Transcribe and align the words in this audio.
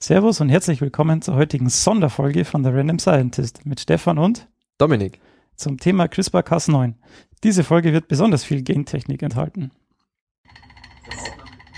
Servus 0.00 0.40
und 0.40 0.48
herzlich 0.48 0.80
willkommen 0.80 1.22
zur 1.22 1.34
heutigen 1.34 1.68
Sonderfolge 1.68 2.44
von 2.44 2.62
The 2.62 2.70
Random 2.70 3.00
Scientist 3.00 3.66
mit 3.66 3.80
Stefan 3.80 4.16
und 4.16 4.46
Dominik 4.78 5.20
zum 5.56 5.76
Thema 5.76 6.04
CRISPR-Cas9. 6.04 6.94
Diese 7.42 7.64
Folge 7.64 7.92
wird 7.92 8.06
besonders 8.06 8.44
viel 8.44 8.62
Gentechnik 8.62 9.24
enthalten. 9.24 9.72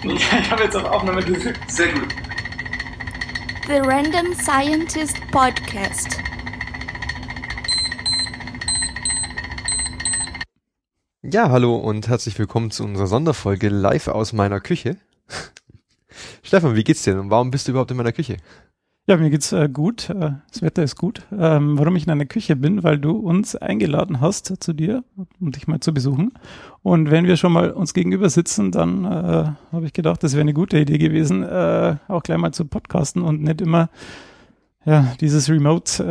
Ich 0.03 0.51
habe 0.51 0.65
jetzt 0.65 0.77
auf 0.77 0.85
Aufnahme 0.85 1.23
gedrückt. 1.23 1.59
Sehr 1.71 1.95
gut. 1.95 2.09
The 3.67 3.79
Random 3.79 4.35
Scientist 4.35 5.17
Podcast. 5.31 6.19
Ja, 11.23 11.49
hallo 11.49 11.75
und 11.77 12.07
herzlich 12.07 12.39
willkommen 12.39 12.71
zu 12.71 12.85
unserer 12.85 13.07
Sonderfolge 13.07 13.71
live 13.71 14.09
aus 14.09 14.35
meiner 14.35 14.61
Küche. 14.61 14.99
Stefan, 16.51 16.75
wie 16.75 16.83
geht's 16.83 17.05
dir 17.05 17.21
und 17.21 17.31
warum 17.31 17.53
bist 17.53 17.69
du 17.69 17.71
überhaupt 17.71 17.93
in 17.93 17.97
meiner 17.97 18.11
Küche? 18.11 18.37
Ja, 19.07 19.17
mir 19.17 19.31
geht's 19.31 19.53
äh, 19.53 19.69
gut. 19.69 20.11
Äh, 20.11 20.33
das 20.51 20.63
Wetter 20.63 20.83
ist 20.83 20.97
gut. 20.97 21.23
Ähm, 21.31 21.79
warum 21.79 21.95
ich 21.95 22.07
in 22.07 22.11
einer 22.11 22.27
Küche 22.27 22.57
bin, 22.57 22.83
weil 22.83 22.99
du 22.99 23.13
uns 23.13 23.55
eingeladen 23.55 24.21
hast 24.21 24.61
zu 24.61 24.73
dir, 24.73 25.05
um 25.39 25.53
dich 25.53 25.69
mal 25.69 25.79
zu 25.79 25.95
besuchen. 25.95 26.33
Und 26.83 27.13
wenn 27.13 27.25
wir 27.25 27.37
schon 27.37 27.53
mal 27.53 27.71
uns 27.71 27.95
gegenüber 27.95 28.29
sitzen, 28.31 28.73
dann 28.73 29.05
äh, 29.05 29.53
habe 29.71 29.87
ich 29.87 29.93
gedacht, 29.93 30.25
das 30.25 30.33
wäre 30.33 30.41
eine 30.41 30.53
gute 30.53 30.77
Idee 30.77 30.99
gewesen, 30.99 31.45
äh, 31.45 31.99
auch 32.09 32.25
gleich 32.25 32.39
mal 32.39 32.53
zu 32.53 32.65
podcasten 32.65 33.23
und 33.23 33.43
nicht 33.43 33.61
immer 33.61 33.89
ja 34.85 35.15
dieses 35.21 35.49
Remote, 35.49 36.03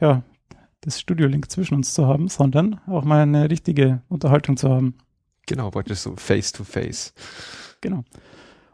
äh, 0.00 0.04
ja 0.04 0.22
das 0.80 0.98
Studio-Link 0.98 1.48
zwischen 1.48 1.74
uns 1.76 1.94
zu 1.94 2.08
haben, 2.08 2.26
sondern 2.26 2.80
auch 2.88 3.04
mal 3.04 3.20
eine 3.20 3.48
richtige 3.48 4.02
Unterhaltung 4.08 4.56
zu 4.56 4.68
haben. 4.68 4.94
Genau, 5.46 5.70
praktisch 5.70 6.00
so 6.00 6.16
face 6.16 6.50
to 6.50 6.64
face. 6.64 7.14
Genau. 7.80 8.02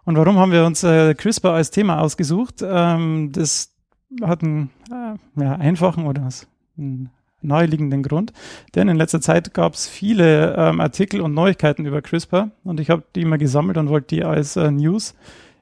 Und 0.04 0.16
warum 0.16 0.38
haben 0.38 0.52
wir 0.52 0.64
uns 0.64 0.84
äh, 0.84 1.14
CRISPR 1.14 1.52
als 1.52 1.70
Thema 1.70 2.00
ausgesucht? 2.00 2.62
Ähm, 2.62 3.30
das 3.32 3.74
hat 4.22 4.42
einen 4.42 4.70
äh, 4.90 5.42
ja, 5.42 5.52
einfachen 5.56 6.06
oder 6.06 6.28
einen 6.76 7.10
naheliegenden 7.40 8.02
Grund. 8.02 8.32
Denn 8.74 8.88
in 8.88 8.96
letzter 8.96 9.20
Zeit 9.20 9.54
gab 9.54 9.74
es 9.74 9.86
viele 9.86 10.54
ähm, 10.56 10.80
Artikel 10.80 11.20
und 11.20 11.34
Neuigkeiten 11.34 11.86
über 11.86 12.02
CRISPR 12.02 12.50
und 12.64 12.80
ich 12.80 12.90
habe 12.90 13.04
die 13.14 13.22
immer 13.22 13.38
gesammelt 13.38 13.78
und 13.78 13.88
wollte 13.88 14.16
die 14.16 14.24
als 14.24 14.56
äh, 14.56 14.70
News 14.70 15.14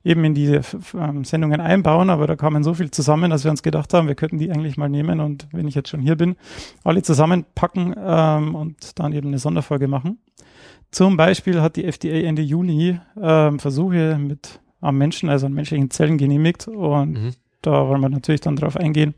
eben 0.05 0.25
in 0.25 0.35
diese 0.35 0.63
ähm, 0.95 1.25
Sendungen 1.25 1.61
einbauen, 1.61 2.11
aber 2.11 2.27
da 2.27 2.35
kamen 2.35 2.65
so 2.65 2.75
viel 2.75 2.91
zusammen, 2.91 3.31
dass 3.31 3.45
wir 3.45 3.51
uns 3.53 3.63
gedacht 3.63 3.95
haben, 3.95 4.09
wir 4.09 4.17
könnten 4.17 4.39
die 4.39 4.51
eigentlich 4.51 4.77
mal 4.77 4.89
nehmen 4.89 5.21
und 5.21 5.47
wenn 5.53 5.69
ich 5.69 5.77
jetzt 5.77 5.91
schon 5.91 6.01
hier 6.01 6.17
bin, 6.17 6.37
alle 6.83 7.03
zusammenpacken 7.03 7.95
ähm, 7.97 8.55
und 8.55 8.99
dann 8.99 9.13
eben 9.13 9.29
eine 9.29 9.39
Sonderfolge 9.39 9.87
machen. 9.87 10.19
Zum 10.93 11.17
Beispiel 11.17 11.61
hat 11.61 11.77
die 11.77 11.85
FDA 11.85 12.27
Ende 12.29 12.43
Juni 12.43 13.01
ähm, 13.21 13.59
Versuche 13.59 14.19
mit 14.19 14.61
am 14.81 14.99
Menschen, 14.99 15.31
also 15.31 15.47
an 15.47 15.55
menschlichen 15.55 15.91
Zellen 15.91 16.19
genehmigt 16.19 16.69
und 16.69 17.13
mhm. 17.13 17.35
da 17.63 17.89
wollen 17.89 18.03
wir 18.03 18.11
natürlich 18.11 18.43
dann 18.43 18.57
drauf 18.57 18.77
eingehen 18.77 19.15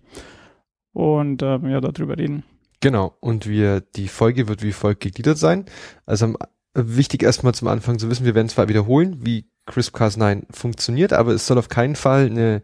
und 0.92 1.42
ähm, 1.42 1.68
ja, 1.68 1.80
darüber 1.80 2.16
reden. 2.16 2.44
Genau, 2.80 3.16
und 3.20 3.48
wir, 3.48 3.80
die 3.80 4.08
Folge 4.08 4.46
wird 4.46 4.62
wie 4.62 4.72
folgt 4.72 5.00
gegliedert 5.00 5.38
sein. 5.38 5.64
Also 6.06 6.34
wichtig 6.74 7.22
erstmal 7.22 7.54
zum 7.54 7.68
Anfang 7.68 7.98
zu 7.98 8.08
wissen, 8.08 8.26
wir 8.26 8.34
werden 8.34 8.48
zwar 8.48 8.68
wiederholen, 8.68 9.18
wie 9.22 9.48
CRISPR-Cas9 9.66 10.44
funktioniert, 10.50 11.12
aber 11.12 11.32
es 11.32 11.46
soll 11.46 11.58
auf 11.58 11.68
keinen 11.68 11.96
Fall 11.96 12.26
eine, 12.26 12.62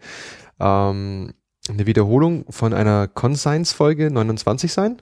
ähm, 0.61 1.33
eine 1.71 1.87
Wiederholung 1.87 2.45
von 2.51 2.73
einer 2.73 3.09
Conscience-Folge 3.09 4.11
29 4.11 4.73
sein. 4.73 5.01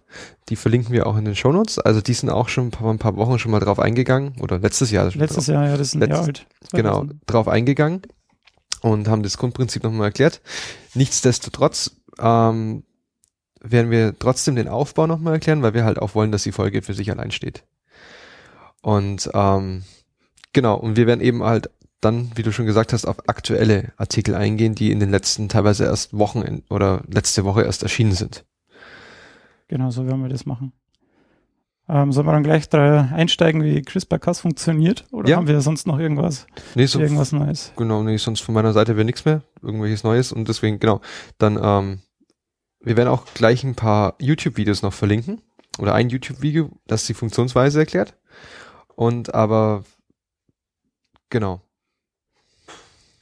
Die 0.49 0.57
verlinken 0.57 0.93
wir 0.93 1.07
auch 1.07 1.17
in 1.17 1.25
den 1.25 1.37
Shownotes. 1.37 1.79
Also 1.79 2.01
die 2.01 2.15
sind 2.15 2.31
auch 2.31 2.49
schon 2.49 2.73
vor 2.73 2.91
ein 2.91 2.99
paar 2.99 3.17
Wochen 3.17 3.39
schon 3.39 3.51
mal 3.51 3.61
drauf 3.61 3.79
eingegangen. 3.79 4.35
Oder 4.41 4.59
letztes 4.59 4.91
Jahr. 4.91 5.11
Letztes 5.15 5.47
drauf, 5.47 5.55
Jahr, 5.55 5.67
ja, 5.69 5.77
das 5.77 5.89
ist 5.89 5.95
ein 5.95 6.01
Letzt, 6.01 6.13
Jahr 6.13 6.25
alt. 6.25 6.47
Genau, 6.73 7.07
drauf 7.27 7.49
eingegangen 7.49 8.03
und 8.83 9.09
haben 9.09 9.23
das 9.23 9.39
Grundprinzip 9.39 9.83
nochmal 9.83 10.07
erklärt. 10.07 10.41
Nichtsdestotrotz 10.95 11.97
ähm, 12.19 12.85
werden 13.61 13.91
wir 13.91 14.19
trotzdem 14.19 14.57
den 14.57 14.69
Aufbau 14.69 15.07
nochmal 15.07 15.35
erklären, 15.35 15.63
weil 15.63 15.75
wir 15.75 15.85
halt 15.85 15.99
auch 15.99 16.15
wollen, 16.15 16.33
dass 16.33 16.45
die 16.45 16.53
Folge 16.53 16.83
für 16.83 16.95
sich 16.95 17.11
allein 17.11 17.31
steht. 17.31 17.65
Und 18.81 19.28
ähm, 19.34 19.84
genau, 20.53 20.77
und 20.77 20.97
wir 20.97 21.07
werden 21.07 21.21
eben 21.21 21.43
halt 21.43 21.71
dann, 22.00 22.31
wie 22.36 22.42
du 22.42 22.53
schon 22.53 22.66
gesagt 22.66 22.92
hast, 22.92 23.06
auf 23.06 23.28
aktuelle 23.28 23.92
Artikel 23.97 24.34
eingehen, 24.34 24.75
die 24.75 24.92
in 24.92 25.00
den 25.00 25.10
letzten 25.10 25.48
teilweise 25.48 25.84
erst 25.84 26.16
Wochen 26.16 26.62
oder 26.70 27.03
letzte 27.09 27.44
Woche 27.44 27.62
erst 27.62 27.82
erschienen 27.82 28.12
sind. 28.12 28.44
Genau, 29.69 29.91
so 29.91 30.06
werden 30.06 30.22
wir 30.22 30.28
das 30.28 30.47
machen. 30.47 30.72
Ähm, 31.91 32.12
sollen 32.12 32.26
wir 32.26 32.32
dann 32.32 32.42
gleich 32.42 32.69
da 32.69 33.09
einsteigen, 33.12 33.62
wie 33.62 33.81
CRISPR-Cas 33.81 34.41
funktioniert? 34.41 35.06
Oder 35.10 35.31
ja. 35.31 35.36
haben 35.36 35.47
wir 35.47 35.60
sonst 35.62 35.86
noch 35.86 35.98
irgendwas, 35.98 36.47
nee, 36.75 36.84
so 36.84 37.00
irgendwas 37.00 37.32
Neues? 37.32 37.72
Genau, 37.76 38.03
nee, 38.03 38.19
sonst 38.19 38.41
von 38.41 38.54
meiner 38.54 38.75
Seite 38.75 38.97
wäre 38.97 39.06
nichts 39.06 39.25
mehr, 39.25 39.42
irgendwelches 39.62 40.04
Neues 40.04 40.30
und 40.32 40.48
deswegen, 40.48 40.80
genau, 40.80 41.00
dann, 41.38 41.59
ähm, 41.60 42.00
wir 42.80 42.97
werden 42.97 43.09
auch 43.09 43.25
gleich 43.34 43.65
ein 43.65 43.75
paar 43.75 44.15
YouTube-Videos 44.20 44.82
noch 44.82 44.92
verlinken 44.92 45.41
oder 45.78 45.94
ein 45.94 46.10
YouTube-Video, 46.10 46.70
das 46.86 47.06
die 47.06 47.15
Funktionsweise 47.15 47.80
erklärt. 47.80 48.15
Und 48.94 49.34
aber, 49.34 49.84
genau, 51.30 51.62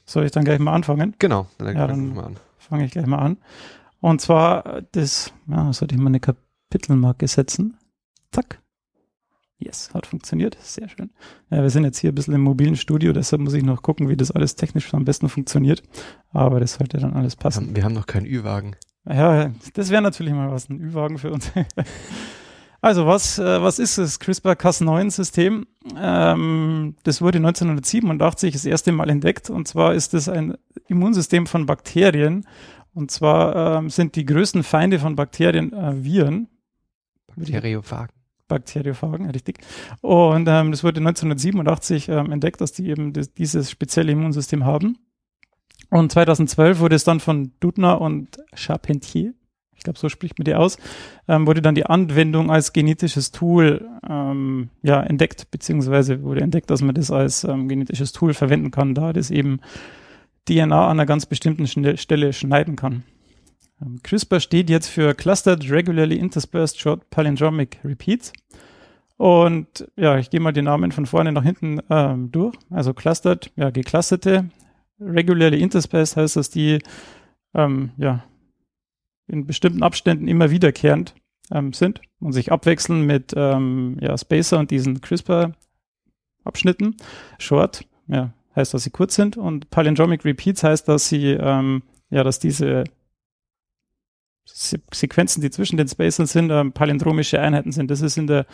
soll 0.07 0.25
ich 0.25 0.31
dann 0.31 0.45
gleich 0.45 0.59
mal 0.59 0.73
anfangen? 0.73 1.13
Genau, 1.19 1.47
dann, 1.57 1.75
ja, 1.75 1.85
dann 1.85 2.37
fange 2.57 2.85
ich 2.85 2.91
gleich 2.91 3.05
mal 3.05 3.19
an. 3.19 3.37
Und 3.99 4.21
zwar, 4.21 4.81
das, 4.93 5.33
ja, 5.47 5.71
sollte 5.73 5.95
ich 5.95 6.01
mal 6.01 6.07
eine 6.07 6.19
Kapitelmarke 6.19 7.27
setzen. 7.27 7.77
Zack. 8.31 8.61
Yes, 9.59 9.91
hat 9.93 10.05
funktioniert. 10.05 10.55
Sehr 10.61 10.87
schön. 10.87 11.09
Ja, 11.49 11.63
wir 11.63 11.69
sind 11.69 11.83
jetzt 11.83 11.97
hier 11.97 12.11
ein 12.11 12.15
bisschen 12.15 12.35
im 12.35 12.41
mobilen 12.41 12.75
Studio, 12.75 13.11
deshalb 13.11 13.41
muss 13.41 13.53
ich 13.53 13.63
noch 13.63 13.81
gucken, 13.81 14.07
wie 14.07 14.15
das 14.15 14.29
alles 14.31 14.55
technisch 14.55 14.93
am 14.93 15.03
besten 15.03 15.29
funktioniert. 15.29 15.81
Aber 16.31 16.59
das 16.59 16.75
sollte 16.75 16.97
dann 16.97 17.13
alles 17.13 17.35
passen. 17.35 17.61
Wir 17.61 17.67
haben, 17.67 17.75
wir 17.75 17.83
haben 17.83 17.93
noch 17.93 18.05
keinen 18.05 18.27
Ü-Wagen. 18.27 18.75
Ja, 19.05 19.51
das 19.73 19.89
wäre 19.89 20.01
natürlich 20.01 20.33
mal 20.33 20.51
was, 20.51 20.69
ein 20.69 20.79
Ü-Wagen 20.79 21.17
für 21.17 21.31
uns. 21.31 21.51
Also 22.87 23.05
was, 23.05 23.37
äh, 23.37 23.61
was 23.61 23.79
ist 23.79 23.97
das 23.97 24.17
CRISPR-Cas9-System? 24.21 25.67
Ähm, 25.97 26.95
das 27.03 27.21
wurde 27.21 27.39
1987 27.39 28.53
das 28.53 28.63
erste 28.63 28.93
Mal 28.93 29.09
entdeckt 29.09 29.49
und 29.49 29.67
zwar 29.67 29.93
ist 29.93 30.13
es 30.13 30.29
ein 30.29 30.57
Immunsystem 30.87 31.47
von 31.47 31.65
Bakterien 31.65 32.47
und 32.93 33.11
zwar 33.11 33.79
ähm, 33.79 33.89
sind 33.89 34.15
die 34.15 34.25
größten 34.25 34.63
Feinde 34.63 34.99
von 34.99 35.17
Bakterien 35.17 35.73
äh, 35.73 36.01
Viren. 36.01 36.47
Bakteriophagen. 37.35 38.15
Bakteriophagen, 38.47 39.31
richtig. 39.31 39.57
Und 39.99 40.47
ähm, 40.47 40.71
das 40.71 40.85
wurde 40.85 41.01
1987 41.01 42.07
ähm, 42.07 42.31
entdeckt, 42.31 42.61
dass 42.61 42.71
die 42.71 42.87
eben 42.87 43.11
das, 43.11 43.33
dieses 43.33 43.69
spezielle 43.69 44.13
Immunsystem 44.13 44.63
haben. 44.63 44.97
Und 45.89 46.13
2012 46.13 46.79
wurde 46.79 46.95
es 46.95 47.03
dann 47.03 47.19
von 47.19 47.51
Dudner 47.59 47.99
und 47.99 48.37
Charpentier 48.53 49.33
glaube, 49.87 49.99
so 49.99 50.09
spricht 50.09 50.37
man 50.37 50.43
die 50.43 50.55
aus, 50.55 50.77
ähm, 51.27 51.47
wurde 51.47 51.61
dann 51.61 51.75
die 51.75 51.85
Anwendung 51.85 52.51
als 52.51 52.73
genetisches 52.73 53.31
Tool 53.31 53.87
ähm, 54.07 54.69
ja, 54.83 55.01
entdeckt, 55.01 55.49
beziehungsweise 55.49 56.21
wurde 56.23 56.41
entdeckt, 56.41 56.69
dass 56.69 56.81
man 56.81 56.93
das 56.93 57.09
als 57.09 57.43
ähm, 57.45 57.69
genetisches 57.69 58.11
Tool 58.11 58.33
verwenden 58.33 58.71
kann, 58.71 58.93
da 58.93 59.13
das 59.13 59.31
eben 59.31 59.59
DNA 60.47 60.85
an 60.85 60.91
einer 60.91 61.05
ganz 61.05 61.25
bestimmten 61.25 61.67
Stelle 61.97 62.33
schneiden 62.33 62.75
kann. 62.75 63.03
Ähm, 63.81 63.99
CRISPR 64.03 64.39
steht 64.39 64.69
jetzt 64.69 64.87
für 64.87 65.13
Clustered 65.13 65.69
Regularly 65.69 66.17
Interspersed 66.17 66.79
Short 66.79 67.09
Palindromic 67.09 67.79
Repeats. 67.83 68.33
Und 69.17 69.89
ja, 69.95 70.17
ich 70.17 70.29
gehe 70.29 70.39
mal 70.39 70.53
die 70.53 70.61
Namen 70.61 70.91
von 70.91 71.05
vorne 71.05 71.31
nach 71.31 71.43
hinten 71.43 71.79
ähm, 71.89 72.31
durch. 72.31 72.55
Also 72.69 72.93
clustered, 72.93 73.51
ja, 73.55 73.71
geclusterte. 73.71 74.49
Regularly 74.99 75.59
interspersed 75.59 76.17
heißt, 76.17 76.35
dass 76.35 76.49
die 76.49 76.79
ähm, 77.53 77.91
ja, 77.97 78.23
in 79.27 79.45
bestimmten 79.45 79.83
Abständen 79.83 80.27
immer 80.27 80.51
wiederkehrend 80.51 81.13
ähm, 81.51 81.73
sind 81.73 82.01
und 82.19 82.33
sich 82.33 82.51
abwechseln 82.51 83.05
mit 83.05 83.33
ähm, 83.35 83.97
ja, 84.01 84.17
Spacer 84.17 84.59
und 84.59 84.71
diesen 84.71 85.01
CRISPR-Abschnitten. 85.01 86.95
Short, 87.39 87.85
ja, 88.07 88.33
heißt, 88.55 88.73
dass 88.73 88.83
sie 88.83 88.89
kurz 88.89 89.15
sind 89.15 89.37
und 89.37 89.69
Palindromic 89.69 90.25
Repeats 90.25 90.63
heißt, 90.63 90.87
dass 90.87 91.09
sie, 91.09 91.31
ähm, 91.31 91.83
ja, 92.09 92.23
dass 92.23 92.39
diese 92.39 92.85
Se 94.45 94.79
Sequenzen, 94.93 95.41
die 95.41 95.49
zwischen 95.49 95.75
den 95.75 95.89
Spacern 95.89 96.25
sind, 96.25 96.51
ähm, 96.51 96.71
palindromische 96.71 97.39
Einheiten 97.39 97.73
sind. 97.73 97.91
Das 97.91 98.01
ist 98.01 98.17
in 98.17 98.27
der 98.27 98.45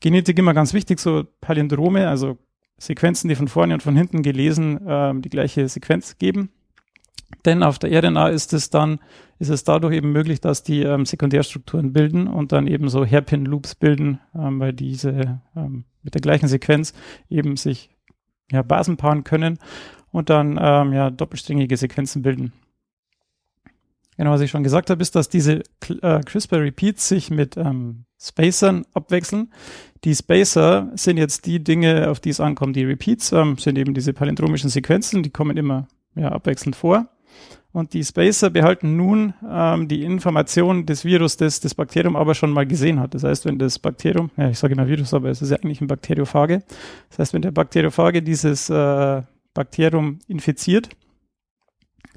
Genetik 0.00 0.38
immer 0.38 0.54
ganz 0.54 0.74
wichtig, 0.74 1.00
so 1.00 1.24
Palindrome, 1.40 2.08
also 2.08 2.38
Sequenzen, 2.78 3.28
die 3.28 3.34
von 3.34 3.48
vorne 3.48 3.74
und 3.74 3.82
von 3.82 3.96
hinten 3.96 4.22
gelesen 4.22 4.80
ähm, 4.86 5.22
die 5.22 5.30
gleiche 5.30 5.68
Sequenz 5.68 6.18
geben. 6.18 6.50
Denn 7.44 7.62
auf 7.62 7.78
der 7.78 8.02
RNA 8.02 8.28
ist 8.28 8.52
es 8.52 8.70
dann, 8.70 9.00
ist 9.38 9.50
es 9.50 9.64
dadurch 9.64 9.94
eben 9.94 10.12
möglich, 10.12 10.40
dass 10.40 10.62
die 10.62 10.82
ähm, 10.82 11.06
Sekundärstrukturen 11.06 11.92
bilden 11.92 12.26
und 12.26 12.52
dann 12.52 12.66
eben 12.66 12.88
so 12.88 13.04
Hairpin-Loops 13.04 13.74
bilden, 13.74 14.20
ähm, 14.34 14.60
weil 14.60 14.72
diese 14.72 15.40
ähm, 15.56 15.84
mit 16.02 16.14
der 16.14 16.20
gleichen 16.20 16.48
Sequenz 16.48 16.94
eben 17.28 17.56
sich 17.56 17.90
ja, 18.50 18.62
Basen 18.62 18.96
paaren 18.96 19.24
können 19.24 19.58
und 20.10 20.30
dann 20.30 20.58
ähm, 20.60 20.92
ja, 20.92 21.10
doppelsträngige 21.10 21.76
Sequenzen 21.76 22.22
bilden. 22.22 22.52
Genau, 24.16 24.30
was 24.30 24.42
ich 24.42 24.50
schon 24.50 24.62
gesagt 24.62 24.90
habe, 24.90 25.02
ist, 25.02 25.16
dass 25.16 25.28
diese 25.28 25.62
äh, 26.02 26.20
CRISPR-Repeats 26.20 27.08
sich 27.08 27.30
mit 27.30 27.56
ähm, 27.56 28.04
Spacern 28.20 28.86
abwechseln. 28.94 29.52
Die 30.04 30.14
Spacer 30.14 30.92
sind 30.94 31.16
jetzt 31.16 31.46
die 31.46 31.62
Dinge, 31.64 32.08
auf 32.10 32.20
die 32.20 32.30
es 32.30 32.38
ankommt. 32.38 32.76
Die 32.76 32.84
Repeats 32.84 33.32
ähm, 33.32 33.58
sind 33.58 33.76
eben 33.76 33.92
diese 33.92 34.12
palindromischen 34.12 34.70
Sequenzen, 34.70 35.22
die 35.22 35.30
kommen 35.30 35.56
immer 35.56 35.88
ja, 36.14 36.28
abwechselnd 36.30 36.76
vor. 36.76 37.08
Und 37.74 37.92
die 37.92 38.02
Spacer 38.04 38.48
behalten 38.50 38.96
nun 38.96 39.34
ähm, 39.50 39.88
die 39.88 40.04
Information 40.04 40.86
des 40.86 41.04
Virus, 41.04 41.36
das 41.36 41.58
das 41.58 41.74
Bakterium 41.74 42.14
aber 42.14 42.36
schon 42.36 42.52
mal 42.52 42.64
gesehen 42.64 43.00
hat. 43.00 43.14
Das 43.14 43.24
heißt, 43.24 43.46
wenn 43.46 43.58
das 43.58 43.80
Bakterium, 43.80 44.30
ja, 44.36 44.48
ich 44.48 44.60
sage 44.60 44.74
immer 44.74 44.86
Virus, 44.86 45.12
aber 45.12 45.30
es 45.30 45.42
ist 45.42 45.50
ja 45.50 45.56
eigentlich 45.56 45.80
ein 45.80 45.88
Bakteriophage. 45.88 46.62
Das 47.08 47.18
heißt, 47.18 47.34
wenn 47.34 47.42
der 47.42 47.50
Bakteriophage 47.50 48.22
dieses 48.22 48.70
äh, 48.70 49.22
Bakterium 49.54 50.20
infiziert, 50.28 50.90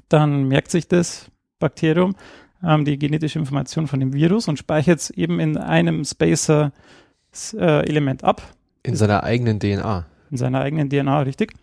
dann 0.08 0.44
merkt 0.44 0.70
sich 0.70 0.86
das 0.86 1.28
Bakterium 1.58 2.14
ähm, 2.62 2.84
die 2.84 2.96
genetische 2.96 3.40
Information 3.40 3.88
von 3.88 3.98
dem 3.98 4.12
Virus 4.12 4.46
und 4.46 4.60
speichert 4.60 5.00
es 5.00 5.10
eben 5.10 5.40
in 5.40 5.56
einem 5.56 6.04
Spacer-Element 6.04 8.22
äh, 8.22 8.26
ab. 8.26 8.42
In 8.84 8.94
seiner 8.94 9.24
eigenen 9.24 9.58
DNA. 9.58 10.06
In 10.30 10.36
seiner 10.36 10.60
eigenen 10.60 10.88
DNA, 10.88 11.22
richtig. 11.22 11.54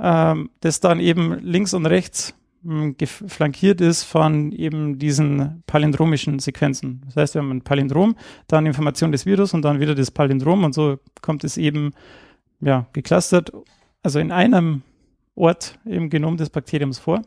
Ähm, 0.00 0.48
das 0.60 0.80
dann 0.80 1.00
eben 1.00 1.38
links 1.40 1.74
und 1.74 1.84
rechts 1.84 2.34
flankiert 3.04 3.80
ist 3.80 4.04
von 4.04 4.52
eben 4.52 4.98
diesen 4.98 5.62
palindromischen 5.66 6.38
Sequenzen. 6.38 7.02
Das 7.06 7.16
heißt, 7.16 7.34
wir 7.34 7.42
haben 7.42 7.50
ein 7.50 7.62
Palindrom, 7.62 8.16
dann 8.48 8.66
Information 8.66 9.12
des 9.12 9.24
Virus 9.24 9.54
und 9.54 9.62
dann 9.62 9.80
wieder 9.80 9.94
das 9.94 10.10
Palindrom 10.10 10.64
und 10.64 10.74
so 10.74 10.98
kommt 11.22 11.42
es 11.44 11.56
eben 11.56 11.92
ja, 12.60 12.86
geclustert, 12.92 13.50
also 14.02 14.18
in 14.18 14.30
einem 14.30 14.82
Ort 15.34 15.78
im 15.86 16.10
Genom 16.10 16.36
des 16.36 16.50
Bakteriums 16.50 16.98
vor. 16.98 17.22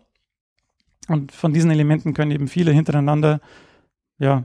Und 1.08 1.32
von 1.32 1.52
diesen 1.52 1.72
Elementen 1.72 2.14
können 2.14 2.32
eben 2.32 2.48
viele 2.48 2.72
hintereinander 2.72 3.42
ja, 4.20 4.44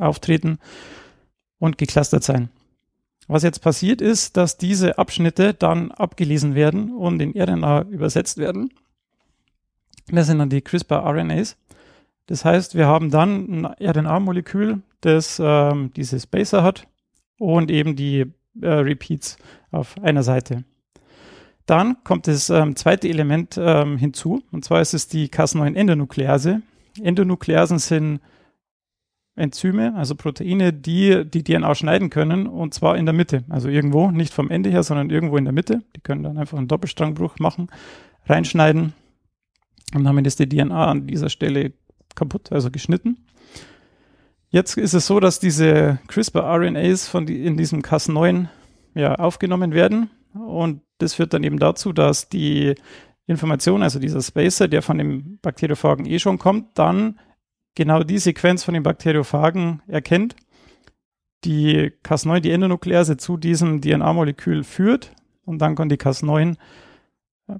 auftreten 0.00 0.58
und 1.58 1.78
geclustert 1.78 2.24
sein. 2.24 2.50
Was 3.28 3.44
jetzt 3.44 3.60
passiert 3.60 4.00
ist, 4.00 4.36
dass 4.36 4.58
diese 4.58 4.98
Abschnitte 4.98 5.54
dann 5.54 5.92
abgelesen 5.92 6.54
werden 6.54 6.92
und 6.92 7.20
in 7.22 7.40
RNA 7.40 7.82
übersetzt 7.82 8.38
werden 8.38 8.70
das 10.10 10.26
sind 10.26 10.38
dann 10.38 10.50
die 10.50 10.62
CRISPR-RNAs. 10.62 11.56
Das 12.26 12.44
heißt, 12.44 12.74
wir 12.74 12.86
haben 12.86 13.10
dann 13.10 13.62
ein 13.62 13.66
RNA-Molekül, 13.66 14.82
das 15.00 15.40
ähm, 15.42 15.92
diese 15.94 16.18
Spacer 16.18 16.62
hat 16.62 16.88
und 17.38 17.70
eben 17.70 17.96
die 17.96 18.26
äh, 18.60 18.68
Repeats 18.68 19.36
auf 19.70 19.96
einer 20.02 20.22
Seite. 20.22 20.64
Dann 21.66 21.96
kommt 22.04 22.26
das 22.26 22.50
ähm, 22.50 22.76
zweite 22.76 23.08
Element 23.08 23.56
ähm, 23.58 23.96
hinzu, 23.96 24.42
und 24.52 24.64
zwar 24.64 24.80
ist 24.80 24.94
es 24.94 25.08
die 25.08 25.28
Cas9-Endonuklease. 25.28 26.62
Endonukleasen 27.00 27.78
sind 27.78 28.20
Enzyme, 29.34 29.94
also 29.94 30.14
Proteine, 30.14 30.72
die 30.72 31.24
die 31.28 31.44
DNA 31.44 31.74
schneiden 31.74 32.10
können, 32.10 32.46
und 32.46 32.72
zwar 32.72 32.96
in 32.96 33.04
der 33.04 33.12
Mitte. 33.12 33.44
Also 33.48 33.68
irgendwo, 33.68 34.10
nicht 34.10 34.32
vom 34.32 34.50
Ende 34.50 34.70
her, 34.70 34.82
sondern 34.82 35.10
irgendwo 35.10 35.36
in 35.36 35.44
der 35.44 35.52
Mitte. 35.52 35.82
Die 35.94 36.00
können 36.00 36.22
dann 36.22 36.38
einfach 36.38 36.56
einen 36.56 36.68
Doppelstrangbruch 36.68 37.38
machen, 37.38 37.68
reinschneiden 38.26 38.94
und 39.94 40.04
damit 40.04 40.26
ist 40.26 40.38
die 40.38 40.48
DNA 40.48 40.86
an 40.86 41.06
dieser 41.06 41.28
Stelle 41.28 41.72
kaputt, 42.14 42.50
also 42.52 42.70
geschnitten. 42.70 43.26
Jetzt 44.50 44.76
ist 44.76 44.94
es 44.94 45.06
so, 45.06 45.20
dass 45.20 45.40
diese 45.40 45.98
CRISPR-RNAs 46.08 47.08
von 47.08 47.26
die, 47.26 47.44
in 47.44 47.56
diesem 47.56 47.82
Cas9 47.82 48.48
ja, 48.94 49.14
aufgenommen 49.16 49.72
werden. 49.72 50.10
Und 50.34 50.82
das 50.98 51.14
führt 51.14 51.34
dann 51.34 51.44
eben 51.44 51.58
dazu, 51.58 51.92
dass 51.92 52.28
die 52.28 52.74
Information, 53.26 53.82
also 53.82 53.98
dieser 53.98 54.22
Spacer, 54.22 54.68
der 54.68 54.82
von 54.82 54.98
dem 54.98 55.38
Bakteriophagen 55.42 56.06
eh 56.06 56.18
schon 56.18 56.38
kommt, 56.38 56.78
dann 56.78 57.18
genau 57.74 58.02
die 58.02 58.18
Sequenz 58.18 58.64
von 58.64 58.74
den 58.74 58.82
Bakteriophagen 58.82 59.82
erkennt, 59.86 60.36
die 61.44 61.92
Cas9, 62.04 62.40
die 62.40 62.50
Endonuklease 62.50 63.16
zu 63.16 63.36
diesem 63.36 63.80
DNA-Molekül 63.80 64.64
führt 64.64 65.12
und 65.44 65.58
dann 65.58 65.74
kann 65.74 65.88
die 65.88 65.96
Cas9 65.96 66.56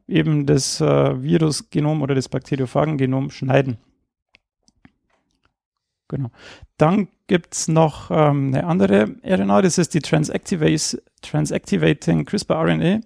eben 0.09 0.47
das 0.47 0.81
äh, 0.81 1.23
Virusgenom 1.23 2.03
oder 2.03 2.15
das 2.15 2.29
Bakteriophagengenom 2.29 3.31
schneiden. 3.31 3.79
Genau. 6.09 6.31
Dann 6.77 7.09
gibt 7.27 7.55
es 7.55 7.69
noch 7.69 8.11
ähm, 8.11 8.55
eine 8.55 8.65
andere 8.65 9.15
RNA, 9.25 9.63
das 9.63 9.79
ist 9.79 9.95
die 9.95 10.01
Transactivating 10.01 12.25
CRISPR-RNA. 12.25 13.01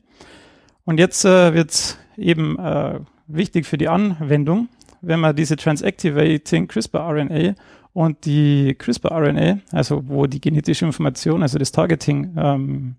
Und 0.85 0.99
jetzt 0.99 1.25
äh, 1.25 1.55
wird 1.55 1.71
es 1.71 1.99
eben 2.17 2.59
äh, 2.59 3.01
wichtig 3.27 3.67
für 3.67 3.79
die 3.79 3.89
Anwendung, 3.89 4.69
wenn 5.01 5.21
man 5.21 5.35
diese 5.35 5.57
Transactivating 5.57 6.69
CRISPR-RNA 6.69 7.55
und 7.93 8.25
die 8.27 8.77
CRISPR-RNA, 8.79 9.61
also 9.73 10.07
wo 10.07 10.27
die 10.27 10.41
genetische 10.41 10.85
Information, 10.85 11.43
also 11.43 11.59
das 11.59 11.73
Targeting 11.73 12.35
ähm, 12.37 12.97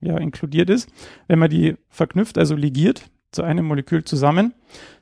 ja, 0.00 0.16
inkludiert 0.18 0.70
ist. 0.70 0.88
Wenn 1.26 1.38
man 1.38 1.50
die 1.50 1.76
verknüpft, 1.88 2.38
also 2.38 2.54
ligiert 2.54 3.10
zu 3.30 3.42
einem 3.42 3.66
Molekül 3.66 4.04
zusammen, 4.04 4.54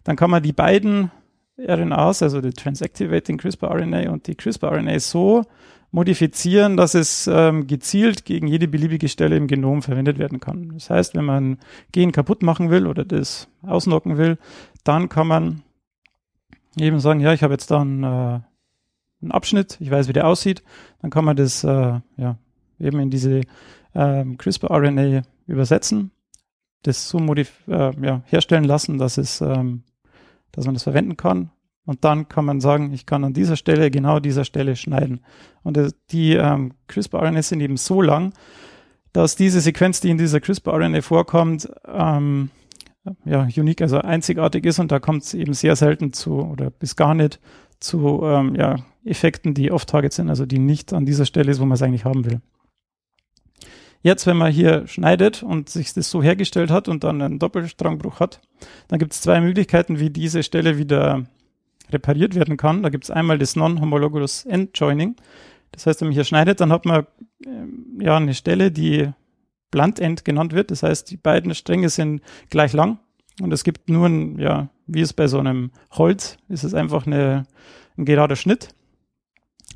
dann 0.04 0.16
kann 0.16 0.30
man 0.30 0.42
die 0.42 0.52
beiden 0.52 1.10
RNAs, 1.58 2.22
also 2.22 2.40
die 2.40 2.50
Transactivating 2.50 3.38
CRISPR-RNA 3.38 4.10
und 4.10 4.26
die 4.26 4.34
CRISPR-RNA 4.34 5.00
so 5.00 5.44
modifizieren, 5.90 6.76
dass 6.76 6.94
es 6.94 7.26
ähm, 7.26 7.66
gezielt 7.66 8.24
gegen 8.24 8.46
jede 8.46 8.68
beliebige 8.68 9.08
Stelle 9.08 9.36
im 9.36 9.46
Genom 9.46 9.82
verwendet 9.82 10.18
werden 10.18 10.40
kann. 10.40 10.70
Das 10.74 10.90
heißt, 10.90 11.14
wenn 11.14 11.24
man 11.24 11.58
Gen 11.92 12.12
kaputt 12.12 12.42
machen 12.42 12.70
will 12.70 12.86
oder 12.86 13.04
das 13.04 13.48
ausnocken 13.62 14.18
will, 14.18 14.36
dann 14.84 15.08
kann 15.08 15.26
man 15.26 15.62
eben 16.78 17.00
sagen, 17.00 17.20
ja, 17.20 17.32
ich 17.32 17.42
habe 17.42 17.54
jetzt 17.54 17.70
da 17.70 17.80
einen, 17.80 18.02
äh, 18.02 18.40
einen 19.22 19.30
Abschnitt, 19.30 19.78
ich 19.80 19.90
weiß, 19.90 20.08
wie 20.08 20.12
der 20.12 20.26
aussieht, 20.26 20.62
dann 21.00 21.10
kann 21.10 21.24
man 21.24 21.36
das 21.36 21.64
äh, 21.64 22.00
ja, 22.16 22.36
eben 22.78 23.00
in 23.00 23.10
diese 23.10 23.40
ähm, 23.96 24.36
CRISPR-RNA 24.38 25.22
übersetzen, 25.46 26.10
das 26.82 27.08
so 27.08 27.18
modif 27.18 27.66
äh, 27.66 27.92
ja, 28.04 28.22
herstellen 28.26 28.64
lassen, 28.64 28.98
dass 28.98 29.18
es, 29.18 29.40
ähm, 29.40 29.82
dass 30.52 30.66
man 30.66 30.74
das 30.74 30.84
verwenden 30.84 31.16
kann. 31.16 31.50
Und 31.86 32.04
dann 32.04 32.28
kann 32.28 32.44
man 32.44 32.60
sagen, 32.60 32.92
ich 32.92 33.06
kann 33.06 33.24
an 33.24 33.32
dieser 33.32 33.56
Stelle, 33.56 33.90
genau 33.90 34.18
dieser 34.18 34.44
Stelle 34.44 34.76
schneiden. 34.76 35.20
Und 35.62 35.76
das, 35.76 35.94
die 36.10 36.34
ähm, 36.34 36.74
CRISPR-RNA 36.88 37.42
sind 37.42 37.60
eben 37.60 37.76
so 37.76 38.02
lang, 38.02 38.32
dass 39.12 39.36
diese 39.36 39.60
Sequenz, 39.60 40.00
die 40.00 40.10
in 40.10 40.18
dieser 40.18 40.40
CRISPR-RNA 40.40 41.00
vorkommt, 41.00 41.68
ähm, 41.86 42.50
ja, 43.24 43.46
unique, 43.56 43.82
also 43.82 43.98
einzigartig 43.98 44.66
ist 44.66 44.80
und 44.80 44.90
da 44.90 44.98
kommt 44.98 45.22
es 45.22 45.34
eben 45.34 45.54
sehr 45.54 45.76
selten 45.76 46.12
zu 46.12 46.40
oder 46.40 46.70
bis 46.70 46.96
gar 46.96 47.14
nicht 47.14 47.40
zu 47.78 48.22
ähm, 48.24 48.56
ja, 48.56 48.76
Effekten, 49.04 49.54
die 49.54 49.70
off-target 49.70 50.12
sind, 50.12 50.28
also 50.28 50.44
die 50.44 50.58
nicht 50.58 50.92
an 50.92 51.06
dieser 51.06 51.24
Stelle 51.24 51.52
ist, 51.52 51.60
wo 51.60 51.64
man 51.64 51.74
es 51.74 51.82
eigentlich 51.82 52.04
haben 52.04 52.24
will. 52.24 52.40
Jetzt, 54.02 54.26
wenn 54.26 54.36
man 54.36 54.52
hier 54.52 54.86
schneidet 54.86 55.42
und 55.42 55.68
sich 55.68 55.92
das 55.92 56.10
so 56.10 56.22
hergestellt 56.22 56.70
hat 56.70 56.88
und 56.88 57.02
dann 57.04 57.20
einen 57.20 57.38
Doppelstrangbruch 57.38 58.20
hat, 58.20 58.40
dann 58.88 58.98
gibt 58.98 59.12
es 59.12 59.20
zwei 59.20 59.40
Möglichkeiten, 59.40 59.98
wie 59.98 60.10
diese 60.10 60.42
Stelle 60.42 60.78
wieder 60.78 61.24
repariert 61.90 62.34
werden 62.34 62.56
kann. 62.56 62.82
Da 62.82 62.88
gibt 62.88 63.04
es 63.04 63.10
einmal 63.10 63.38
das 63.38 63.56
Non-Homologous 63.56 64.44
End-Joining. 64.44 65.16
Das 65.72 65.86
heißt, 65.86 66.00
wenn 66.00 66.08
man 66.08 66.14
hier 66.14 66.24
schneidet, 66.24 66.60
dann 66.60 66.72
hat 66.72 66.84
man 66.84 67.06
äh, 67.44 68.04
ja 68.04 68.16
eine 68.16 68.34
Stelle, 68.34 68.70
die 68.70 69.10
Blunt 69.70 69.98
End 69.98 70.24
genannt 70.24 70.52
wird. 70.52 70.70
Das 70.70 70.82
heißt, 70.82 71.10
die 71.10 71.16
beiden 71.16 71.54
Stränge 71.54 71.88
sind 71.88 72.22
gleich 72.50 72.72
lang 72.72 72.98
und 73.40 73.52
es 73.52 73.64
gibt 73.64 73.88
nur 73.90 74.06
ein, 74.06 74.38
ja, 74.38 74.68
wie 74.86 75.00
es 75.00 75.12
bei 75.12 75.26
so 75.26 75.38
einem 75.38 75.70
Holz 75.92 76.38
ist 76.48 76.64
es 76.64 76.74
einfach 76.74 77.06
eine, 77.06 77.46
ein 77.98 78.04
gerader 78.04 78.36
Schnitt. 78.36 78.68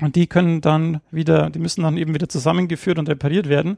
Und 0.01 0.15
die 0.15 0.25
können 0.27 0.61
dann 0.61 1.01
wieder, 1.11 1.49
die 1.49 1.59
müssen 1.59 1.83
dann 1.83 1.97
eben 1.97 2.13
wieder 2.13 2.29
zusammengeführt 2.29 2.97
und 2.97 3.09
repariert 3.09 3.49
werden. 3.49 3.77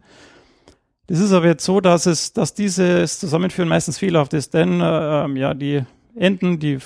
Das 1.07 1.19
ist 1.19 1.33
aber 1.33 1.47
jetzt 1.47 1.65
so, 1.65 1.81
dass 1.81 2.05
es, 2.05 2.33
dass 2.33 2.53
dieses 2.53 3.19
Zusammenführen 3.19 3.67
meistens 3.67 3.97
fehlerhaft 3.97 4.33
ist, 4.33 4.53
denn 4.53 4.79
äh, 4.79 5.25
ähm, 5.25 5.35
ja, 5.35 5.53
die 5.53 5.83
Enten, 6.15 6.59
die 6.59 6.77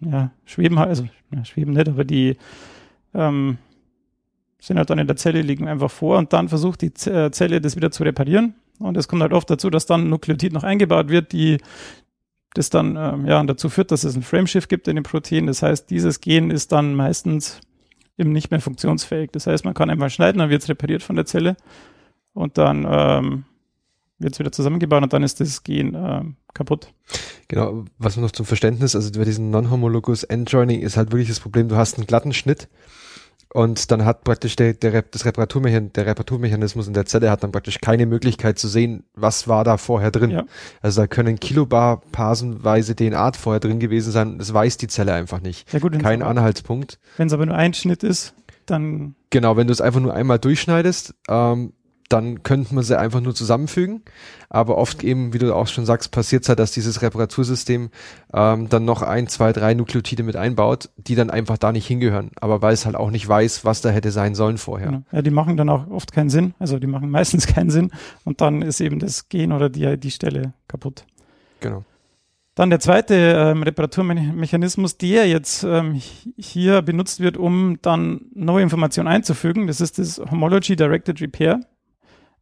ja, 0.00 0.30
schweben 0.46 0.78
halt, 0.78 0.88
also 0.88 1.08
ja, 1.34 1.44
schweben 1.44 1.74
nicht, 1.74 1.88
aber 1.88 2.04
die 2.04 2.36
ähm, 3.14 3.58
sind 4.60 4.78
halt 4.78 4.90
dann 4.90 4.98
in 4.98 5.06
der 5.06 5.16
Zelle, 5.16 5.42
liegen 5.42 5.68
einfach 5.68 5.90
vor 5.90 6.18
und 6.18 6.32
dann 6.32 6.48
versucht 6.48 6.82
die 6.82 7.10
äh, 7.10 7.30
Zelle 7.30 7.60
das 7.60 7.76
wieder 7.76 7.90
zu 7.90 8.02
reparieren. 8.02 8.54
Und 8.78 8.96
es 8.96 9.08
kommt 9.08 9.20
halt 9.20 9.32
oft 9.32 9.50
dazu, 9.50 9.68
dass 9.68 9.84
dann 9.84 10.08
Nukleotid 10.08 10.52
noch 10.52 10.64
eingebaut 10.64 11.08
wird, 11.10 11.32
die 11.32 11.58
das 12.54 12.70
dann 12.70 12.96
ähm, 12.96 13.26
ja 13.26 13.42
dazu 13.44 13.68
führt, 13.68 13.90
dass 13.90 14.04
es 14.04 14.16
ein 14.16 14.22
Frameshift 14.22 14.68
gibt 14.68 14.88
in 14.88 14.96
dem 14.96 15.04
Protein. 15.04 15.46
Das 15.46 15.62
heißt, 15.62 15.90
dieses 15.90 16.20
Gen 16.20 16.50
ist 16.50 16.72
dann 16.72 16.94
meistens 16.94 17.60
eben 18.16 18.32
nicht 18.32 18.50
mehr 18.50 18.60
funktionsfähig. 18.60 19.30
Das 19.32 19.46
heißt, 19.46 19.64
man 19.64 19.74
kann 19.74 19.90
einmal 19.90 20.10
schneiden, 20.10 20.38
dann 20.38 20.50
wird 20.50 20.62
es 20.62 20.68
repariert 20.68 21.02
von 21.02 21.16
der 21.16 21.26
Zelle 21.26 21.56
und 22.32 22.58
dann 22.58 22.86
ähm, 22.88 23.44
wird 24.20 24.34
es 24.34 24.38
wieder 24.38 24.52
zusammengebaut 24.52 25.02
und 25.02 25.12
dann 25.12 25.22
ist 25.22 25.40
das 25.40 25.64
Gen 25.64 25.94
äh, 25.94 26.22
kaputt. 26.54 26.92
Genau, 27.48 27.84
was 27.98 28.16
noch 28.16 28.30
zum 28.30 28.46
Verständnis, 28.46 28.94
also 28.94 29.10
bei 29.12 29.24
diesem 29.24 29.50
Non-Homologous 29.50 30.22
Endjoining 30.22 30.80
ist 30.80 30.96
halt 30.96 31.10
wirklich 31.10 31.28
das 31.28 31.40
Problem, 31.40 31.68
du 31.68 31.76
hast 31.76 31.96
einen 31.96 32.06
glatten 32.06 32.32
Schnitt 32.32 32.68
und 33.52 33.90
dann 33.90 34.04
hat 34.04 34.22
praktisch 34.22 34.54
der, 34.54 34.74
der, 34.74 35.02
das 35.02 35.24
Reparaturmechan 35.24 35.92
der 35.92 36.06
Reparaturmechanismus 36.06 36.86
in 36.86 36.94
der 36.94 37.06
Zelle 37.06 37.30
hat 37.30 37.42
dann 37.42 37.50
praktisch 37.50 37.80
keine 37.80 38.06
Möglichkeit 38.06 38.60
zu 38.60 38.68
sehen, 38.68 39.02
was 39.14 39.48
war 39.48 39.64
da 39.64 39.76
vorher 39.76 40.12
drin. 40.12 40.30
Ja. 40.30 40.44
Also 40.80 41.00
da 41.00 41.06
können 41.08 41.40
Kilobar 41.40 42.00
parsenweise 42.12 42.94
DNA 42.94 43.32
vorher 43.32 43.58
drin 43.58 43.80
gewesen 43.80 44.12
sein, 44.12 44.38
das 44.38 44.54
weiß 44.54 44.76
die 44.76 44.86
Zelle 44.86 45.14
einfach 45.14 45.40
nicht. 45.40 45.72
Ja 45.72 45.80
gut, 45.80 45.98
Kein 45.98 46.22
Anhaltspunkt. 46.22 47.00
Wenn 47.16 47.26
es 47.26 47.32
aber 47.32 47.46
nur 47.46 47.56
ein 47.56 47.74
Schnitt 47.74 48.04
ist, 48.04 48.34
dann... 48.66 49.16
Genau, 49.30 49.56
wenn 49.56 49.66
du 49.66 49.72
es 49.72 49.80
einfach 49.80 50.00
nur 50.00 50.14
einmal 50.14 50.38
durchschneidest, 50.38 51.14
ähm, 51.28 51.72
dann 52.10 52.42
könnte 52.42 52.74
man 52.74 52.84
sie 52.84 52.98
einfach 52.98 53.20
nur 53.20 53.34
zusammenfügen. 53.34 54.02
Aber 54.48 54.78
oft 54.78 55.04
eben, 55.04 55.32
wie 55.32 55.38
du 55.38 55.54
auch 55.54 55.68
schon 55.68 55.86
sagst, 55.86 56.10
passiert 56.10 56.42
es 56.42 56.48
halt, 56.48 56.58
dass 56.58 56.72
dieses 56.72 57.02
Reparatursystem 57.02 57.90
ähm, 58.34 58.68
dann 58.68 58.84
noch 58.84 59.02
ein, 59.02 59.28
zwei, 59.28 59.52
drei 59.52 59.74
Nukleotide 59.74 60.24
mit 60.24 60.34
einbaut, 60.34 60.90
die 60.96 61.14
dann 61.14 61.30
einfach 61.30 61.56
da 61.56 61.70
nicht 61.70 61.86
hingehören. 61.86 62.32
Aber 62.40 62.62
weil 62.62 62.74
es 62.74 62.84
halt 62.84 62.96
auch 62.96 63.12
nicht 63.12 63.28
weiß, 63.28 63.64
was 63.64 63.80
da 63.80 63.90
hätte 63.90 64.10
sein 64.10 64.34
sollen 64.34 64.58
vorher. 64.58 64.88
Genau. 64.88 65.02
Ja, 65.12 65.22
die 65.22 65.30
machen 65.30 65.56
dann 65.56 65.68
auch 65.68 65.88
oft 65.88 66.12
keinen 66.12 66.30
Sinn. 66.30 66.54
Also 66.58 66.80
die 66.80 66.88
machen 66.88 67.10
meistens 67.10 67.46
keinen 67.46 67.70
Sinn. 67.70 67.92
Und 68.24 68.40
dann 68.40 68.62
ist 68.62 68.80
eben 68.80 68.98
das 68.98 69.28
Gen 69.28 69.52
oder 69.52 69.70
die, 69.70 69.96
die 69.96 70.10
Stelle 70.10 70.52
kaputt. 70.66 71.04
Genau. 71.60 71.84
Dann 72.56 72.70
der 72.70 72.80
zweite 72.80 73.14
ähm, 73.14 73.62
Reparaturmechanismus, 73.62 74.98
der 74.98 75.28
jetzt 75.28 75.62
ähm, 75.62 75.94
hier 76.36 76.82
benutzt 76.82 77.20
wird, 77.20 77.36
um 77.36 77.78
dann 77.80 78.22
neue 78.34 78.64
Informationen 78.64 79.08
einzufügen. 79.08 79.68
Das 79.68 79.80
ist 79.80 80.00
das 80.00 80.18
Homology 80.18 80.74
Directed 80.74 81.20
Repair. 81.20 81.60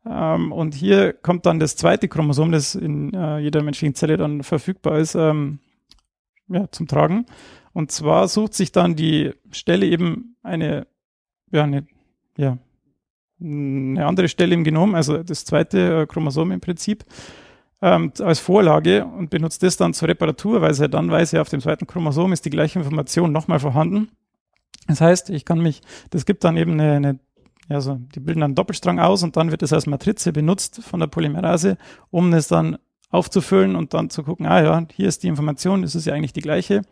Ähm, 0.09 0.53
und 0.53 0.75
hier 0.75 1.13
kommt 1.13 1.47
dann 1.47 1.59
das 1.59 1.77
zweite 1.77 2.09
Chromosom, 2.09 2.53
das 2.53 2.75
in 2.75 3.13
äh, 3.13 3.39
jeder 3.39 3.63
menschlichen 3.63 3.95
Zelle 3.95 4.17
dann 4.17 4.43
verfügbar 4.43 4.99
ist, 4.99 5.15
ähm, 5.15 5.59
ja, 6.49 6.71
zum 6.71 6.87
Tragen. 6.87 7.27
Und 7.73 7.93
zwar 7.93 8.29
sucht 8.29 8.55
sich 8.55 8.73
dann 8.73 8.97
die 8.97 9.33
Stelle 9.51 9.87
eben 9.87 10.37
eine, 10.43 10.87
ja, 11.51 11.65
eine, 11.65 11.87
ja, 12.37 12.59
eine 13.41 14.07
andere 14.07 14.29
Stelle 14.29 14.55
im 14.55 14.65
Genom, 14.65 14.95
also 14.95 15.23
das 15.23 15.45
zweite 15.45 16.03
äh, 16.03 16.07
Chromosom 16.07 16.51
im 16.51 16.61
Prinzip, 16.61 17.05
ähm, 17.81 18.13
als 18.21 18.41
Vorlage 18.41 19.05
und 19.05 19.31
benutzt 19.31 19.63
das 19.63 19.77
dann 19.77 19.95
zur 19.95 20.09
Reparatur, 20.09 20.61
weil 20.61 20.75
sie 20.75 20.89
dann 20.89 21.11
weiß, 21.11 21.33
ja, 21.33 21.43
auf 21.43 21.49
dem 21.49 21.61
zweiten 21.61 21.87
Chromosom 21.87 22.33
ist 22.33 22.45
die 22.45 22.51
gleiche 22.51 22.79
Information 22.79 23.31
nochmal 23.31 23.61
vorhanden. 23.61 24.11
Das 24.89 25.01
heißt, 25.01 25.31
ich 25.31 25.45
kann 25.45 25.61
mich, 25.61 25.83
das 26.11 26.25
gibt 26.25 26.43
dann 26.45 26.57
eben 26.57 26.73
eine, 26.73 26.93
eine 26.95 27.19
ja, 27.69 27.81
so, 27.81 28.01
die 28.15 28.21
bilden 28.21 28.43
einen 28.43 28.55
Doppelstrang 28.55 28.99
aus 28.99 29.23
und 29.23 29.37
dann 29.37 29.51
wird 29.51 29.63
es 29.63 29.73
als 29.73 29.87
Matrize 29.87 30.33
benutzt 30.33 30.83
von 30.83 31.01
der 31.01 31.07
Polymerase, 31.07 31.77
um 32.11 32.33
es 32.33 32.49
dann 32.49 32.79
aufzufüllen 33.11 33.77
und 33.77 33.95
dann 33.95 34.11
zu 34.11 34.23
gucken, 34.23 34.47
ah 34.47 34.63
ja, 34.63 34.87
hier 34.93 35.09
ist 35.09 35.23
die 35.23 35.29
Information, 35.29 35.83
das 35.83 35.95
ist 35.95 36.07
ja 36.07 36.15
eigentlich 36.15 36.33
die 36.33 36.41
gleiche. 36.41 36.83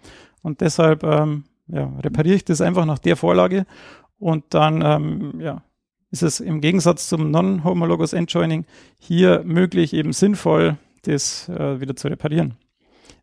Und 0.42 0.60
deshalb 0.60 1.02
ähm, 1.02 1.44
ja, 1.68 1.92
repariere 2.00 2.36
ich 2.36 2.44
das 2.44 2.60
einfach 2.60 2.84
nach 2.84 2.98
der 2.98 3.16
Vorlage 3.16 3.66
und 4.18 4.44
dann 4.50 4.82
ähm, 4.82 5.40
ja, 5.40 5.62
ist 6.10 6.22
es 6.22 6.40
im 6.40 6.60
Gegensatz 6.60 7.08
zum 7.08 7.30
Non-Homologous 7.30 8.12
Endjoining 8.12 8.64
hier 8.98 9.42
möglich, 9.44 9.92
eben 9.92 10.12
sinnvoll 10.12 10.76
das 11.02 11.48
äh, 11.48 11.80
wieder 11.80 11.96
zu 11.96 12.08
reparieren. 12.08 12.56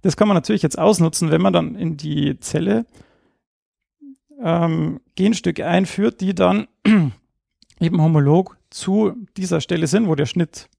Das 0.01 0.17
kann 0.17 0.27
man 0.27 0.36
natürlich 0.36 0.62
jetzt 0.62 0.77
ausnutzen, 0.77 1.31
wenn 1.31 1.41
man 1.41 1.53
dann 1.53 1.75
in 1.75 1.98
die 1.98 2.39
Zelle 2.39 2.86
ähm, 4.41 5.00
Genstücke 5.15 5.65
einführt, 5.65 6.22
die 6.22 6.36
dann 6.36 6.67
eben 7.84 8.02
homolog 8.02 8.58
zu 8.70 9.13
dieser 9.38 9.62
Stelle 9.62 9.88
sind, 9.88 10.08
wo 10.08 10.16
der 10.16 10.25
Schnitt 10.25 10.70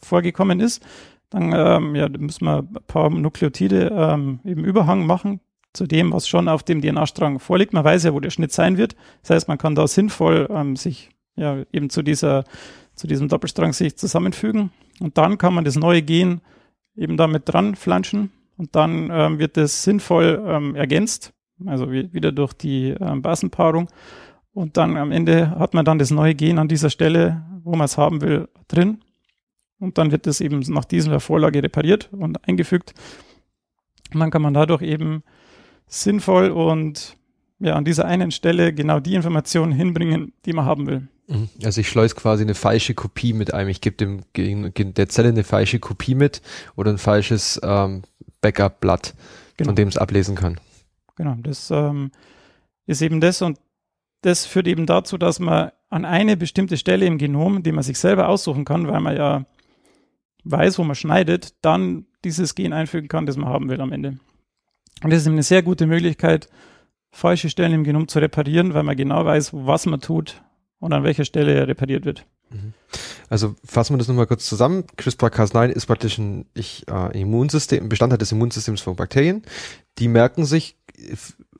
vorgekommen 0.00 0.60
ist. 0.60 0.84
Dann 1.30 1.52
ähm, 1.54 1.94
ja, 1.94 2.08
müssen 2.08 2.44
wir 2.44 2.58
ein 2.58 2.76
paar 2.86 3.10
Nukleotide 3.10 3.92
ähm, 3.94 4.40
eben 4.44 4.64
Überhang 4.64 5.06
machen 5.06 5.40
zu 5.74 5.86
dem, 5.86 6.12
was 6.12 6.26
schon 6.26 6.48
auf 6.48 6.62
dem 6.62 6.80
DNA-Strang 6.80 7.38
vorliegt. 7.38 7.72
Man 7.72 7.84
weiß 7.84 8.04
ja, 8.04 8.14
wo 8.14 8.20
der 8.20 8.30
Schnitt 8.30 8.52
sein 8.52 8.78
wird. 8.78 8.96
Das 9.22 9.30
heißt, 9.30 9.48
man 9.48 9.58
kann 9.58 9.74
da 9.74 9.86
sinnvoll 9.86 10.48
ähm, 10.50 10.76
sich 10.76 11.10
ja 11.36 11.62
eben 11.72 11.90
zu 11.90 12.02
dieser 12.02 12.44
zu 12.98 13.06
diesem 13.06 13.28
Doppelstrang 13.28 13.72
sich 13.72 13.96
zusammenfügen 13.96 14.70
und 15.00 15.16
dann 15.16 15.38
kann 15.38 15.54
man 15.54 15.64
das 15.64 15.76
neue 15.76 16.02
Gen 16.02 16.40
eben 16.96 17.16
damit 17.16 17.44
dran 17.46 17.76
flanschen 17.76 18.32
und 18.56 18.74
dann 18.74 19.08
ähm, 19.12 19.38
wird 19.38 19.56
es 19.56 19.84
sinnvoll 19.84 20.42
ähm, 20.46 20.74
ergänzt, 20.74 21.32
also 21.64 21.90
wie, 21.92 22.12
wieder 22.12 22.32
durch 22.32 22.52
die 22.52 22.88
ähm, 23.00 23.22
Basenpaarung 23.22 23.88
und 24.52 24.76
dann 24.76 24.96
am 24.96 25.12
Ende 25.12 25.50
hat 25.50 25.74
man 25.74 25.84
dann 25.84 25.98
das 25.98 26.10
neue 26.10 26.34
Gen 26.34 26.58
an 26.58 26.68
dieser 26.68 26.90
Stelle, 26.90 27.44
wo 27.62 27.76
man 27.76 27.84
es 27.84 27.96
haben 27.96 28.20
will, 28.20 28.48
drin. 28.66 29.02
Und 29.78 29.98
dann 29.98 30.10
wird 30.10 30.26
es 30.26 30.40
eben 30.40 30.60
nach 30.68 30.84
dieser 30.84 31.20
Vorlage 31.20 31.62
repariert 31.62 32.08
und 32.12 32.46
eingefügt. 32.48 32.94
Und 34.12 34.20
dann 34.20 34.30
kann 34.30 34.42
man 34.42 34.54
dadurch 34.54 34.82
eben 34.82 35.22
sinnvoll 35.86 36.50
und 36.50 37.16
ja, 37.60 37.74
an 37.74 37.84
dieser 37.84 38.04
einen 38.04 38.30
Stelle 38.30 38.72
genau 38.72 39.00
die 39.00 39.14
Informationen 39.14 39.72
hinbringen, 39.72 40.32
die 40.44 40.52
man 40.52 40.64
haben 40.64 40.86
will. 40.86 41.08
Mhm. 41.26 41.48
Also 41.64 41.80
ich 41.80 41.88
schleuse 41.88 42.14
quasi 42.14 42.42
eine 42.42 42.54
falsche 42.54 42.94
Kopie 42.94 43.32
mit 43.32 43.52
einem. 43.52 43.68
Ich 43.68 43.80
gebe 43.80 43.96
dem 43.96 44.22
der 44.34 45.08
Zelle 45.08 45.28
eine 45.28 45.44
falsche 45.44 45.78
Kopie 45.78 46.14
mit 46.14 46.40
oder 46.76 46.90
ein 46.90 46.98
falsches 46.98 47.60
ähm, 47.62 48.02
Backup-Blatt, 48.40 49.14
genau. 49.56 49.68
von 49.68 49.76
dem 49.76 49.88
es 49.88 49.98
ablesen 49.98 50.36
kann. 50.36 50.58
Genau, 51.16 51.36
das 51.42 51.70
ähm, 51.70 52.12
ist 52.86 53.02
eben 53.02 53.20
das 53.20 53.42
und 53.42 53.58
das 54.22 54.46
führt 54.46 54.66
eben 54.66 54.86
dazu, 54.86 55.18
dass 55.18 55.38
man 55.38 55.70
an 55.90 56.04
eine 56.04 56.36
bestimmte 56.36 56.76
Stelle 56.76 57.06
im 57.06 57.18
Genom, 57.18 57.62
die 57.62 57.72
man 57.72 57.82
sich 57.82 57.98
selber 57.98 58.28
aussuchen 58.28 58.64
kann, 58.64 58.88
weil 58.88 59.00
man 59.00 59.16
ja 59.16 59.46
weiß, 60.44 60.78
wo 60.78 60.84
man 60.84 60.96
schneidet, 60.96 61.54
dann 61.62 62.06
dieses 62.24 62.54
Gen 62.54 62.72
einfügen 62.72 63.08
kann, 63.08 63.26
das 63.26 63.36
man 63.36 63.48
haben 63.48 63.68
will 63.68 63.80
am 63.80 63.92
Ende. 63.92 64.18
Und 65.02 65.12
das 65.12 65.22
ist 65.22 65.28
eine 65.28 65.42
sehr 65.42 65.62
gute 65.62 65.86
Möglichkeit, 65.86 66.48
falsche 67.10 67.50
Stellen 67.50 67.72
im 67.72 67.84
Genom 67.84 68.08
zu 68.08 68.18
reparieren, 68.18 68.74
weil 68.74 68.82
man 68.82 68.96
genau 68.96 69.24
weiß, 69.24 69.50
was 69.54 69.86
man 69.86 70.00
tut 70.00 70.42
und 70.80 70.92
an 70.92 71.04
welcher 71.04 71.24
Stelle 71.24 71.66
repariert 71.68 72.04
wird. 72.04 72.24
Mhm. 72.50 72.72
Also 73.28 73.54
fassen 73.64 73.94
wir 73.94 73.98
das 73.98 74.08
nochmal 74.08 74.26
kurz 74.26 74.46
zusammen. 74.46 74.84
CRISPR-Cas9 74.96 75.68
ist 75.68 75.86
praktisch 75.86 76.18
ein 76.18 76.46
ich, 76.54 76.86
äh, 76.88 77.20
Immunsystem, 77.20 77.88
Bestandteil 77.88 78.18
des 78.18 78.32
Immunsystems 78.32 78.80
von 78.80 78.96
Bakterien. 78.96 79.42
Die 79.98 80.08
merken 80.08 80.44
sich 80.44 80.76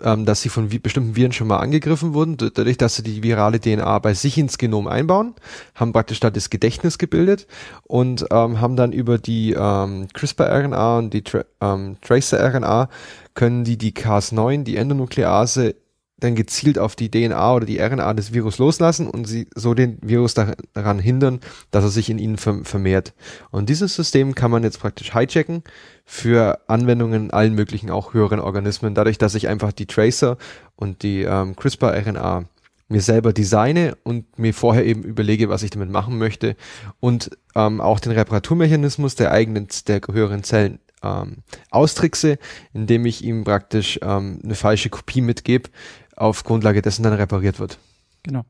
ähm, 0.03 0.25
dass 0.25 0.43
sie 0.43 0.49
von 0.49 0.69
bestimmten 0.69 1.17
Viren 1.17 1.33
schon 1.33 1.49
mal 1.49 1.59
angegriffen 1.59 2.15
wurden, 2.15 2.37
dadurch, 2.37 2.79
dass 2.79 2.97
sie 2.97 3.03
die 3.03 3.23
virale 3.23 3.61
DNA 3.61 3.99
bei 3.99 4.15
sich 4.15 4.39
ins 4.39 4.59
Genom 4.59 4.87
einbauen, 4.87 5.35
haben 5.75 5.93
praktisch 5.93 6.21
da 6.21 6.31
das 6.31 6.51
Gedächtnis 6.51 6.99
gebildet 6.99 7.47
und 7.87 8.27
ähm, 8.31 8.61
haben 8.61 8.77
dann 8.77 8.93
über 8.93 9.19
die 9.19 9.53
ähm, 9.53 10.09
CRISPR-RNA 10.13 10.99
und 10.99 11.15
die 11.15 11.23
Tra 11.23 11.45
ähm, 11.61 11.97
Tracer-RNA 12.03 12.89
können 13.35 13.65
die 13.65 13.79
die 13.79 13.93
Cas9, 13.93 14.65
die 14.65 14.77
Endonuklease 14.77 15.75
dann 16.21 16.35
gezielt 16.35 16.79
auf 16.79 16.97
die 16.97 17.11
DNA 17.11 17.55
oder 17.55 17.67
die 17.67 17.79
RNA 17.79 18.15
des 18.15 18.33
Virus 18.33 18.59
loslassen 18.59 19.09
und 19.09 19.27
sie 19.27 19.49
so 19.55 19.75
den 19.75 19.99
Virus 20.03 20.35
daran 20.35 20.99
hindern, 20.99 21.41
dass 21.71 21.85
er 21.85 21.91
sich 21.91 22.11
in 22.11 22.19
ihnen 22.19 22.37
vermehrt. 22.37 23.15
Und 23.51 23.69
dieses 23.69 23.95
System 23.95 24.35
kann 24.35 24.51
man 24.51 24.65
jetzt 24.65 24.81
praktisch 24.81 25.13
hijacken 25.13 25.63
für 26.05 26.61
Anwendungen 26.67 27.25
in 27.25 27.31
allen 27.31 27.55
möglichen, 27.55 27.91
auch 27.91 28.15
höheren 28.15 28.41
Organismen, 28.41 28.95
dadurch, 28.95 29.19
dass 29.19 29.35
ich 29.35 29.49
einfach 29.49 29.73
die 29.73 29.87
Tracer 29.87 30.39
und 30.75 31.03
die 31.03 31.23
ähm, 31.23 31.55
CRISPR-RNA 31.55 32.45
mir 32.89 33.03
selber 33.03 33.33
designe 33.33 33.97
und 34.03 34.39
mir 34.39 34.55
vorher 34.55 34.85
eben 34.85 35.03
überlege, 35.03 35.49
was 35.49 35.63
ich 35.63 35.71
damit 35.71 35.91
machen 35.91 36.19
möchte 36.19 36.57
und 37.01 37.31
ähm, 37.55 37.81
auch 37.81 38.01
den 38.01 38.13
Reparaturmechanismus 38.13 39.15
der 39.15 39.31
eigenen, 39.31 39.69
der 39.87 40.01
höheren 40.11 40.43
Zellen 40.43 40.79
ähm, 41.03 41.39
austrickse, 41.71 42.39
indem 42.73 43.07
ich 43.07 43.23
ihm 43.23 43.45
praktisch 43.45 44.01
ähm, 44.03 44.41
eine 44.43 44.55
falsche 44.55 44.89
Kopie 44.89 45.21
mitgebe, 45.21 45.71
auf 46.19 46.45
Grundlage 46.45 46.83
dessen 46.83 47.03
dann 47.03 47.15
repariert 47.15 47.61
wird. 47.61 47.79
Genau. 48.23 48.45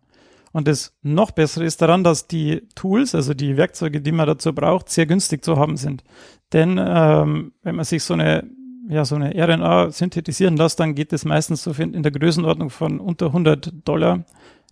Und 0.52 0.66
das 0.66 0.94
noch 1.02 1.30
bessere 1.30 1.64
ist 1.64 1.82
daran, 1.82 2.04
dass 2.04 2.26
die 2.26 2.66
Tools, 2.74 3.14
also 3.14 3.34
die 3.34 3.56
Werkzeuge, 3.56 4.00
die 4.00 4.12
man 4.12 4.26
dazu 4.26 4.54
braucht, 4.54 4.88
sehr 4.88 5.06
günstig 5.06 5.44
zu 5.44 5.58
haben 5.58 5.76
sind. 5.76 6.04
Denn 6.52 6.80
ähm, 6.82 7.52
wenn 7.62 7.76
man 7.76 7.84
sich 7.84 8.02
so 8.02 8.14
eine 8.14 8.48
ja, 8.88 9.04
so 9.04 9.16
eine 9.16 9.34
RNA 9.34 9.90
synthetisieren 9.90 10.56
lässt, 10.56 10.80
dann 10.80 10.94
geht 10.94 11.12
es 11.12 11.26
meistens 11.26 11.62
so 11.62 11.72
in 11.72 12.02
der 12.02 12.10
Größenordnung 12.10 12.70
von 12.70 13.00
unter 13.00 13.26
100 13.26 13.86
Dollar. 13.86 14.24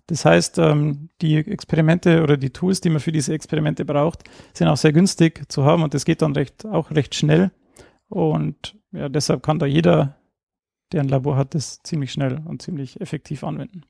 Das 0.07 0.25
heißt, 0.25 0.59
ähm, 0.59 1.11
die 1.21 1.37
Experimente 1.37 2.23
oder 2.23 2.39
die 2.39 2.51
Tools, 2.51 2.81
die 2.81 2.89
man 2.89 3.01
für 3.01 3.13
diese 3.13 3.35
Experimente 3.35 3.85
braucht, 3.85 4.25
sind 4.55 4.69
auch 4.69 4.77
sehr 4.77 4.93
günstig 4.93 5.43
zu 5.53 5.65
haben 5.65 5.83
und 5.83 5.93
das 5.93 6.07
geht 6.07 6.23
dann 6.23 6.33
recht, 6.33 6.65
auch 6.65 6.91
recht 6.93 7.15
schnell. 7.15 7.51
Und 8.09 8.77
ja, 8.93 9.09
deshalb 9.09 9.43
kann 9.43 9.59
da 9.59 9.67
jeder 9.67 10.17
der 10.97 11.03
ein 11.03 11.09
Labor 11.09 11.37
hat, 11.37 11.55
das 11.55 11.83
ziemlich 11.83 12.11
schnell 12.11 12.41
und 12.47 12.63
ziemlich 12.63 13.01
effektiv 13.03 13.45
anwenden. 13.45 13.83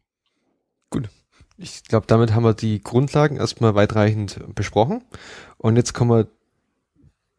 Gut. 0.90 1.08
Ich 1.56 1.84
glaube, 1.84 2.06
damit 2.08 2.34
haben 2.34 2.42
wir 2.42 2.52
die 2.52 2.82
Grundlagen 2.82 3.36
erstmal 3.36 3.76
weitreichend 3.76 4.40
besprochen. 4.54 5.04
Und 5.56 5.76
jetzt 5.76 5.94
kommen 5.94 6.10
wir 6.10 6.26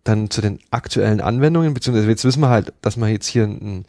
dann 0.06 0.30
zu 0.30 0.40
den 0.40 0.60
aktuellen 0.72 1.20
Anwendungen, 1.20 1.74
beziehungsweise 1.74 2.10
jetzt 2.10 2.24
wissen 2.24 2.40
wir 2.40 2.50
halt, 2.50 2.74
dass 2.82 2.96
man 2.96 3.12
jetzt 3.12 3.28
hier 3.28 3.44
ein, 3.44 3.86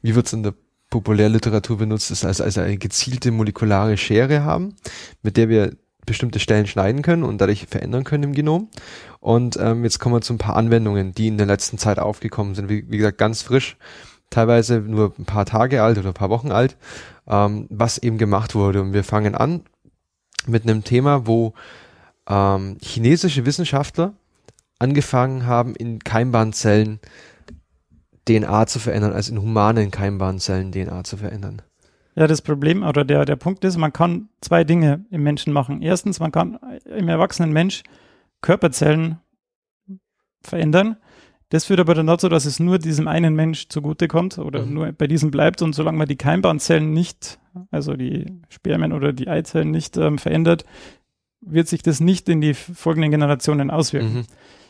wie 0.00 0.14
wird 0.14 0.26
es 0.26 0.32
in 0.32 0.44
der 0.44 0.54
Populärliteratur 0.90 1.76
benutzt, 1.78 2.12
ist 2.12 2.24
also, 2.24 2.44
also 2.44 2.60
eine 2.60 2.78
gezielte 2.78 3.32
molekulare 3.32 3.96
Schere 3.96 4.44
haben, 4.44 4.76
mit 5.22 5.36
der 5.36 5.48
wir 5.48 5.76
bestimmte 6.06 6.38
Stellen 6.38 6.68
schneiden 6.68 7.02
können 7.02 7.24
und 7.24 7.38
dadurch 7.40 7.66
verändern 7.66 8.04
können 8.04 8.22
im 8.22 8.32
Genom. 8.32 8.70
Und 9.18 9.58
ähm, 9.60 9.82
jetzt 9.82 9.98
kommen 9.98 10.14
wir 10.14 10.20
zu 10.20 10.34
ein 10.34 10.38
paar 10.38 10.54
Anwendungen, 10.54 11.12
die 11.12 11.26
in 11.26 11.36
der 11.36 11.48
letzten 11.48 11.78
Zeit 11.78 11.98
aufgekommen 11.98 12.54
sind. 12.54 12.68
Wie, 12.68 12.88
wie 12.88 12.98
gesagt, 12.98 13.18
ganz 13.18 13.42
frisch 13.42 13.76
teilweise 14.30 14.80
nur 14.80 15.12
ein 15.18 15.24
paar 15.24 15.46
Tage 15.46 15.82
alt 15.82 15.98
oder 15.98 16.08
ein 16.08 16.14
paar 16.14 16.30
Wochen 16.30 16.52
alt, 16.52 16.76
ähm, 17.26 17.66
was 17.70 17.98
eben 17.98 18.18
gemacht 18.18 18.54
wurde. 18.54 18.82
Und 18.82 18.92
wir 18.92 19.04
fangen 19.04 19.34
an 19.34 19.62
mit 20.46 20.62
einem 20.64 20.84
Thema, 20.84 21.26
wo 21.26 21.54
ähm, 22.28 22.78
chinesische 22.82 23.46
Wissenschaftler 23.46 24.14
angefangen 24.78 25.46
haben, 25.46 25.74
in 25.74 26.00
Keimbahnzellen 26.00 27.00
DNA 28.28 28.66
zu 28.66 28.78
verändern, 28.78 29.12
also 29.12 29.32
in 29.32 29.40
humanen 29.40 29.90
Keimbahnzellen 29.90 30.72
DNA 30.72 31.04
zu 31.04 31.16
verändern. 31.16 31.62
Ja, 32.16 32.26
das 32.26 32.42
Problem 32.42 32.82
oder 32.82 33.04
der, 33.04 33.24
der 33.24 33.36
Punkt 33.36 33.62
ist, 33.64 33.76
man 33.76 33.92
kann 33.92 34.28
zwei 34.40 34.64
Dinge 34.64 35.04
im 35.10 35.22
Menschen 35.22 35.52
machen. 35.52 35.82
Erstens, 35.82 36.18
man 36.18 36.32
kann 36.32 36.58
im 36.86 37.08
erwachsenen 37.08 37.52
Mensch 37.52 37.82
Körperzellen 38.40 39.18
verändern. 40.42 40.96
Das 41.50 41.66
führt 41.66 41.78
aber 41.80 41.94
dann 41.94 42.08
dazu, 42.08 42.28
dass 42.28 42.44
es 42.44 42.58
nur 42.58 42.78
diesem 42.78 43.06
einen 43.06 43.34
Mensch 43.34 43.68
zugutekommt 43.68 44.38
oder 44.38 44.66
Mhm. 44.66 44.74
nur 44.74 44.92
bei 44.92 45.06
diesem 45.06 45.30
bleibt. 45.30 45.62
Und 45.62 45.74
solange 45.74 45.98
man 45.98 46.08
die 46.08 46.16
Keimbahnzellen 46.16 46.92
nicht, 46.92 47.38
also 47.70 47.94
die 47.94 48.26
Spermien 48.48 48.92
oder 48.92 49.12
die 49.12 49.28
Eizellen 49.28 49.70
nicht 49.70 49.96
ähm, 49.96 50.18
verändert, 50.18 50.64
wird 51.40 51.68
sich 51.68 51.82
das 51.82 52.00
nicht 52.00 52.28
in 52.28 52.40
die 52.40 52.54
folgenden 52.54 53.12
Generationen 53.12 53.70
auswirken. 53.70 54.14
Mhm. 54.14 54.24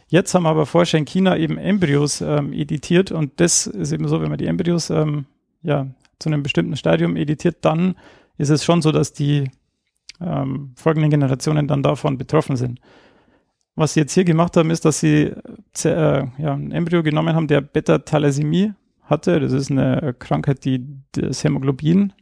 Jetzt 0.08 0.34
haben 0.34 0.46
aber 0.46 0.66
Forscher 0.66 0.98
in 0.98 1.04
China 1.06 1.36
eben 1.36 1.58
Embryos 1.58 2.20
ähm, 2.20 2.52
editiert 2.52 3.10
und 3.10 3.40
das 3.40 3.66
ist 3.66 3.92
eben 3.92 4.06
so, 4.06 4.20
wenn 4.20 4.28
man 4.28 4.38
die 4.38 4.46
Embryos 4.46 4.90
ähm, 4.90 5.24
ja, 5.62 5.88
zu 6.18 6.28
einem 6.28 6.42
bestimmten 6.42 6.76
Stadium 6.76 7.16
editiert, 7.16 7.56
dann 7.62 7.96
ist 8.38 8.50
es 8.50 8.64
schon 8.64 8.82
so, 8.82 8.92
dass 8.92 9.12
die 9.12 9.50
ähm, 10.20 10.72
folgenden 10.76 11.10
Generationen 11.10 11.66
dann 11.66 11.82
davon 11.82 12.18
betroffen 12.18 12.56
sind. 12.56 12.80
Was 13.76 13.92
sie 13.92 14.00
jetzt 14.00 14.14
hier 14.14 14.24
gemacht 14.24 14.56
haben, 14.56 14.70
ist, 14.70 14.84
dass 14.86 15.00
sie 15.00 15.32
äh, 15.84 16.26
ja, 16.38 16.52
ein 16.54 16.72
Embryo 16.72 17.02
genommen 17.02 17.34
haben, 17.36 17.46
der 17.46 17.60
Beta-Thalassämie 17.60 18.72
hatte. 19.02 19.38
Das 19.38 19.52
ist 19.52 19.70
eine 19.70 20.14
Krankheit, 20.18 20.64
die 20.64 20.84
das 21.12 21.44
Hämoglobin 21.44 22.14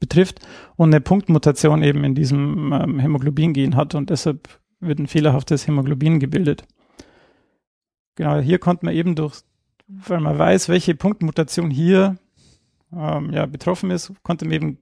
betrifft 0.00 0.40
und 0.76 0.90
eine 0.90 1.00
Punktmutation 1.00 1.84
eben 1.84 2.02
in 2.02 2.16
diesem 2.16 2.72
ähm, 2.72 2.98
Hämoglobin-Gen 2.98 3.76
hat 3.76 3.94
und 3.94 4.10
deshalb 4.10 4.60
wird 4.80 4.98
ein 4.98 5.06
fehlerhaftes 5.06 5.68
Hämoglobin 5.68 6.18
gebildet. 6.18 6.64
Genau, 8.16 8.40
hier 8.40 8.58
konnte 8.58 8.84
man 8.84 8.94
eben 8.94 9.14
durch, 9.14 9.42
weil 9.86 10.20
man 10.20 10.36
weiß, 10.36 10.68
welche 10.68 10.96
Punktmutation 10.96 11.70
hier 11.70 12.16
ähm, 12.92 13.32
ja, 13.32 13.46
betroffen 13.46 13.92
ist, 13.92 14.12
konnte 14.24 14.44
man 14.44 14.54
eben 14.54 14.78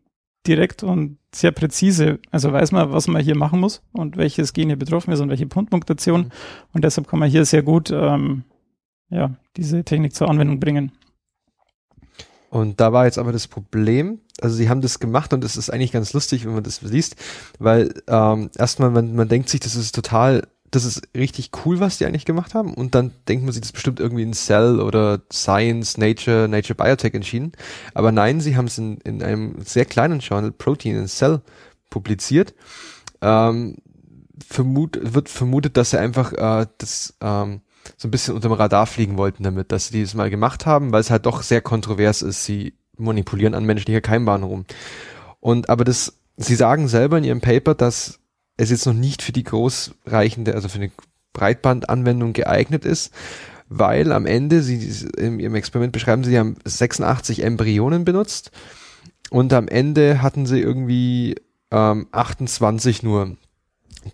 direkt 0.46 0.82
und 0.82 1.18
sehr 1.34 1.52
präzise, 1.52 2.18
also 2.30 2.52
weiß 2.52 2.72
man, 2.72 2.92
was 2.92 3.06
man 3.06 3.22
hier 3.22 3.36
machen 3.36 3.60
muss 3.60 3.82
und 3.92 4.16
welches 4.16 4.52
Gen 4.52 4.68
hier 4.68 4.78
betroffen 4.78 5.12
ist 5.12 5.20
und 5.20 5.28
welche 5.28 5.46
Punktmutation. 5.46 6.22
Mhm. 6.22 6.30
Und 6.72 6.84
deshalb 6.84 7.08
kann 7.08 7.18
man 7.18 7.30
hier 7.30 7.44
sehr 7.44 7.62
gut 7.62 7.90
ähm, 7.90 8.44
ja, 9.10 9.34
diese 9.56 9.84
Technik 9.84 10.14
zur 10.14 10.28
Anwendung 10.28 10.60
bringen. 10.60 10.92
Und 12.48 12.80
da 12.80 12.92
war 12.92 13.04
jetzt 13.04 13.18
aber 13.18 13.30
das 13.30 13.46
Problem, 13.46 14.20
also 14.40 14.56
sie 14.56 14.68
haben 14.68 14.80
das 14.80 14.98
gemacht 14.98 15.32
und 15.32 15.44
es 15.44 15.56
ist 15.56 15.70
eigentlich 15.70 15.92
ganz 15.92 16.12
lustig, 16.12 16.44
wenn 16.44 16.54
man 16.54 16.64
das 16.64 16.82
liest, 16.82 17.14
weil 17.60 17.94
ähm, 18.08 18.50
erstmal 18.58 18.90
man, 18.90 19.14
man 19.14 19.28
denkt 19.28 19.48
sich, 19.48 19.60
das 19.60 19.76
ist 19.76 19.94
total, 19.94 20.48
das 20.70 20.84
ist 20.84 21.02
richtig 21.16 21.50
cool, 21.64 21.80
was 21.80 21.98
die 21.98 22.06
eigentlich 22.06 22.24
gemacht 22.24 22.54
haben 22.54 22.74
und 22.74 22.94
dann 22.94 23.12
denkt 23.28 23.44
man 23.44 23.52
sich, 23.52 23.60
das 23.60 23.70
ist 23.70 23.74
bestimmt 23.74 24.00
irgendwie 24.00 24.22
in 24.22 24.32
Cell 24.32 24.80
oder 24.80 25.20
Science, 25.32 25.98
Nature, 25.98 26.48
Nature 26.48 26.76
Biotech 26.76 27.14
entschieden. 27.14 27.52
Aber 27.94 28.12
nein, 28.12 28.40
sie 28.40 28.56
haben 28.56 28.66
es 28.66 28.78
in, 28.78 28.98
in 28.98 29.22
einem 29.22 29.56
sehr 29.64 29.84
kleinen 29.84 30.20
Journal 30.20 30.52
Protein 30.52 30.96
in 30.96 31.08
Cell 31.08 31.40
publiziert. 31.90 32.54
Ähm, 33.20 33.76
vermut, 34.46 34.98
wird 35.02 35.28
vermutet, 35.28 35.76
dass 35.76 35.90
sie 35.90 35.98
einfach 35.98 36.32
äh, 36.32 36.66
das 36.78 37.14
ähm, 37.20 37.60
so 37.96 38.08
ein 38.08 38.10
bisschen 38.10 38.34
unterm 38.34 38.52
Radar 38.52 38.86
fliegen 38.86 39.16
wollten 39.16 39.42
damit, 39.42 39.72
dass 39.72 39.88
sie 39.88 39.92
dieses 39.92 40.14
mal 40.14 40.30
gemacht 40.30 40.66
haben, 40.66 40.92
weil 40.92 41.00
es 41.00 41.10
halt 41.10 41.26
doch 41.26 41.42
sehr 41.42 41.60
kontrovers 41.60 42.22
ist. 42.22 42.44
Sie 42.44 42.74
manipulieren 42.96 43.54
an 43.54 43.64
menschlicher 43.64 44.00
Keimbahn 44.00 44.42
rum. 44.42 44.64
Und 45.40 45.68
aber 45.68 45.84
das, 45.84 46.18
sie 46.36 46.54
sagen 46.54 46.88
selber 46.88 47.18
in 47.18 47.24
ihrem 47.24 47.40
Paper, 47.40 47.74
dass 47.74 48.20
es 48.60 48.70
jetzt 48.70 48.86
noch 48.86 48.94
nicht 48.94 49.22
für 49.22 49.32
die 49.32 49.44
großreichende, 49.44 50.54
also 50.54 50.68
für 50.68 50.78
eine 50.78 50.92
Breitbandanwendung 51.32 52.32
geeignet 52.32 52.84
ist, 52.84 53.12
weil 53.68 54.12
am 54.12 54.26
Ende, 54.26 54.62
sie 54.62 55.06
in 55.16 55.40
ihrem 55.40 55.54
Experiment 55.54 55.92
beschreiben 55.92 56.24
sie, 56.24 56.38
haben 56.38 56.56
86 56.64 57.42
Embryonen 57.42 58.04
benutzt 58.04 58.50
und 59.30 59.52
am 59.52 59.68
Ende 59.68 60.22
hatten 60.22 60.44
sie 60.44 60.60
irgendwie 60.60 61.36
ähm, 61.70 62.08
28 62.12 63.02
nur, 63.02 63.36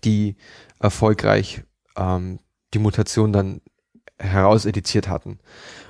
die 0.03 0.35
erfolgreich 0.79 1.63
ähm, 1.97 2.39
die 2.73 2.79
Mutation 2.79 3.33
dann 3.33 3.61
herauseditiert 4.19 5.07
hatten. 5.07 5.39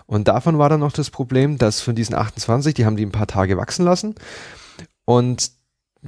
Und 0.06 0.30
davon 0.30 0.58
war 0.58 0.70
dann 0.70 0.80
noch 0.80 0.94
das 0.94 1.10
Problem, 1.10 1.58
dass 1.58 1.82
von 1.82 1.96
diesen 1.96 2.16
28, 2.16 2.74
die 2.74 2.86
haben 2.86 2.96
die 2.96 3.06
ein 3.06 3.12
paar 3.12 3.28
Tage 3.28 3.58
wachsen 3.58 3.84
lassen 3.84 4.16
und 5.06 5.52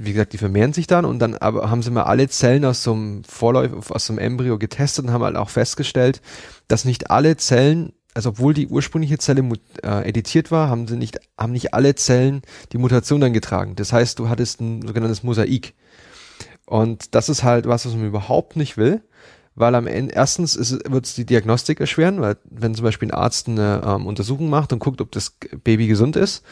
wie 0.00 0.12
gesagt, 0.12 0.32
die 0.32 0.38
vermehren 0.38 0.72
sich 0.72 0.86
dann 0.86 1.04
und 1.04 1.18
dann 1.18 1.34
aber 1.36 1.70
haben 1.70 1.82
sie 1.82 1.90
mal 1.90 2.04
alle 2.04 2.28
Zellen 2.28 2.64
aus 2.64 2.82
so 2.82 2.92
einem 2.92 3.24
Vorläuf, 3.24 3.90
aus 3.90 4.06
so 4.06 4.12
einem 4.12 4.18
Embryo 4.18 4.58
getestet 4.58 5.04
und 5.04 5.12
haben 5.12 5.24
halt 5.24 5.36
auch 5.36 5.50
festgestellt, 5.50 6.20
dass 6.68 6.84
nicht 6.84 7.10
alle 7.10 7.36
Zellen, 7.36 7.92
also 8.14 8.30
obwohl 8.30 8.54
die 8.54 8.68
ursprüngliche 8.68 9.18
Zelle 9.18 9.42
äh, 9.82 10.08
editiert 10.08 10.50
war, 10.50 10.68
haben 10.68 10.88
sie 10.88 10.96
nicht, 10.96 11.20
haben 11.38 11.52
nicht 11.52 11.74
alle 11.74 11.94
Zellen 11.94 12.42
die 12.72 12.78
Mutation 12.78 13.20
dann 13.20 13.32
getragen. 13.32 13.76
Das 13.76 13.92
heißt, 13.92 14.18
du 14.18 14.28
hattest 14.28 14.60
ein 14.60 14.82
sogenanntes 14.86 15.22
Mosaik. 15.22 15.74
Und 16.66 17.14
das 17.14 17.28
ist 17.28 17.42
halt 17.42 17.66
was, 17.66 17.84
was 17.84 17.94
man 17.94 18.06
überhaupt 18.06 18.56
nicht 18.56 18.76
will, 18.76 19.02
weil 19.54 19.74
am 19.74 19.86
Ende, 19.86 20.14
erstens 20.14 20.56
wird 20.56 21.06
es 21.06 21.14
die 21.14 21.26
Diagnostik 21.26 21.80
erschweren, 21.80 22.20
weil 22.20 22.36
wenn 22.44 22.74
zum 22.74 22.84
Beispiel 22.84 23.08
ein 23.08 23.14
Arzt 23.14 23.48
eine 23.48 23.82
ähm, 23.84 24.06
Untersuchung 24.06 24.48
macht 24.48 24.72
und 24.72 24.78
guckt, 24.78 25.00
ob 25.00 25.10
das 25.12 25.36
Baby 25.64 25.86
gesund 25.86 26.16
ist, 26.16 26.44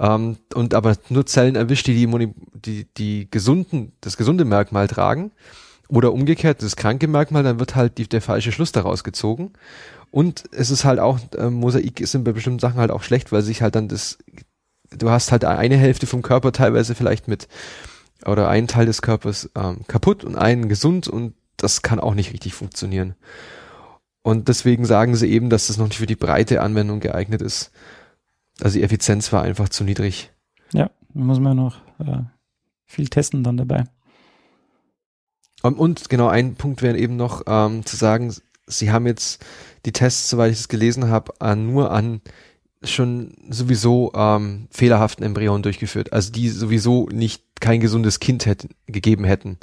ähm, 0.00 0.36
und 0.54 0.74
aber 0.74 0.96
nur 1.08 1.26
Zellen 1.26 1.56
erwischt, 1.56 1.86
die 1.86 1.94
die, 1.94 2.34
die 2.54 2.86
die 2.96 3.30
gesunden, 3.30 3.92
das 4.00 4.16
gesunde 4.16 4.44
Merkmal 4.44 4.88
tragen, 4.88 5.32
oder 5.88 6.12
umgekehrt 6.12 6.62
das 6.62 6.76
kranke 6.76 7.08
Merkmal, 7.08 7.42
dann 7.42 7.58
wird 7.58 7.76
halt 7.76 7.98
die, 7.98 8.08
der 8.08 8.22
falsche 8.22 8.52
Schluss 8.52 8.72
daraus 8.72 9.04
gezogen. 9.04 9.52
Und 10.10 10.44
es 10.52 10.70
ist 10.70 10.84
halt 10.84 11.00
auch, 11.00 11.18
äh, 11.36 11.50
Mosaik 11.50 12.06
sind 12.06 12.24
bei 12.24 12.32
bestimmten 12.32 12.60
Sachen 12.60 12.78
halt 12.78 12.90
auch 12.90 13.02
schlecht, 13.02 13.32
weil 13.32 13.42
sich 13.42 13.62
halt 13.62 13.74
dann 13.74 13.88
das, 13.88 14.18
du 14.90 15.10
hast 15.10 15.32
halt 15.32 15.44
eine 15.44 15.76
Hälfte 15.76 16.06
vom 16.06 16.22
Körper 16.22 16.52
teilweise 16.52 16.94
vielleicht 16.94 17.28
mit, 17.28 17.48
oder 18.24 18.48
einen 18.48 18.68
Teil 18.68 18.86
des 18.86 19.02
Körpers 19.02 19.50
ähm, 19.56 19.80
kaputt 19.86 20.24
und 20.24 20.36
einen 20.36 20.68
gesund 20.68 21.08
und 21.08 21.34
das 21.64 21.82
kann 21.82 21.98
auch 21.98 22.14
nicht 22.14 22.32
richtig 22.32 22.54
funktionieren. 22.54 23.14
Und 24.22 24.48
deswegen 24.48 24.84
sagen 24.84 25.16
sie 25.16 25.30
eben, 25.30 25.50
dass 25.50 25.66
das 25.66 25.78
noch 25.78 25.88
nicht 25.88 25.98
für 25.98 26.06
die 26.06 26.16
breite 26.16 26.62
Anwendung 26.62 27.00
geeignet 27.00 27.42
ist. 27.42 27.72
Also 28.60 28.78
die 28.78 28.84
Effizienz 28.84 29.32
war 29.32 29.42
einfach 29.42 29.68
zu 29.68 29.84
niedrig. 29.84 30.30
Ja, 30.72 30.90
da 31.12 31.20
muss 31.20 31.40
man 31.40 31.56
noch 31.56 31.76
äh, 31.98 32.22
viel 32.86 33.08
testen 33.08 33.42
dann 33.42 33.56
dabei. 33.56 33.84
Und, 35.62 35.78
und 35.78 36.08
genau 36.08 36.28
ein 36.28 36.54
Punkt 36.54 36.82
wäre 36.82 36.98
eben 36.98 37.16
noch 37.16 37.42
ähm, 37.46 37.84
zu 37.84 37.96
sagen, 37.96 38.34
sie 38.66 38.92
haben 38.92 39.06
jetzt 39.06 39.44
die 39.84 39.92
Tests, 39.92 40.30
soweit 40.30 40.52
ich 40.52 40.58
es 40.58 40.68
gelesen 40.68 41.08
habe, 41.08 41.32
an, 41.40 41.66
nur 41.66 41.90
an 41.90 42.20
schon 42.82 43.34
sowieso 43.48 44.12
ähm, 44.14 44.68
fehlerhaften 44.70 45.24
Embryonen 45.24 45.62
durchgeführt. 45.62 46.12
Also 46.12 46.32
die 46.32 46.48
sowieso 46.48 47.08
nicht 47.10 47.42
kein 47.60 47.80
gesundes 47.80 48.20
Kind 48.20 48.46
hätten, 48.46 48.70
gegeben 48.86 49.24
hätten, 49.24 49.58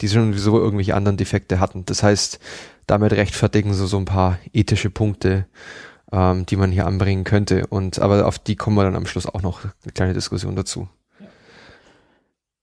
die 0.00 0.08
schon 0.08 0.32
sowieso 0.32 0.58
irgendwelche 0.58 0.94
anderen 0.94 1.16
Defekte 1.16 1.60
hatten. 1.60 1.84
Das 1.86 2.02
heißt, 2.02 2.38
damit 2.86 3.12
rechtfertigen 3.12 3.74
sie 3.74 3.86
so 3.86 3.98
ein 3.98 4.04
paar 4.04 4.38
ethische 4.52 4.90
Punkte, 4.90 5.46
ähm, 6.12 6.46
die 6.46 6.56
man 6.56 6.72
hier 6.72 6.86
anbringen 6.86 7.24
könnte. 7.24 7.66
Und 7.66 7.98
aber 7.98 8.26
auf 8.26 8.38
die 8.38 8.56
kommen 8.56 8.76
wir 8.76 8.84
dann 8.84 8.96
am 8.96 9.06
Schluss 9.06 9.26
auch 9.26 9.42
noch 9.42 9.64
eine 9.64 9.92
kleine 9.92 10.14
Diskussion 10.14 10.56
dazu. 10.56 10.88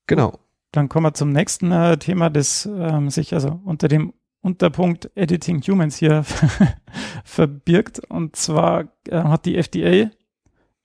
Genau. 0.08 0.40
Dann 0.72 0.90
kommen 0.90 1.06
wir 1.06 1.14
zum 1.14 1.32
nächsten 1.32 1.72
äh, 1.72 1.98
Thema, 1.98 2.30
das 2.30 2.66
ähm, 2.66 3.10
sich 3.10 3.34
also 3.34 3.60
unter 3.64 3.88
dem 3.88 4.14
Unterpunkt 4.42 5.10
Editing 5.16 5.62
Humans 5.62 5.98
hier 5.98 6.24
verbirgt. 7.24 8.00
Und 8.10 8.36
zwar 8.36 8.86
äh, 9.10 9.18
hat 9.18 9.46
die 9.46 9.56
FDA, 9.56 10.10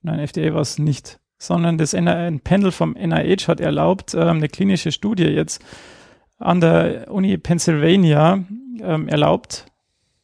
nein, 0.01 0.19
FDA 0.19 0.53
war 0.53 0.61
es 0.61 0.79
nicht, 0.79 1.19
sondern 1.37 1.77
das 1.77 1.93
ein 1.93 2.39
Panel 2.39 2.71
vom 2.71 2.93
NIH 2.93 3.47
hat 3.47 3.59
erlaubt, 3.59 4.13
ähm, 4.13 4.37
eine 4.37 4.49
klinische 4.49 4.91
Studie 4.91 5.25
jetzt 5.25 5.63
an 6.43 6.61
der 6.61 7.11
Uni 7.11 7.37
Pennsylvania 7.37 8.43
ähm, 8.81 9.07
erlaubt. 9.07 9.65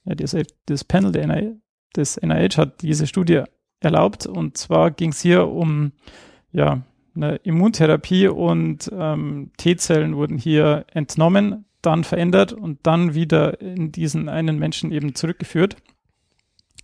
Ja, 0.06 0.16
das, 0.16 0.36
das 0.66 0.84
Panel 0.84 1.12
NIH, 1.12 1.56
des 1.96 2.22
NIH 2.22 2.58
hat 2.58 2.82
diese 2.82 3.08
Studie 3.08 3.44
erlaubt. 3.80 4.26
Und 4.26 4.58
zwar 4.58 4.92
ging 4.92 5.12
es 5.12 5.22
hier 5.22 5.48
um 5.48 5.92
ja, 6.52 6.82
eine 7.16 7.36
Immuntherapie 7.38 8.28
und 8.28 8.90
ähm, 8.94 9.52
T-Zellen 9.58 10.16
wurden 10.16 10.38
hier 10.38 10.86
entnommen, 10.94 11.66
dann 11.82 12.04
verändert 12.04 12.54
und 12.54 12.80
dann 12.84 13.14
wieder 13.14 13.62
in 13.62 13.92
diesen 13.92 14.30
einen 14.30 14.60
Menschen 14.60 14.92
eben 14.92 15.16
zurückgeführt. 15.16 15.78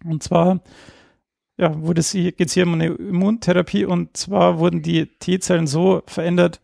Und 0.03 0.23
zwar 0.23 0.61
ja, 1.57 1.81
wurde 1.81 2.01
es 2.01 2.11
hier 2.11 2.67
um 2.67 2.73
eine 2.73 2.87
Immuntherapie 2.87 3.85
und 3.85 4.15
zwar 4.17 4.59
wurden 4.59 4.81
die 4.81 5.05
T-Zellen 5.05 5.67
so 5.67 6.03
verändert, 6.05 6.61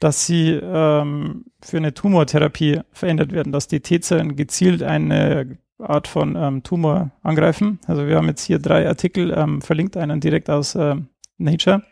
dass 0.00 0.26
sie 0.26 0.50
ähm, 0.50 1.46
für 1.62 1.78
eine 1.78 1.94
Tumortherapie 1.94 2.80
verändert 2.92 3.32
werden, 3.32 3.52
dass 3.52 3.68
die 3.68 3.80
T-Zellen 3.80 4.36
gezielt 4.36 4.82
eine 4.82 5.58
Art 5.78 6.08
von 6.08 6.36
ähm, 6.36 6.62
Tumor 6.62 7.10
angreifen. 7.22 7.78
Also 7.86 8.06
wir 8.06 8.16
haben 8.16 8.28
jetzt 8.28 8.44
hier 8.44 8.58
drei 8.58 8.86
Artikel 8.88 9.32
ähm, 9.36 9.62
verlinkt, 9.62 9.96
einen 9.96 10.20
direkt 10.20 10.50
aus 10.50 10.74
äh, 10.74 10.96
Nature. 11.38 11.82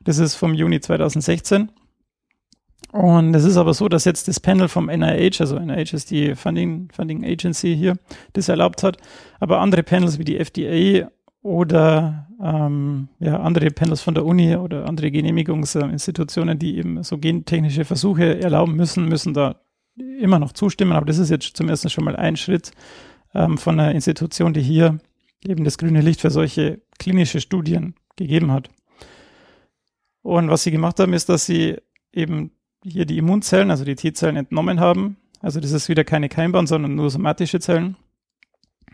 Das 0.00 0.18
ist 0.18 0.34
vom 0.34 0.54
Juni 0.54 0.80
2016. 0.80 1.70
Und 2.92 3.34
es 3.34 3.44
ist 3.44 3.56
aber 3.56 3.72
so, 3.72 3.88
dass 3.88 4.04
jetzt 4.04 4.28
das 4.28 4.38
Panel 4.38 4.68
vom 4.68 4.86
NIH, 4.86 5.40
also 5.40 5.58
NIH 5.58 5.94
ist 5.94 6.10
die 6.10 6.34
Funding, 6.34 6.90
Funding 6.92 7.24
Agency 7.24 7.74
hier, 7.74 7.96
das 8.34 8.48
erlaubt 8.48 8.82
hat. 8.82 8.98
Aber 9.40 9.60
andere 9.60 9.82
Panels 9.82 10.18
wie 10.18 10.24
die 10.24 10.38
FDA 10.38 11.08
oder 11.42 12.28
ähm, 12.40 13.08
ja, 13.18 13.40
andere 13.40 13.70
Panels 13.70 14.00
von 14.00 14.14
der 14.14 14.24
Uni 14.24 14.56
oder 14.56 14.86
andere 14.86 15.10
Genehmigungsinstitutionen, 15.10 16.58
die 16.58 16.76
eben 16.76 17.02
so 17.02 17.18
gentechnische 17.18 17.84
Versuche 17.84 18.40
erlauben 18.40 18.74
müssen, 18.76 19.08
müssen 19.08 19.34
da 19.34 19.60
immer 19.96 20.38
noch 20.38 20.52
zustimmen. 20.52 20.92
Aber 20.92 21.06
das 21.06 21.18
ist 21.18 21.30
jetzt 21.30 21.56
zumindest 21.56 21.90
schon 21.90 22.04
mal 22.04 22.16
ein 22.16 22.36
Schritt 22.36 22.70
ähm, 23.34 23.58
von 23.58 23.78
einer 23.78 23.92
Institution, 23.92 24.52
die 24.52 24.62
hier 24.62 24.98
eben 25.44 25.64
das 25.64 25.78
grüne 25.78 26.00
Licht 26.00 26.20
für 26.20 26.30
solche 26.30 26.80
klinische 26.98 27.40
Studien 27.40 27.94
gegeben 28.16 28.52
hat. 28.52 28.70
Und 30.22 30.48
was 30.48 30.62
sie 30.62 30.70
gemacht 30.70 31.00
haben, 31.00 31.12
ist, 31.12 31.28
dass 31.28 31.46
sie 31.46 31.76
eben 32.12 32.52
hier 32.84 33.04
die 33.04 33.18
Immunzellen, 33.18 33.70
also 33.70 33.84
die 33.84 33.96
T-Zellen 33.96 34.36
entnommen 34.36 34.78
haben. 34.78 35.16
Also 35.40 35.58
das 35.58 35.72
ist 35.72 35.88
wieder 35.88 36.04
keine 36.04 36.28
Keimbahn, 36.28 36.68
sondern 36.68 36.94
nur 36.94 37.10
somatische 37.10 37.58
Zellen. 37.58 37.96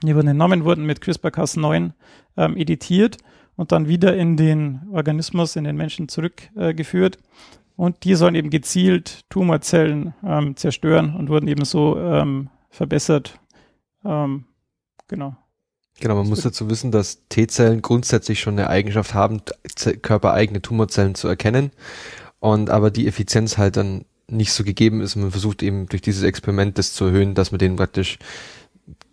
Die 0.02 0.14
wurden 0.14 0.28
entnommen, 0.28 0.64
wurden 0.64 0.84
mit 0.84 1.00
CRISPR-Cas9 1.00 1.92
ähm, 2.36 2.56
editiert 2.56 3.18
und 3.56 3.72
dann 3.72 3.88
wieder 3.88 4.16
in 4.16 4.36
den 4.36 4.82
Organismus, 4.92 5.56
in 5.56 5.64
den 5.64 5.76
Menschen 5.76 6.08
zurückgeführt. 6.08 7.16
Äh, 7.16 7.20
und 7.76 8.04
die 8.04 8.14
sollen 8.14 8.34
eben 8.34 8.50
gezielt 8.50 9.28
Tumorzellen 9.30 10.14
ähm, 10.24 10.56
zerstören 10.56 11.14
und 11.14 11.28
wurden 11.28 11.48
eben 11.48 11.64
so 11.64 11.98
ähm, 11.98 12.50
verbessert. 12.70 13.38
Ähm, 14.04 14.46
genau. 15.06 15.36
Genau, 16.00 16.14
man 16.16 16.28
muss 16.28 16.42
dazu 16.42 16.70
wissen, 16.70 16.92
dass 16.92 17.26
T-Zellen 17.28 17.82
grundsätzlich 17.82 18.40
schon 18.40 18.58
eine 18.58 18.68
Eigenschaft 18.68 19.14
haben, 19.14 19.42
körpereigene 20.02 20.62
Tumorzellen 20.62 21.14
zu 21.14 21.26
erkennen 21.26 21.72
und 22.40 22.70
aber 22.70 22.90
die 22.90 23.08
Effizienz 23.08 23.58
halt 23.58 23.76
dann 23.76 24.04
nicht 24.28 24.52
so 24.52 24.62
gegeben 24.62 25.00
ist. 25.00 25.16
Man 25.16 25.30
versucht 25.30 25.62
eben 25.62 25.86
durch 25.86 26.02
dieses 26.02 26.22
Experiment 26.22 26.78
das 26.78 26.92
zu 26.92 27.06
erhöhen, 27.06 27.34
dass 27.34 27.50
man 27.50 27.58
denen 27.58 27.76
praktisch 27.76 28.18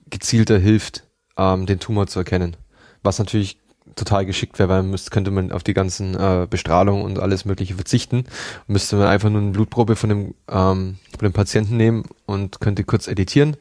gezielter 0.09 0.57
hilft, 0.57 1.03
ähm, 1.37 1.65
den 1.65 1.79
Tumor 1.79 2.07
zu 2.07 2.19
erkennen. 2.19 2.55
Was 3.03 3.19
natürlich 3.19 3.59
total 3.95 4.25
geschickt 4.25 4.59
wäre, 4.59 4.69
weil 4.69 4.81
man 4.81 4.91
müsste, 4.91 5.09
könnte 5.09 5.31
man 5.31 5.51
auf 5.51 5.63
die 5.63 5.73
ganzen 5.73 6.15
äh, 6.15 6.47
Bestrahlung 6.49 7.03
und 7.03 7.19
alles 7.19 7.45
mögliche 7.45 7.75
verzichten. 7.75 8.25
Müsste 8.67 8.97
man 8.97 9.07
einfach 9.07 9.29
nur 9.29 9.41
eine 9.41 9.51
Blutprobe 9.51 9.95
von 9.95 10.09
dem, 10.09 10.33
ähm, 10.49 10.97
von 11.17 11.23
dem 11.23 11.33
Patienten 11.33 11.77
nehmen 11.77 12.03
und 12.25 12.59
könnte 12.59 12.83
kurz 12.83 13.07
editieren 13.07 13.57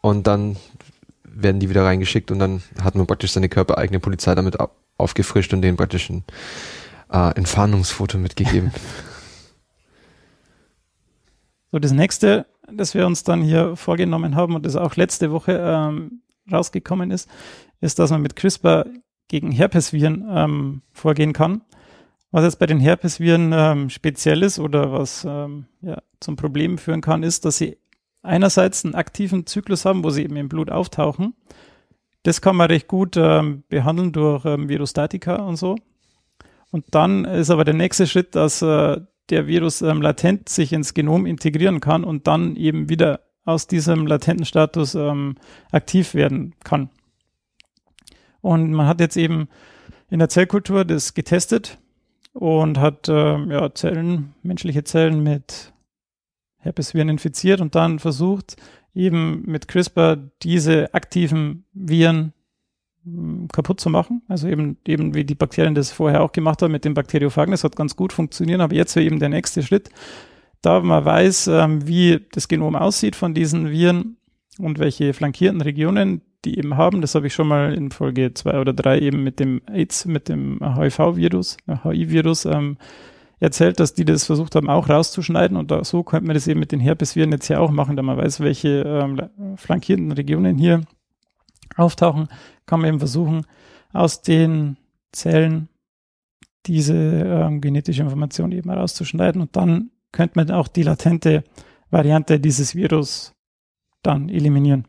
und 0.00 0.26
dann 0.26 0.56
werden 1.24 1.60
die 1.60 1.68
wieder 1.68 1.84
reingeschickt 1.84 2.30
und 2.30 2.38
dann 2.38 2.62
hat 2.82 2.94
man 2.94 3.06
praktisch 3.06 3.32
seine 3.32 3.48
körpereigene 3.48 4.00
Polizei 4.00 4.34
damit 4.34 4.56
aufgefrischt 4.96 5.52
und 5.52 5.62
denen 5.62 5.76
praktisch 5.76 6.10
ein 6.10 6.24
äh, 7.12 7.36
Entfahndungsfoto 7.36 8.18
mitgegeben. 8.18 8.72
So, 11.72 11.78
das 11.78 11.92
nächste, 11.92 12.46
das 12.74 12.94
wir 12.94 13.06
uns 13.06 13.24
dann 13.24 13.42
hier 13.42 13.76
vorgenommen 13.76 14.36
haben 14.36 14.54
und 14.54 14.66
das 14.66 14.76
auch 14.76 14.96
letzte 14.96 15.30
Woche 15.30 15.58
ähm, 15.62 16.22
rausgekommen 16.50 17.10
ist, 17.10 17.28
ist, 17.80 17.98
dass 17.98 18.10
man 18.10 18.22
mit 18.22 18.36
CRISPR 18.36 18.86
gegen 19.28 19.52
Herpesviren 19.52 20.26
ähm, 20.30 20.82
vorgehen 20.92 21.32
kann. 21.32 21.62
Was 22.32 22.44
jetzt 22.44 22.58
bei 22.58 22.66
den 22.66 22.80
Herpesviren 22.80 23.52
ähm, 23.52 23.90
speziell 23.90 24.42
ist 24.42 24.58
oder 24.58 24.92
was 24.92 25.24
ähm, 25.28 25.66
ja, 25.80 25.98
zum 26.20 26.36
Problem 26.36 26.78
führen 26.78 27.00
kann, 27.00 27.22
ist, 27.22 27.44
dass 27.44 27.58
sie 27.58 27.76
einerseits 28.22 28.84
einen 28.84 28.94
aktiven 28.94 29.46
Zyklus 29.46 29.84
haben, 29.84 30.04
wo 30.04 30.10
sie 30.10 30.22
eben 30.22 30.36
im 30.36 30.48
Blut 30.48 30.70
auftauchen. 30.70 31.34
Das 32.22 32.40
kann 32.40 32.56
man 32.56 32.68
recht 32.68 32.86
gut 32.86 33.16
ähm, 33.16 33.64
behandeln 33.68 34.12
durch 34.12 34.44
ähm, 34.44 34.68
Virostatika 34.68 35.36
und 35.36 35.56
so. 35.56 35.76
Und 36.70 36.84
dann 36.90 37.24
ist 37.24 37.50
aber 37.50 37.64
der 37.64 37.74
nächste 37.74 38.06
Schritt, 38.06 38.34
dass 38.34 38.62
äh, 38.62 39.00
der 39.30 39.46
Virus 39.46 39.82
ähm, 39.82 40.02
latent 40.02 40.48
sich 40.48 40.72
ins 40.72 40.94
Genom 40.94 41.26
integrieren 41.26 41.80
kann 41.80 42.04
und 42.04 42.26
dann 42.26 42.56
eben 42.56 42.88
wieder 42.88 43.20
aus 43.44 43.66
diesem 43.66 44.06
latenten 44.06 44.44
Status 44.44 44.94
ähm, 44.94 45.36
aktiv 45.72 46.14
werden 46.14 46.54
kann. 46.62 46.90
Und 48.40 48.72
man 48.72 48.86
hat 48.86 49.00
jetzt 49.00 49.16
eben 49.16 49.48
in 50.10 50.18
der 50.18 50.28
Zellkultur 50.28 50.84
das 50.84 51.14
getestet 51.14 51.78
und 52.32 52.78
hat 52.78 53.08
äh, 53.08 53.38
ja, 53.46 53.74
Zellen, 53.74 54.34
menschliche 54.42 54.84
Zellen 54.84 55.22
mit 55.22 55.72
Herpesviren 56.58 57.08
infiziert 57.08 57.60
und 57.60 57.74
dann 57.74 57.98
versucht, 57.98 58.56
eben 58.94 59.42
mit 59.46 59.68
CRISPR 59.68 60.16
diese 60.42 60.92
aktiven 60.94 61.64
Viren 61.72 62.32
kaputt 63.52 63.80
zu 63.80 63.90
machen. 63.90 64.22
Also 64.28 64.48
eben, 64.48 64.76
eben 64.86 65.14
wie 65.14 65.24
die 65.24 65.34
Bakterien 65.34 65.74
das 65.74 65.92
vorher 65.92 66.22
auch 66.22 66.32
gemacht 66.32 66.62
haben 66.62 66.72
mit 66.72 66.84
den 66.84 66.94
Bakteriophagen. 66.94 67.52
Das 67.52 67.64
hat 67.64 67.76
ganz 67.76 67.96
gut 67.96 68.12
funktioniert, 68.12 68.60
aber 68.60 68.74
jetzt 68.74 68.94
wäre 68.96 69.06
eben 69.06 69.18
der 69.18 69.28
nächste 69.28 69.62
Schritt, 69.62 69.90
da 70.62 70.80
man 70.80 71.04
weiß, 71.04 71.48
ähm, 71.48 71.86
wie 71.86 72.20
das 72.32 72.48
Genom 72.48 72.76
aussieht 72.76 73.16
von 73.16 73.34
diesen 73.34 73.70
Viren 73.70 74.16
und 74.58 74.78
welche 74.78 75.14
flankierten 75.14 75.60
Regionen 75.60 76.22
die 76.44 76.58
eben 76.58 76.76
haben. 76.76 77.00
Das 77.00 77.14
habe 77.14 77.26
ich 77.26 77.34
schon 77.34 77.48
mal 77.48 77.74
in 77.74 77.90
Folge 77.90 78.32
zwei 78.34 78.60
oder 78.60 78.72
drei 78.72 78.98
eben 78.98 79.22
mit 79.22 79.40
dem 79.40 79.60
AIDS, 79.66 80.06
mit 80.06 80.28
dem 80.28 80.58
HIV-Virus, 80.62 81.58
HIV-Virus 81.66 82.46
ähm, 82.46 82.78
erzählt, 83.40 83.80
dass 83.80 83.94
die 83.94 84.04
das 84.04 84.24
versucht 84.24 84.54
haben, 84.54 84.68
auch 84.68 84.88
rauszuschneiden. 84.88 85.56
Und 85.56 85.70
da, 85.70 85.84
so 85.84 86.02
könnte 86.02 86.26
man 86.26 86.34
das 86.34 86.46
eben 86.46 86.60
mit 86.60 86.72
den 86.72 86.80
Herpesviren 86.80 87.32
jetzt 87.32 87.48
ja 87.48 87.58
auch 87.58 87.70
machen, 87.70 87.96
da 87.96 88.02
man 88.02 88.16
weiß, 88.16 88.40
welche 88.40 88.82
ähm, 88.82 89.20
flankierten 89.56 90.12
Regionen 90.12 90.56
hier 90.56 90.82
auftauchen, 91.80 92.28
kann 92.66 92.80
man 92.80 92.88
eben 92.88 92.98
versuchen, 92.98 93.46
aus 93.92 94.22
den 94.22 94.76
Zellen 95.12 95.68
diese 96.66 96.94
ähm, 96.94 97.60
genetische 97.60 98.02
Information 98.02 98.52
eben 98.52 98.70
rauszuschneiden. 98.70 99.40
Und 99.40 99.56
dann 99.56 99.90
könnte 100.12 100.38
man 100.38 100.50
auch 100.50 100.68
die 100.68 100.82
latente 100.82 101.44
Variante 101.90 102.38
dieses 102.38 102.74
Virus 102.74 103.34
dann 104.02 104.28
eliminieren. 104.28 104.86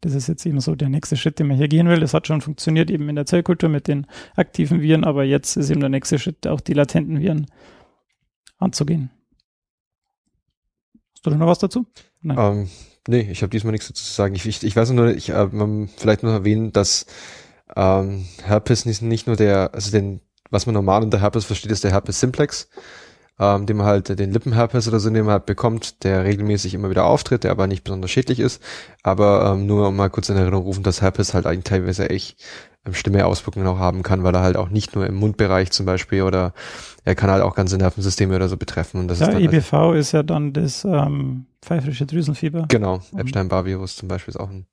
Das 0.00 0.14
ist 0.14 0.28
jetzt 0.28 0.44
eben 0.44 0.60
so 0.60 0.74
der 0.74 0.90
nächste 0.90 1.16
Schritt, 1.16 1.38
den 1.38 1.46
man 1.46 1.56
hier 1.56 1.68
gehen 1.68 1.88
will. 1.88 2.00
Das 2.00 2.12
hat 2.12 2.26
schon 2.26 2.42
funktioniert 2.42 2.90
eben 2.90 3.08
in 3.08 3.16
der 3.16 3.24
Zellkultur 3.24 3.70
mit 3.70 3.88
den 3.88 4.06
aktiven 4.36 4.82
Viren, 4.82 5.02
aber 5.04 5.24
jetzt 5.24 5.56
ist 5.56 5.70
eben 5.70 5.80
der 5.80 5.88
nächste 5.88 6.18
Schritt, 6.18 6.46
auch 6.46 6.60
die 6.60 6.74
latenten 6.74 7.20
Viren 7.20 7.46
anzugehen. 8.58 9.10
Hast 11.14 11.24
du 11.24 11.30
noch 11.30 11.46
was 11.46 11.58
dazu? 11.58 11.86
Nein. 12.20 12.38
Ähm, 12.38 12.68
nee, 13.08 13.28
ich 13.30 13.42
habe 13.42 13.50
diesmal 13.50 13.72
nichts 13.72 13.88
dazu 13.88 14.04
zu 14.04 14.12
sagen. 14.12 14.34
Ich, 14.34 14.46
ich, 14.46 14.62
ich 14.62 14.76
weiß 14.76 14.90
nur, 14.90 15.14
ich 15.14 15.30
äh, 15.30 15.48
vielleicht 15.96 16.22
noch 16.22 16.32
erwähnen, 16.32 16.72
dass 16.72 17.06
ähm, 17.76 18.26
Herpes 18.42 18.84
nicht, 18.86 19.02
nicht 19.02 19.26
nur 19.26 19.36
der, 19.36 19.74
also 19.74 19.90
den, 19.90 20.20
was 20.50 20.66
man 20.66 20.74
normal 20.74 21.02
unter 21.02 21.20
Herpes 21.20 21.44
versteht, 21.44 21.72
ist 21.72 21.84
der 21.84 21.92
Herpes 21.92 22.20
simplex, 22.20 22.68
ähm, 23.38 23.66
den 23.66 23.76
man 23.76 23.86
halt 23.86 24.18
den 24.18 24.32
Lippenherpes 24.32 24.86
oder 24.88 25.00
so, 25.00 25.10
den 25.10 25.24
man 25.24 25.32
halt 25.32 25.46
bekommt, 25.46 26.04
der 26.04 26.24
regelmäßig 26.24 26.74
immer 26.74 26.90
wieder 26.90 27.06
auftritt, 27.06 27.44
der 27.44 27.50
aber 27.50 27.66
nicht 27.66 27.84
besonders 27.84 28.10
schädlich 28.10 28.40
ist. 28.40 28.62
Aber 29.02 29.52
ähm, 29.52 29.66
nur 29.66 29.88
um 29.88 29.96
mal 29.96 30.10
kurz 30.10 30.28
in 30.28 30.36
Erinnerung 30.36 30.64
rufen, 30.64 30.82
dass 30.82 31.02
Herpes 31.02 31.34
halt 31.34 31.46
eigentlich 31.46 31.64
teilweise 31.64 32.10
echt 32.10 32.36
Stimmeauswirkungen 32.92 33.66
auch 33.66 33.78
haben 33.78 34.02
kann, 34.02 34.22
weil 34.24 34.34
er 34.34 34.42
halt 34.42 34.56
auch 34.56 34.68
nicht 34.68 34.94
nur 34.94 35.06
im 35.06 35.14
Mundbereich 35.14 35.70
zum 35.70 35.86
Beispiel 35.86 36.22
oder 36.22 36.52
er 37.04 37.14
kann 37.14 37.30
halt 37.30 37.42
auch 37.42 37.54
ganze 37.54 37.78
Nervensysteme 37.78 38.36
oder 38.36 38.48
so 38.48 38.56
betreffen. 38.56 39.00
Und 39.00 39.08
das 39.08 39.20
ja, 39.20 39.28
ist 39.28 39.34
dann 39.34 39.42
EBV 39.42 39.72
halt 39.72 39.98
ist 39.98 40.12
ja 40.12 40.22
dann 40.22 40.52
das 40.52 40.84
ähm, 40.84 41.46
pfeifrische 41.62 42.06
Drüsenfieber. 42.06 42.66
Genau, 42.68 43.00
mhm. 43.12 43.18
Epstein-Barr-Virus 43.18 43.96
zum 43.96 44.08
Beispiel 44.08 44.32
ist 44.32 44.40
auch 44.40 44.50
ein. 44.50 44.66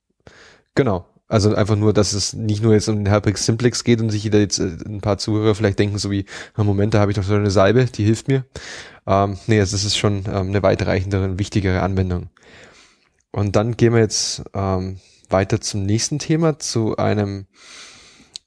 Genau. 0.75 1.05
Also 1.27 1.55
einfach 1.55 1.77
nur, 1.77 1.93
dass 1.93 2.11
es 2.11 2.33
nicht 2.33 2.61
nur 2.61 2.73
jetzt 2.73 2.89
um 2.89 2.97
den 2.97 3.05
Herpes 3.05 3.45
simplex 3.45 3.85
geht 3.85 4.01
und 4.01 4.09
sich 4.09 4.25
jeder 4.25 4.39
jetzt 4.39 4.59
äh, 4.59 4.75
ein 4.85 4.99
paar 4.99 5.17
Zuhörer 5.17 5.55
vielleicht 5.55 5.79
denken, 5.79 5.97
so 5.97 6.11
wie, 6.11 6.25
Moment, 6.57 6.93
da 6.93 6.99
habe 6.99 7.11
ich 7.11 7.15
doch 7.15 7.23
so 7.23 7.35
eine 7.35 7.51
Salbe, 7.51 7.85
die 7.85 8.03
hilft 8.03 8.27
mir. 8.27 8.43
Ähm, 9.07 9.37
nee, 9.47 9.59
also 9.59 9.73
das 9.75 9.85
ist 9.85 9.97
schon 9.97 10.25
ähm, 10.27 10.49
eine 10.49 10.61
weitreichendere 10.61 11.23
und 11.23 11.39
wichtigere 11.39 11.81
Anwendung. 11.81 12.29
Und 13.31 13.55
dann 13.55 13.77
gehen 13.77 13.93
wir 13.93 14.01
jetzt 14.01 14.43
ähm, 14.53 14.97
weiter 15.29 15.61
zum 15.61 15.85
nächsten 15.85 16.19
Thema, 16.19 16.59
zu 16.59 16.97
einem 16.97 17.45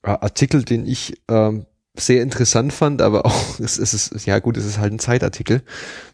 Artikel, 0.04 0.64
den 0.64 0.86
ich 0.86 1.20
ähm, 1.28 1.66
sehr 1.96 2.22
interessant 2.22 2.72
fand, 2.72 3.02
aber 3.02 3.26
auch, 3.26 3.58
es, 3.58 3.78
es 3.78 3.94
ist, 3.94 4.26
ja 4.26 4.38
gut, 4.38 4.56
es 4.56 4.64
ist 4.64 4.78
halt 4.78 4.92
ein 4.92 4.98
Zeitartikel, 4.98 5.62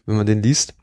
wenn 0.05 0.15
man 0.15 0.25
den 0.25 0.41
liest. 0.41 0.73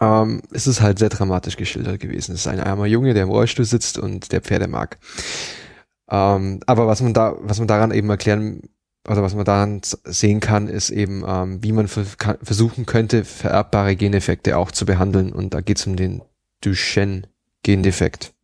Ähm, 0.00 0.42
es 0.52 0.66
ist 0.66 0.80
halt 0.80 0.98
sehr 0.98 1.08
dramatisch 1.08 1.56
geschildert 1.56 2.00
gewesen. 2.00 2.34
Es 2.34 2.40
ist 2.40 2.46
ein 2.46 2.60
armer 2.60 2.86
Junge, 2.86 3.14
der 3.14 3.24
im 3.24 3.30
Rollstuhl 3.30 3.64
sitzt 3.64 3.98
und 3.98 4.32
der 4.32 4.40
Pferde 4.40 4.68
mag. 4.68 4.98
Ähm, 6.10 6.60
aber 6.66 6.86
was 6.86 7.02
man 7.02 7.14
da, 7.14 7.36
was 7.40 7.58
man 7.58 7.68
daran 7.68 7.92
eben 7.92 8.08
erklären, 8.08 8.62
oder 9.08 9.22
was 9.22 9.34
man 9.34 9.44
daran 9.44 9.80
sehen 10.04 10.40
kann, 10.40 10.68
ist 10.68 10.90
eben, 10.90 11.24
ähm, 11.26 11.62
wie 11.62 11.72
man 11.72 11.88
versuchen 11.88 12.84
könnte, 12.84 13.24
vererbbare 13.24 13.96
Geneffekte 13.96 14.58
auch 14.58 14.70
zu 14.70 14.84
behandeln. 14.84 15.32
Und 15.32 15.54
da 15.54 15.62
geht 15.62 15.78
es 15.78 15.86
um 15.86 15.96
den 15.96 16.22
Duchenne-Gendefekt. 16.62 18.34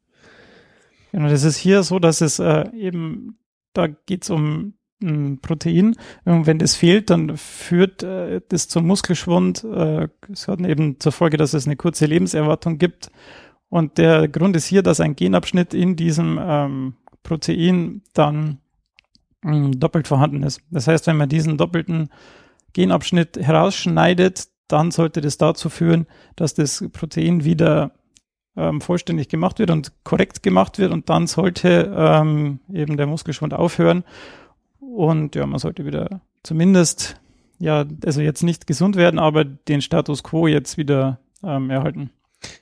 Genau, 1.12 1.28
das 1.28 1.44
ist 1.44 1.56
hier 1.56 1.82
so, 1.82 1.98
dass 1.98 2.20
es 2.20 2.38
äh, 2.38 2.68
eben 2.74 3.38
da 3.76 3.88
geht 3.88 4.24
es 4.24 4.30
um 4.30 4.74
ein 5.02 5.40
Protein. 5.40 5.96
Und 6.24 6.46
wenn 6.46 6.58
das 6.58 6.74
fehlt, 6.74 7.10
dann 7.10 7.36
führt 7.36 8.02
äh, 8.02 8.40
das 8.48 8.68
zum 8.68 8.86
Muskelschwund. 8.86 9.64
Äh, 9.64 10.08
es 10.32 10.48
hat 10.48 10.60
eben 10.60 10.98
zur 11.00 11.12
Folge, 11.12 11.36
dass 11.36 11.54
es 11.54 11.66
eine 11.66 11.76
kurze 11.76 12.06
Lebenserwartung 12.06 12.78
gibt. 12.78 13.10
Und 13.68 13.98
der 13.98 14.28
Grund 14.28 14.56
ist 14.56 14.66
hier, 14.66 14.82
dass 14.82 15.00
ein 15.00 15.16
Genabschnitt 15.16 15.74
in 15.74 15.96
diesem 15.96 16.38
ähm, 16.40 16.94
Protein 17.22 18.02
dann 18.14 18.58
äh, 19.44 19.70
doppelt 19.70 20.08
vorhanden 20.08 20.42
ist. 20.42 20.60
Das 20.70 20.88
heißt, 20.88 21.06
wenn 21.08 21.16
man 21.16 21.28
diesen 21.28 21.58
doppelten 21.58 22.08
Genabschnitt 22.72 23.36
herausschneidet, 23.36 24.48
dann 24.68 24.90
sollte 24.90 25.20
das 25.20 25.38
dazu 25.38 25.68
führen, 25.68 26.06
dass 26.36 26.54
das 26.54 26.84
Protein 26.92 27.44
wieder 27.44 27.92
ähm, 28.56 28.80
vollständig 28.80 29.28
gemacht 29.28 29.58
wird 29.58 29.70
und 29.70 29.92
korrekt 30.04 30.42
gemacht 30.42 30.78
wird 30.78 30.92
und 30.92 31.08
dann 31.08 31.26
sollte 31.26 31.94
ähm, 31.96 32.60
eben 32.72 32.96
der 32.96 33.06
Muskelschwund 33.06 33.54
aufhören 33.54 34.04
und 34.80 35.34
ja, 35.34 35.46
man 35.46 35.58
sollte 35.58 35.84
wieder 35.84 36.20
zumindest, 36.42 37.20
ja, 37.58 37.84
also 38.04 38.20
jetzt 38.20 38.42
nicht 38.42 38.66
gesund 38.66 38.96
werden, 38.96 39.18
aber 39.18 39.44
den 39.44 39.82
Status 39.82 40.22
quo 40.22 40.46
jetzt 40.46 40.78
wieder 40.78 41.18
ähm, 41.42 41.70
erhalten. 41.70 42.10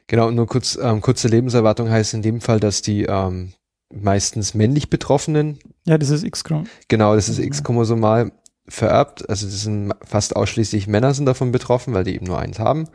Genau, 0.07 0.29
und 0.29 0.35
nur 0.35 0.47
kurz, 0.47 0.79
ähm, 0.81 1.01
kurze 1.01 1.29
Lebenserwartung 1.29 1.91
heißt 1.91 2.15
in 2.15 2.23
dem 2.23 2.41
Fall, 2.41 2.61
dass 2.61 2.83
die 2.83 3.05
ähm, 3.05 3.53
meistens 3.93 4.55
männlich 4.55 4.91
Betroffenen. 4.91 5.59
Ja, 5.85 5.99
das 5.99 6.11
ist 6.11 6.25
X-Chrom. 6.25 6.67
Genau, 6.89 7.15
das 7.15 7.29
ist 7.29 7.39
X-chromosomal 7.39 8.33
vererbt. 8.67 9.29
Also 9.29 9.47
das 9.47 9.63
sind 9.63 9.93
fast 10.05 10.37
ausschließlich 10.37 10.87
Männer 10.87 11.15
sind 11.15 11.27
davon 11.27 11.53
betroffen, 11.53 11.95
weil 11.95 12.05
die 12.05 12.15
eben 12.15 12.27
nur 12.27 12.39
eins 12.39 12.59
haben. 12.59 12.89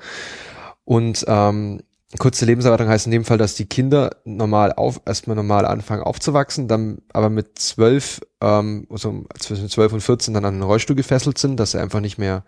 Und 0.86 1.26
ähm, 1.28 1.82
kurze 2.18 2.46
Lebenserwartung 2.46 2.88
heißt 2.88 3.06
in 3.06 3.12
dem 3.12 3.24
Fall, 3.24 3.38
dass 3.38 3.54
die 3.54 3.68
Kinder 3.68 4.12
normal 4.26 4.74
auf, 4.74 5.02
erstmal 5.06 5.36
normal 5.36 5.66
anfangen 5.66 6.02
aufzuwachsen, 6.02 6.68
dann 6.68 7.00
aber 7.14 7.30
mit 7.30 7.60
zwölf, 7.60 8.22
ähm, 8.42 8.88
also 8.90 9.26
zwischen 9.38 9.70
zwölf 9.70 9.94
und 9.94 10.02
14 10.02 10.34
dann 10.34 10.46
an 10.46 10.56
den 10.56 10.64
Rollstuhl 10.64 10.96
gefesselt 10.96 11.38
sind, 11.38 11.60
dass 11.60 11.72
sie 11.72 11.80
einfach 11.80 12.00
nicht 12.00 12.18
mehr 12.18 12.44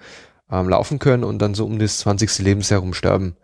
ähm, 0.52 0.67
laufen 0.67 0.97
können 0.97 1.24
und 1.24 1.39
dann 1.39 1.54
so 1.54 1.65
um 1.65 1.78
das 1.78 2.00
20. 2.00 2.39
Lebensjahr 2.39 2.80
rum 2.82 2.93
sterben. 2.93 3.36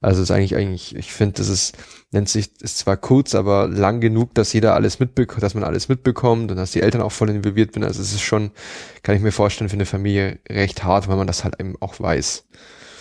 Also 0.00 0.22
ist 0.22 0.30
eigentlich, 0.30 0.56
eigentlich, 0.56 0.96
ich 0.96 1.12
finde, 1.12 1.34
das 1.34 1.48
ist, 1.48 1.76
nennt 2.10 2.28
sich, 2.28 2.50
ist 2.62 2.78
zwar 2.78 2.96
kurz, 2.96 3.34
aber 3.34 3.68
lang 3.68 4.00
genug, 4.00 4.34
dass 4.34 4.54
jeder 4.54 4.74
alles 4.74 4.98
mitbekommt, 4.98 5.42
dass 5.42 5.54
man 5.54 5.64
alles 5.64 5.88
mitbekommt 5.88 6.50
und 6.50 6.56
dass 6.56 6.72
die 6.72 6.80
Eltern 6.80 7.02
auch 7.02 7.12
voll 7.12 7.28
involviert 7.30 7.74
sind. 7.74 7.84
Also 7.84 8.00
es 8.00 8.12
ist 8.12 8.22
schon, 8.22 8.50
kann 9.02 9.14
ich 9.14 9.22
mir 9.22 9.32
vorstellen, 9.32 9.68
für 9.68 9.76
eine 9.76 9.86
Familie 9.86 10.38
recht 10.48 10.84
hart, 10.84 11.06
weil 11.08 11.16
man 11.16 11.26
das 11.26 11.44
halt 11.44 11.60
eben 11.60 11.76
auch 11.80 12.00
weiß. 12.00 12.44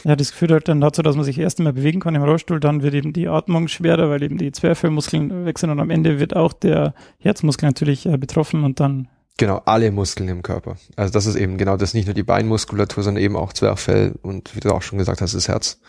Ja, 0.05 0.15
das 0.15 0.29
führt 0.29 0.51
halt 0.51 0.67
dann 0.67 0.81
dazu, 0.81 1.01
dass 1.01 1.15
man 1.15 1.25
sich 1.25 1.39
erst 1.39 1.59
einmal 1.59 1.73
bewegen 1.73 1.99
kann 1.99 2.13
im 2.13 2.21
Rollstuhl, 2.21 2.59
dann 2.59 2.83
wird 2.83 2.93
eben 2.93 3.11
die 3.11 3.27
Atmung 3.27 3.67
schwerer, 3.67 4.07
weil 4.07 4.21
eben 4.21 4.37
die 4.37 4.51
Zwerchfellmuskeln 4.51 5.45
wechseln 5.45 5.71
und 5.71 5.79
am 5.79 5.89
Ende 5.89 6.19
wird 6.19 6.35
auch 6.35 6.53
der 6.53 6.93
Herzmuskel 7.17 7.67
natürlich 7.67 8.05
äh, 8.05 8.15
betroffen 8.15 8.63
und 8.63 8.79
dann 8.79 9.07
Genau, 9.37 9.63
alle 9.65 9.91
Muskeln 9.91 10.29
im 10.29 10.43
Körper. 10.43 10.77
Also 10.95 11.11
das 11.11 11.25
ist 11.25 11.35
eben 11.35 11.57
genau 11.57 11.75
das, 11.75 11.95
nicht 11.95 12.05
nur 12.05 12.13
die 12.13 12.23
Beinmuskulatur, 12.23 13.03
sondern 13.03 13.23
eben 13.23 13.35
auch 13.35 13.51
Zwerchfell 13.51 14.13
und 14.21 14.55
wie 14.55 14.59
du 14.59 14.71
auch 14.71 14.83
schon 14.83 14.99
gesagt 14.99 15.21
hast, 15.21 15.33
das 15.33 15.47
Herz. 15.47 15.81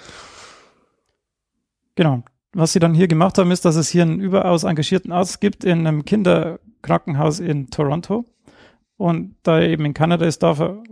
Genau. 1.94 2.24
Was 2.54 2.72
sie 2.72 2.80
dann 2.80 2.94
hier 2.94 3.08
gemacht 3.08 3.36
haben, 3.36 3.50
ist, 3.50 3.66
dass 3.66 3.76
es 3.76 3.90
hier 3.90 4.02
einen 4.02 4.18
überaus 4.18 4.64
engagierten 4.64 5.12
Arzt 5.12 5.42
gibt 5.42 5.62
in 5.62 5.86
einem 5.86 6.06
Kinderkrankenhaus 6.06 7.38
in 7.38 7.68
Toronto. 7.68 8.24
Und 8.96 9.36
da 9.42 9.60
er 9.60 9.68
eben 9.68 9.84
in 9.84 9.92
Kanada 9.92 10.24
ist, 10.24 10.42
darf 10.42 10.58
er 10.60 10.82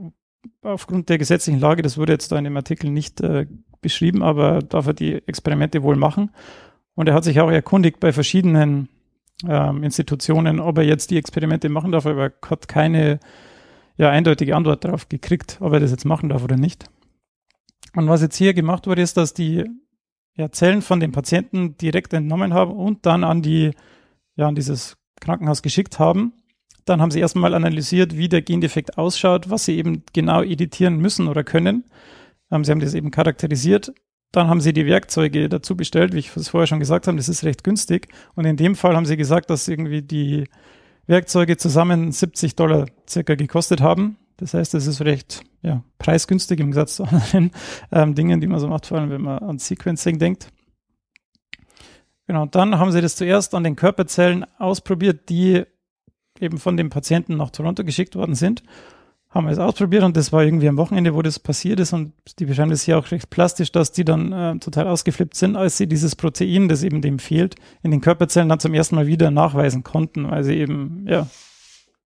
aufgrund 0.62 1.09
der 1.09 1.18
gesetzlichen 1.18 1.61
Lage, 1.61 1.83
das 1.83 1.98
wurde 1.98 2.12
jetzt 2.12 2.33
da 2.33 2.38
in 2.38 2.44
dem 2.44 2.57
Artikel 2.57 2.90
nicht 2.90 3.20
äh, 3.20 3.46
beschrieben, 3.80 4.22
aber 4.22 4.61
darf 4.61 4.87
er 4.87 4.94
die 4.94 5.14
Experimente 5.26 5.83
wohl 5.83 5.96
machen. 5.96 6.30
Und 6.94 7.09
er 7.09 7.14
hat 7.14 7.24
sich 7.24 7.40
auch 7.40 7.50
erkundigt 7.50 8.00
bei 8.00 8.12
verschiedenen 8.12 8.88
ähm, 9.48 9.83
Institutionen, 9.83 10.61
ob 10.61 10.78
er 10.78 10.85
jetzt 10.85 11.11
die 11.11 11.18
Experimente 11.18 11.68
machen 11.68 11.92
darf, 11.92 12.07
aber 12.07 12.24
er 12.26 12.33
hat 12.48 12.68
keine 12.68 13.20
ja, 13.96 14.11
eindeutige 14.11 14.57
Antwort 14.57 14.85
darauf 14.85 15.09
gekriegt, 15.09 15.59
ob 15.61 15.72
er 15.72 15.80
das 15.80 15.90
jetzt 15.90 16.04
machen 16.04 16.28
darf 16.28 16.42
oder 16.42 16.57
nicht. 16.57 16.87
Und 17.94 18.09
was 18.09 18.22
jetzt 18.22 18.37
hier 18.37 18.54
gemacht 18.54 18.87
wurde, 18.87 19.02
ist, 19.02 19.16
dass 19.16 19.35
die 19.35 19.64
ja, 20.37 20.50
Zellen 20.50 20.83
von 20.83 21.00
den 21.00 21.12
Patienten 21.12 21.76
direkt 21.76 22.12
entnommen 22.12 22.54
haben 22.54 22.72
und 22.72 23.07
dann 23.07 23.22
an 23.22 23.42
die, 23.42 23.70
ja, 24.37 24.48
an 24.48 24.54
dieses 24.54 24.96
Krankenhaus 25.20 25.62
geschickt 25.62 25.98
haben. 25.98 26.33
Dann 26.85 27.01
haben 27.01 27.11
sie 27.11 27.20
erstmal 27.20 27.55
analysiert, 27.55 28.16
wie 28.16 28.29
der 28.29 28.42
Gendefekt 28.42 28.99
ausschaut, 28.99 29.51
was 29.51 29.64
sie 29.64 29.77
eben 29.77 30.05
genau 30.12 30.42
editieren 30.42 30.99
müssen 30.99 31.29
oder 31.29 31.44
können. 31.44 31.85
Ähm, 32.51 32.64
sie 32.64 32.70
haben 32.70 32.81
das 32.81 32.94
eben 32.94 33.11
charakterisiert 33.11 33.92
dann 34.35 34.49
haben 34.49 34.61
sie 34.61 34.73
die 34.73 34.87
Werkzeuge 34.87 35.49
dazu 35.49 35.77
bestellt, 35.77 36.12
wie 36.12 36.18
ich 36.18 36.37
es 36.37 36.49
vorher 36.49 36.66
schon 36.66 36.81
gesagt 36.81 37.07
habe, 37.07 37.16
das 37.16 37.29
ist 37.29 37.44
recht 37.44 37.62
günstig. 37.62 38.09
Und 38.35 38.44
in 38.44 38.57
dem 38.57 38.75
Fall 38.75 38.97
haben 38.97 39.07
sie 39.07 39.16
gesagt, 39.16 39.49
dass 39.51 39.68
irgendwie 39.68 40.03
die 40.03 40.49
Werkzeuge 41.07 41.57
zusammen 41.57 42.11
70 42.11 42.57
Dollar 42.57 42.87
circa 43.09 43.35
gekostet 43.35 43.81
haben. 43.81 44.16
Das 44.37 44.55
heißt, 44.55 44.75
das 44.75 44.87
ist 44.87 45.03
recht 45.03 45.42
ja, 45.62 45.85
preisgünstig 45.99 46.59
im 46.59 46.66
Gegensatz 46.66 46.97
zu 46.97 47.05
anderen 47.05 47.53
ähm, 47.92 48.14
Dingen, 48.14 48.40
die 48.40 48.47
man 48.47 48.59
so 48.59 48.68
macht, 48.68 48.87
vor 48.87 48.99
allem 48.99 49.11
wenn 49.11 49.23
man 49.23 49.38
an 49.38 49.59
Sequencing 49.59 50.18
denkt. 50.18 50.49
Genau, 52.27 52.47
dann 52.47 52.79
haben 52.79 52.90
sie 52.90 53.03
das 53.03 53.16
zuerst 53.16 53.55
an 53.55 53.64
den 53.64 53.77
Körperzellen 53.77 54.47
ausprobiert, 54.59 55.29
die 55.29 55.64
eben 56.40 56.59
von 56.59 56.77
dem 56.77 56.90
Patienten 56.90 57.37
nach 57.37 57.51
Toronto 57.51 57.85
geschickt 57.85 58.16
worden 58.16 58.35
sind 58.35 58.62
haben 59.35 59.47
wir 59.47 59.53
es 59.53 59.59
ausprobiert 59.59 60.05
und 60.05 60.16
das 60.16 60.33
war 60.33 60.44
irgendwie 60.44 60.68
am 60.68 60.77
Wochenende, 60.77 61.12
wo 61.12 61.20
das 61.20 61.40
passiert 61.40 61.81
ist 61.81 61.92
und 61.92 62.12
die 62.38 62.44
beschreiben 62.44 62.70
das 62.70 62.83
hier 62.83 62.97
auch 62.97 63.11
recht 63.11 63.31
plastisch, 63.31 63.73
dass 63.73 63.90
die 63.90 64.05
dann 64.05 64.33
äh, 64.33 64.59
total 64.61 64.87
ausgeflippt 64.87 65.35
sind, 65.35 65.57
als 65.57 65.77
sie 65.77 65.88
dieses 65.88 66.14
Protein, 66.14 66.68
das 66.68 66.85
eben 66.85 67.03
dem 67.03 67.18
fehlt, 67.18 67.57
in 67.83 67.90
den 67.90 68.01
Körperzellen 68.01 68.49
dann 68.49 68.61
zum 68.61 68.75
ersten 68.75 68.94
Mal 68.94 69.09
wieder 69.09 69.33
nachweisen 69.33 69.83
konnten, 69.83 70.31
weil 70.31 70.44
sie 70.44 70.55
eben, 70.55 71.05
ja, 71.09 71.27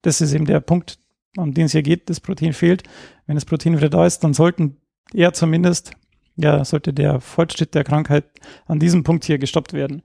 das 0.01 0.23
ist 0.23 0.33
eben 0.33 0.47
der 0.47 0.61
Punkt, 0.61 0.99
um 1.37 1.53
den 1.53 1.67
es 1.67 1.73
hier 1.73 1.83
geht, 1.83 2.09
das 2.09 2.21
Protein 2.21 2.55
fehlt. 2.55 2.85
Wenn 3.27 3.35
das 3.35 3.45
Protein 3.45 3.77
wieder 3.77 3.91
da 3.91 4.07
ist, 4.07 4.21
dann 4.21 4.33
sollten 4.33 4.79
er 5.12 5.35
zumindest, 5.35 5.91
ja, 6.37 6.64
sollte 6.64 6.95
der 6.95 7.21
Fortschritt 7.21 7.75
der 7.75 7.85
Krankheit 7.85 8.25
an 8.67 8.79
diesem 8.79 9.03
Punkt 9.03 9.27
hier 9.27 9.37
gestoppt 9.37 9.75
werden. 9.75 10.03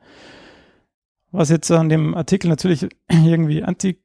Was 1.31 1.49
jetzt 1.49 1.71
an 1.71 1.88
dem 1.88 2.15
Artikel 2.15 2.49
natürlich 2.49 2.86
irgendwie 3.09 3.63
anti 3.63 4.02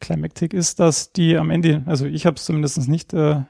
Climactic 0.00 0.54
ist, 0.54 0.80
dass 0.80 1.12
die 1.12 1.36
am 1.36 1.50
Ende, 1.50 1.82
also 1.86 2.06
ich 2.06 2.26
habe 2.26 2.36
es 2.36 2.44
zumindest 2.44 2.88
nicht 2.88 3.12
äh, 3.14 3.42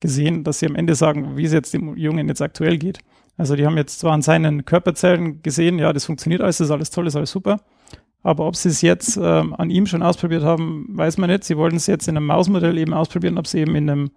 gesehen, 0.00 0.44
dass 0.44 0.58
sie 0.58 0.66
am 0.66 0.76
Ende 0.76 0.94
sagen, 0.94 1.36
wie 1.36 1.44
es 1.44 1.52
jetzt 1.52 1.72
dem 1.72 1.96
Jungen 1.96 2.28
jetzt 2.28 2.42
aktuell 2.42 2.78
geht. 2.78 2.98
Also 3.36 3.56
die 3.56 3.66
haben 3.66 3.76
jetzt 3.76 3.98
zwar 3.98 4.12
an 4.12 4.22
seinen 4.22 4.64
Körperzellen 4.64 5.42
gesehen, 5.42 5.78
ja, 5.78 5.92
das 5.92 6.04
funktioniert 6.04 6.40
alles, 6.40 6.58
das 6.58 6.68
ist 6.68 6.70
alles 6.70 6.90
toll, 6.90 7.06
ist 7.06 7.16
alles 7.16 7.30
super. 7.30 7.60
Aber 8.22 8.46
ob 8.46 8.56
sie 8.56 8.68
es 8.68 8.80
jetzt 8.80 9.18
ähm, 9.20 9.54
an 9.54 9.70
ihm 9.70 9.86
schon 9.86 10.02
ausprobiert 10.02 10.44
haben, 10.44 10.86
weiß 10.90 11.18
man 11.18 11.30
nicht. 11.30 11.44
Sie 11.44 11.56
wollten 11.56 11.76
es 11.76 11.86
jetzt 11.86 12.08
in 12.08 12.16
einem 12.16 12.26
Mausmodell 12.26 12.78
eben 12.78 12.94
ausprobieren, 12.94 13.36
ob 13.36 13.46
sie 13.46 13.60
eben 13.60 13.74
in 13.74 13.90
einem, 13.90 14.10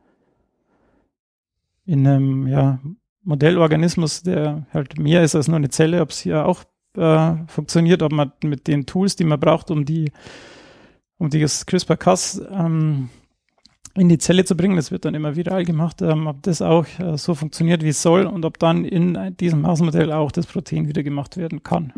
in 1.85 2.07
einem 2.07 2.47
ja, 2.47 2.79
Modellorganismus, 3.23 4.23
der 4.23 4.65
halt 4.73 4.97
mehr 4.97 5.23
ist 5.23 5.35
als 5.35 5.49
nur 5.49 5.57
eine 5.57 5.69
Zelle, 5.69 6.01
ob 6.01 6.11
es 6.11 6.19
hier 6.19 6.45
auch 6.45 6.63
äh, 6.95 7.33
funktioniert, 7.47 8.01
ob 8.01 8.13
man 8.13 8.31
mit 8.43 8.67
den 8.67 8.85
Tools, 8.85 9.17
die 9.17 9.25
man 9.25 9.39
braucht, 9.39 9.71
um 9.71 9.83
die 9.83 10.11
um 11.17 11.29
dieses 11.29 11.65
CRISPR-Cas 11.65 12.41
ähm, 12.51 13.09
in 13.95 14.09
die 14.09 14.17
Zelle 14.17 14.45
zu 14.45 14.55
bringen. 14.55 14.75
Das 14.75 14.91
wird 14.91 15.05
dann 15.05 15.15
immer 15.15 15.35
viral 15.35 15.65
gemacht, 15.65 16.01
ähm, 16.01 16.27
ob 16.27 16.43
das 16.43 16.61
auch 16.61 16.85
äh, 16.99 17.17
so 17.17 17.33
funktioniert, 17.35 17.83
wie 17.83 17.89
es 17.89 18.01
soll 18.01 18.25
und 18.25 18.45
ob 18.45 18.59
dann 18.59 18.85
in 18.85 19.35
diesem 19.37 19.61
Mausmodell 19.61 20.11
auch 20.11 20.31
das 20.31 20.45
Protein 20.45 20.87
wieder 20.87 21.03
gemacht 21.03 21.37
werden 21.37 21.63
kann. 21.63 21.93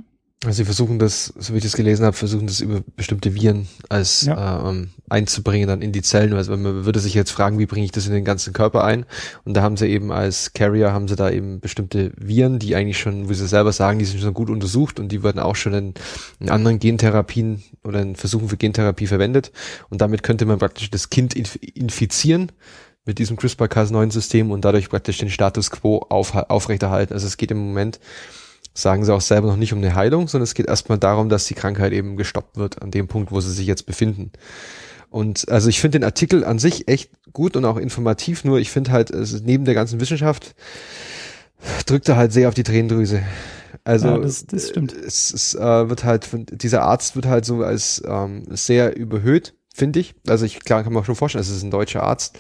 Also 0.46 0.56
sie 0.56 0.66
versuchen 0.66 1.00
das, 1.00 1.34
so 1.38 1.54
wie 1.54 1.58
ich 1.58 1.64
das 1.64 1.76
gelesen 1.76 2.06
habe, 2.06 2.16
versuchen 2.16 2.48
das 2.48 2.62
über 2.62 2.80
bestimmte 2.96 3.36
Viren 3.36 3.68
als 3.90 4.22
ja. 4.22 4.70
ähm, 4.70 4.92
einzubringen 5.10 5.68
dann 5.68 5.82
in 5.82 5.92
die 5.92 6.02
Zellen. 6.02 6.34
Also 6.34 6.56
man 6.56 6.86
würde 6.86 7.02
sich 7.02 7.14
jetzt 7.14 7.32
fragen, 7.32 7.60
wie 7.60 7.66
bringe 7.66 7.84
ich 7.84 7.92
das 7.92 8.08
in 8.08 8.14
den 8.14 8.24
ganzen 8.24 8.54
Körper 8.54 8.86
ein? 8.86 9.06
Und 9.44 9.56
da 9.56 9.64
haben 9.64 9.76
sie 9.76 9.88
eben 9.88 10.14
als 10.14 10.54
Carrier 10.54 10.94
haben 10.94 11.10
sie 11.10 11.18
da 11.18 11.30
eben 11.30 11.60
bestimmte 11.60 12.14
Viren, 12.16 12.58
die 12.58 12.74
eigentlich 12.78 12.98
schon, 12.98 13.28
wie 13.28 13.34
sie 13.34 13.48
selber 13.48 13.74
sagen, 13.74 14.00
die 14.00 14.06
sind 14.06 14.22
schon 14.22 14.34
gut 14.34 14.50
untersucht 14.50 14.98
und 15.02 15.12
die 15.12 15.24
wurden 15.24 15.40
auch 15.40 15.58
schon 15.58 15.74
in, 15.74 15.94
in 16.40 16.50
anderen 16.50 16.80
Gentherapien 16.80 17.62
oder 17.84 18.02
in 18.02 18.16
Versuchen 18.16 18.48
für 18.48 18.56
Gentherapie 18.58 19.08
verwendet. 19.08 19.52
Und 19.90 20.00
damit 20.00 20.24
könnte 20.24 20.46
man 20.46 20.58
praktisch 20.58 20.90
das 20.90 21.10
Kind 21.10 21.36
inf 21.36 21.60
infizieren 21.62 22.54
mit 23.04 23.20
diesem 23.20 23.36
CRISPR-Cas9-System 23.38 24.52
und 24.52 24.64
dadurch 24.64 24.88
praktisch 24.88 25.18
den 25.18 25.30
Status 25.30 25.70
quo 25.70 26.06
auf, 26.10 26.34
aufrechterhalten. 26.34 27.14
Also 27.14 27.28
es 27.28 27.36
geht 27.36 27.52
im 27.52 27.58
Moment 27.58 28.00
sagen 28.74 29.04
sie 29.06 29.14
auch 29.14 29.22
selber 29.22 29.48
noch 29.48 29.58
nicht 29.58 29.74
um 29.74 29.80
eine 29.80 29.96
Heilung, 29.96 30.28
sondern 30.28 30.44
es 30.44 30.54
geht 30.54 30.68
erstmal 30.68 30.98
darum, 30.98 31.30
dass 31.30 31.46
die 31.46 31.54
Krankheit 31.54 31.92
eben 31.94 32.18
gestoppt 32.18 32.58
wird 32.58 32.82
an 32.82 32.92
dem 32.92 33.08
Punkt, 33.08 33.32
wo 33.32 33.42
sie 33.42 33.52
sich 33.52 33.68
jetzt 33.68 33.86
befinden. 33.86 34.32
Und 35.10 35.50
also 35.50 35.70
ich 35.70 35.82
finde 35.82 36.00
den 36.00 36.06
Artikel 36.06 36.46
an 36.46 36.60
sich 36.60 36.88
echt 36.88 37.12
gut 37.34 37.56
und 37.56 37.66
auch 37.66 37.78
informativ, 37.78 38.44
nur 38.44 38.60
ich 38.60 38.70
finde 38.70 38.92
halt, 38.92 39.12
neben 39.44 39.66
der 39.66 39.74
ganzen 39.74 40.00
Wissenschaft 40.00 40.56
drückt 41.86 42.08
er 42.08 42.16
halt 42.16 42.32
sehr 42.32 42.48
auf 42.48 42.54
die 42.54 42.64
Tränendrüse. 42.64 43.24
Also 43.84 44.08
ja, 44.08 44.18
das, 44.18 44.46
das 44.46 44.70
stimmt. 44.70 44.94
es, 44.94 45.34
es 45.34 45.56
äh, 45.56 45.90
wird 45.90 46.04
halt, 46.04 46.28
dieser 46.62 46.84
Arzt 46.84 47.16
wird 47.16 47.26
halt 47.26 47.46
so 47.46 47.64
als 47.64 48.04
ähm, 48.06 48.44
sehr 48.50 48.96
überhöht, 48.96 49.56
finde 49.74 50.00
ich. 50.00 50.16
Also 50.28 50.46
ich 50.46 50.60
klar 50.60 50.84
kann 50.84 50.94
man 50.94 51.02
auch 51.02 51.06
schon 51.06 51.16
vorstellen, 51.16 51.42
es 51.42 51.50
ist 51.50 51.64
ein 51.64 51.72
deutscher 51.72 52.04
Arzt, 52.04 52.38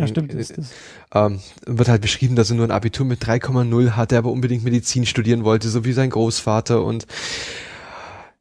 ja, 0.00 0.06
stimmt. 0.08 0.34
Ist 0.34 0.58
das. 0.58 0.70
Ähm, 1.14 1.40
wird 1.66 1.88
halt 1.88 2.02
beschrieben, 2.02 2.36
dass 2.36 2.50
er 2.50 2.56
nur 2.56 2.66
ein 2.66 2.70
Abitur 2.70 3.06
mit 3.06 3.22
3,0 3.24 3.90
hat, 3.92 4.10
der 4.10 4.18
aber 4.18 4.30
unbedingt 4.30 4.64
Medizin 4.64 5.06
studieren 5.06 5.44
wollte, 5.44 5.68
so 5.68 5.84
wie 5.84 5.92
sein 5.92 6.10
Großvater 6.10 6.82
und 6.82 7.06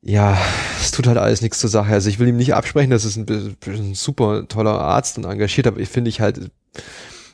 ja, 0.02 0.38
es 0.80 0.92
tut 0.92 1.08
halt 1.08 1.18
alles 1.18 1.42
nichts 1.42 1.60
zur 1.60 1.70
Sache. 1.70 1.92
Also 1.92 2.10
ich 2.10 2.20
will 2.20 2.28
ihm 2.30 2.38
nicht 2.38 2.54
absprechen, 2.54 2.90
das 2.90 3.04
ist 3.04 3.18
ein, 3.18 3.58
ein 3.68 3.96
super 3.96 4.48
toller 4.48 4.80
Arzt 4.80 5.18
und 5.18 5.26
engagiert, 5.26 5.68
aber 5.68 5.80
ich 5.80 5.90
finde 5.90 6.10
ich 6.10 6.22
halt, 6.22 6.52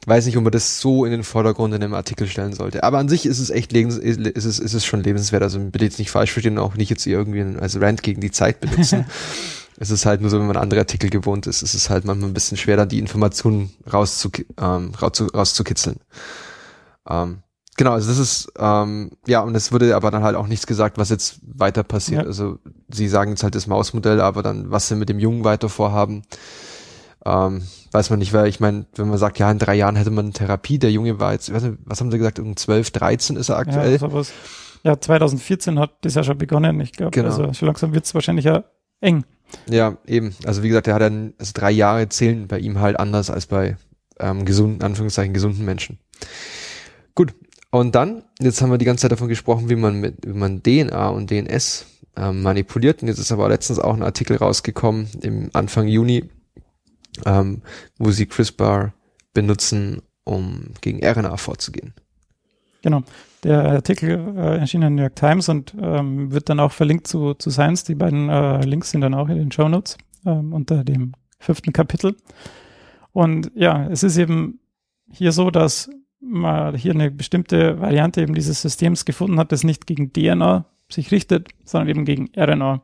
weiß 0.07 0.25
nicht, 0.25 0.37
ob 0.37 0.43
man 0.43 0.51
das 0.51 0.79
so 0.79 1.05
in 1.05 1.11
den 1.11 1.23
Vordergrund 1.23 1.73
in 1.73 1.83
einem 1.83 1.93
Artikel 1.93 2.27
stellen 2.27 2.53
sollte. 2.53 2.83
Aber 2.83 2.97
an 2.97 3.09
sich 3.09 3.25
ist 3.25 3.39
es 3.39 3.49
echt 3.49 3.71
lebens, 3.71 3.97
ist 3.97 4.45
es, 4.45 4.59
ist 4.59 4.73
es 4.73 4.85
schon 4.85 5.03
lebenswert. 5.03 5.43
Also 5.43 5.59
bitte 5.59 5.85
jetzt 5.85 5.99
nicht 5.99 6.11
falsch 6.11 6.31
verstehen, 6.31 6.57
auch 6.57 6.75
nicht 6.75 6.89
jetzt 6.89 7.05
irgendwie 7.05 7.43
als 7.59 7.79
Rant 7.79 8.01
gegen 8.01 8.21
die 8.21 8.31
Zeit 8.31 8.59
benutzen. 8.59 9.05
Es 9.77 9.89
ist 9.91 10.05
halt 10.05 10.21
nur 10.21 10.29
so, 10.29 10.39
wenn 10.39 10.47
man 10.47 10.57
andere 10.57 10.79
Artikel 10.81 11.09
gewohnt 11.09 11.47
ist, 11.47 11.61
es 11.61 11.75
ist 11.75 11.89
halt 11.89 12.05
manchmal 12.05 12.29
ein 12.29 12.33
bisschen 12.33 12.57
schwer, 12.57 12.77
da 12.77 12.85
die 12.85 12.99
Informationen 12.99 13.71
rauszu, 13.91 14.29
ähm, 14.59 14.93
rauszu, 15.01 15.27
rauszukitzeln. 15.27 15.97
Ähm, 17.09 17.39
Genau, 17.77 17.91
also 17.91 18.07
das 18.07 18.19
ist, 18.19 18.53
ähm, 18.57 19.11
ja, 19.27 19.41
und 19.41 19.53
es 19.53 19.73
wurde 19.73 19.97
aber 19.97 20.09
dann 20.09 20.23
halt 20.23 20.37
auch 20.37 20.47
nichts 20.47 20.65
gesagt, 20.65 20.97
was 20.97 21.09
jetzt 21.09 21.39
weiter 21.43 21.83
passiert. 21.83 22.21
Ja. 22.21 22.27
Also 22.27 22.57
sie 22.87 23.09
sagen 23.09 23.31
jetzt 23.31 23.43
halt 23.43 23.53
das 23.53 23.67
Mausmodell, 23.67 24.21
aber 24.21 24.41
dann, 24.43 24.71
was 24.71 24.87
sie 24.87 24.95
mit 24.95 25.09
dem 25.09 25.19
Jungen 25.19 25.43
weiter 25.43 25.67
vorhaben, 25.67 26.21
ähm, 27.25 27.63
weiß 27.91 28.11
man 28.11 28.19
nicht, 28.19 28.31
weil 28.31 28.47
ich 28.47 28.61
meine, 28.61 28.85
wenn 28.95 29.09
man 29.09 29.17
sagt, 29.17 29.39
ja, 29.39 29.51
in 29.51 29.59
drei 29.59 29.75
Jahren 29.75 29.97
hätte 29.97 30.11
man 30.11 30.31
Therapie, 30.31 30.79
der 30.79 30.91
Junge 30.91 31.19
war 31.19 31.33
jetzt, 31.33 31.51
nicht, 31.51 31.65
was 31.83 31.99
haben 31.99 32.11
sie 32.11 32.17
gesagt, 32.17 32.39
um 32.39 32.55
12, 32.55 32.91
13 32.91 33.35
ist 33.35 33.49
er 33.49 33.57
aktuell. 33.57 33.91
Ja, 33.91 33.97
sowas. 33.99 34.31
ja, 34.83 34.97
2014 34.97 35.77
hat 35.77 35.97
das 35.99 36.15
ja 36.15 36.23
schon 36.23 36.37
begonnen. 36.37 36.79
Ich 36.79 36.93
glaube, 36.93 37.11
Genau. 37.11 37.27
also 37.27 37.51
schon 37.51 37.65
langsam 37.65 37.93
wird 37.93 38.05
es 38.05 38.13
wahrscheinlich 38.13 38.45
ja 38.45 38.63
eng. 39.01 39.25
Ja, 39.69 39.97
eben. 40.05 40.35
Also 40.45 40.63
wie 40.63 40.67
gesagt, 40.69 40.87
er 40.87 40.95
hat 40.95 41.01
dann, 41.01 41.33
also 41.37 41.51
drei 41.53 41.71
Jahre 41.71 42.09
zählen 42.09 42.47
bei 42.47 42.59
ihm 42.59 42.79
halt 42.79 42.99
anders 42.99 43.29
als 43.29 43.45
bei 43.45 43.77
ähm, 44.19 44.45
gesunden, 44.45 44.81
Anführungszeichen, 44.81 45.33
gesunden 45.33 45.65
Menschen. 45.65 45.99
Gut. 47.13 47.33
Und 47.71 47.95
dann, 47.95 48.23
jetzt 48.39 48.61
haben 48.61 48.71
wir 48.71 48.77
die 48.77 48.85
ganze 48.85 49.01
Zeit 49.01 49.11
davon 49.11 49.27
gesprochen, 49.27 49.69
wie 49.69 49.75
man 49.75 49.99
mit, 49.99 50.25
wie 50.25 50.33
man 50.33 50.63
DNA 50.63 51.09
und 51.09 51.29
DNS 51.29 51.85
ähm, 52.15 52.41
manipuliert. 52.41 53.01
Und 53.01 53.09
jetzt 53.09 53.19
ist 53.19 53.31
aber 53.31 53.49
letztens 53.49 53.79
auch 53.79 53.93
ein 53.93 54.03
Artikel 54.03 54.37
rausgekommen 54.37 55.09
im 55.21 55.49
Anfang 55.53 55.87
Juni, 55.87 56.29
ähm, 57.25 57.61
wo 57.97 58.11
sie 58.11 58.27
CRISPR 58.27 58.93
benutzen, 59.33 60.01
um 60.23 60.67
gegen 60.81 61.05
RNA 61.05 61.37
vorzugehen. 61.37 61.93
Genau. 62.81 63.03
Der 63.45 63.63
Artikel 63.63 64.33
äh, 64.35 64.57
erschien 64.57 64.81
in 64.81 64.81
der 64.81 64.89
New 64.89 65.01
York 65.03 65.15
Times 65.15 65.49
und 65.49 65.75
ähm, 65.79 66.31
wird 66.31 66.49
dann 66.49 66.59
auch 66.59 66.71
verlinkt 66.71 67.05
zu, 67.05 67.35
zu 67.35 67.51
Science. 67.51 67.83
Die 67.83 67.93
beiden 67.93 68.27
äh, 68.27 68.65
Links 68.65 68.89
sind 68.89 69.01
dann 69.01 69.13
auch 69.13 69.29
in 69.29 69.37
den 69.37 69.51
Show 69.51 69.69
Notes 69.69 69.99
ähm, 70.25 70.51
unter 70.51 70.83
dem 70.83 71.13
fünften 71.37 71.71
Kapitel. 71.71 72.15
Und 73.11 73.51
ja, 73.53 73.85
es 73.87 74.01
ist 74.01 74.17
eben 74.17 74.61
hier 75.11 75.31
so, 75.31 75.51
dass 75.51 75.91
man 76.19 76.75
hier 76.75 76.93
eine 76.93 77.11
bestimmte 77.11 77.79
Variante 77.79 78.23
eben 78.23 78.33
dieses 78.33 78.63
Systems 78.63 79.05
gefunden 79.05 79.37
hat, 79.37 79.51
das 79.51 79.63
nicht 79.63 79.85
gegen 79.85 80.11
DNA 80.11 80.65
sich 80.89 81.11
richtet, 81.11 81.49
sondern 81.63 81.89
eben 81.89 82.05
gegen 82.05 82.31
RNA. 82.35 82.81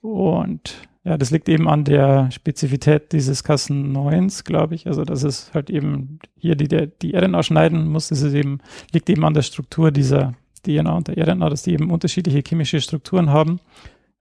Und 0.00 0.88
ja, 1.04 1.16
das 1.16 1.30
liegt 1.30 1.48
eben 1.48 1.68
an 1.68 1.84
der 1.84 2.30
Spezifität 2.30 3.12
dieses 3.12 3.44
Cas9s, 3.44 4.44
glaube 4.44 4.74
ich. 4.74 4.86
Also, 4.86 5.04
dass 5.04 5.22
es 5.22 5.52
halt 5.54 5.70
eben 5.70 6.18
hier 6.36 6.56
die, 6.56 6.68
die 7.00 7.16
RNA 7.16 7.42
schneiden 7.42 7.88
muss, 7.88 8.08
das 8.08 8.22
ist 8.22 8.34
eben, 8.34 8.58
liegt 8.92 9.08
eben 9.08 9.24
an 9.24 9.34
der 9.34 9.42
Struktur 9.42 9.90
dieser 9.90 10.34
DNA 10.64 10.96
und 10.96 11.08
der 11.08 11.16
RNA, 11.16 11.48
dass 11.50 11.62
die 11.62 11.72
eben 11.72 11.90
unterschiedliche 11.90 12.42
chemische 12.46 12.80
Strukturen 12.80 13.30
haben. 13.30 13.60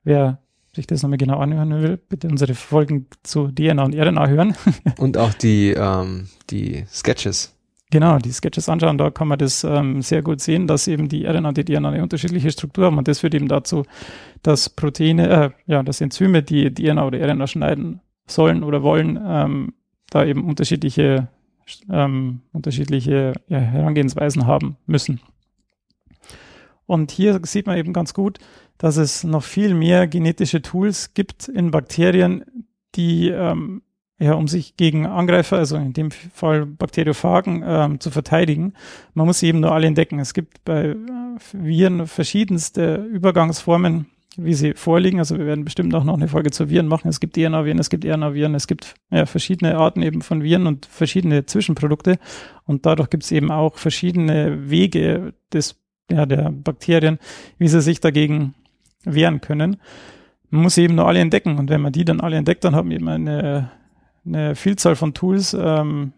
Wer 0.03 0.39
sich 0.75 0.87
das 0.87 1.01
nochmal 1.01 1.17
genau 1.17 1.39
anhören 1.39 1.81
will, 1.81 1.97
bitte 1.97 2.27
unsere 2.27 2.53
Folgen 2.53 3.07
zu 3.23 3.47
DNA 3.47 3.83
und 3.83 3.95
RNA 3.95 4.27
hören. 4.27 4.55
Und 4.97 5.17
auch 5.17 5.33
die, 5.33 5.71
ähm, 5.71 6.29
die 6.51 6.85
Sketches. 6.87 7.56
Genau, 7.89 8.17
die 8.19 8.33
Sketches 8.33 8.67
anschauen, 8.67 8.97
da 8.97 9.11
kann 9.11 9.29
man 9.29 9.39
das 9.39 9.63
ähm, 9.63 10.01
sehr 10.01 10.21
gut 10.21 10.41
sehen, 10.41 10.67
dass 10.67 10.87
eben 10.87 11.07
die 11.07 11.25
RNA 11.25 11.49
und 11.49 11.57
die 11.57 11.63
DNA 11.63 11.87
eine 11.89 12.03
unterschiedliche 12.03 12.51
Struktur 12.51 12.85
haben 12.85 12.97
und 12.97 13.07
das 13.07 13.19
führt 13.19 13.33
eben 13.33 13.47
dazu, 13.47 13.85
dass 14.43 14.69
Proteine, 14.69 15.29
äh, 15.29 15.49
ja, 15.67 15.83
dass 15.83 16.01
Enzyme, 16.01 16.43
die 16.43 16.73
DNA 16.73 17.05
oder 17.05 17.19
RNA 17.25 17.47
schneiden 17.47 18.01
sollen 18.27 18.63
oder 18.63 18.83
wollen, 18.83 19.17
ähm, 19.25 19.73
da 20.09 20.25
eben 20.25 20.43
unterschiedliche, 20.43 21.29
ähm, 21.89 22.41
unterschiedliche 22.51 23.33
ja, 23.47 23.59
Herangehensweisen 23.59 24.47
haben 24.47 24.75
müssen. 24.85 25.21
Und 26.87 27.11
hier 27.11 27.39
sieht 27.43 27.67
man 27.67 27.77
eben 27.77 27.93
ganz 27.93 28.13
gut, 28.13 28.39
dass 28.77 28.97
es 28.97 29.23
noch 29.23 29.43
viel 29.43 29.73
mehr 29.73 30.07
genetische 30.07 30.61
Tools 30.61 31.13
gibt 31.13 31.47
in 31.47 31.71
Bakterien, 31.71 32.43
die 32.95 33.29
ähm, 33.29 33.81
ja, 34.19 34.33
um 34.33 34.47
sich 34.47 34.77
gegen 34.77 35.05
Angreifer, 35.05 35.57
also 35.57 35.77
in 35.77 35.93
dem 35.93 36.09
Fall 36.11 36.65
Bakteriophagen, 36.65 37.63
ähm, 37.65 37.99
zu 37.99 38.09
verteidigen. 38.09 38.73
Man 39.13 39.27
muss 39.27 39.39
sie 39.39 39.47
eben 39.47 39.59
nur 39.59 39.71
alle 39.73 39.87
entdecken. 39.87 40.19
Es 40.19 40.33
gibt 40.33 40.65
bei 40.65 40.85
äh, 40.85 40.95
Viren 41.53 42.07
verschiedenste 42.07 42.95
Übergangsformen, 42.95 44.07
wie 44.35 44.55
sie 44.55 44.73
vorliegen. 44.73 45.19
Also 45.19 45.37
wir 45.37 45.45
werden 45.45 45.65
bestimmt 45.65 45.93
auch 45.93 46.03
noch 46.03 46.15
eine 46.15 46.27
Folge 46.27 46.49
zu 46.49 46.69
Viren 46.69 46.87
machen. 46.87 47.09
Es 47.09 47.19
gibt 47.19 47.35
DNA-Viren, 47.35 47.77
es 47.77 47.91
gibt 47.91 48.05
RNA-Viren, 48.05 48.55
es 48.55 48.65
gibt 48.65 48.95
ja, 49.11 49.27
verschiedene 49.27 49.77
Arten 49.77 50.01
eben 50.01 50.21
von 50.23 50.41
Viren 50.41 50.65
und 50.65 50.87
verschiedene 50.87 51.45
Zwischenprodukte. 51.45 52.17
Und 52.65 52.87
dadurch 52.87 53.11
gibt 53.11 53.23
es 53.23 53.31
eben 53.31 53.51
auch 53.51 53.77
verschiedene 53.77 54.69
Wege 54.69 55.35
des, 55.53 55.79
ja, 56.09 56.25
der 56.25 56.51
Bakterien, 56.51 57.19
wie 57.59 57.67
sie 57.67 57.81
sich 57.81 57.99
dagegen 57.99 58.55
wehren 59.03 59.41
können. 59.41 59.77
Man 60.49 60.63
muss 60.63 60.75
sie 60.75 60.83
eben 60.83 60.95
nur 60.95 61.07
alle 61.07 61.19
entdecken. 61.19 61.59
Und 61.59 61.69
wenn 61.69 61.81
man 61.81 61.91
die 61.91 62.05
dann 62.05 62.19
alle 62.19 62.37
entdeckt, 62.37 62.63
dann 62.63 62.75
haben 62.75 62.89
wir 62.89 62.97
eben 62.97 63.09
eine 63.09 63.71
eine 64.27 64.55
Vielzahl 64.55 64.95
von 64.95 65.13
Tools. 65.13 65.55
Ähm, 65.59 66.13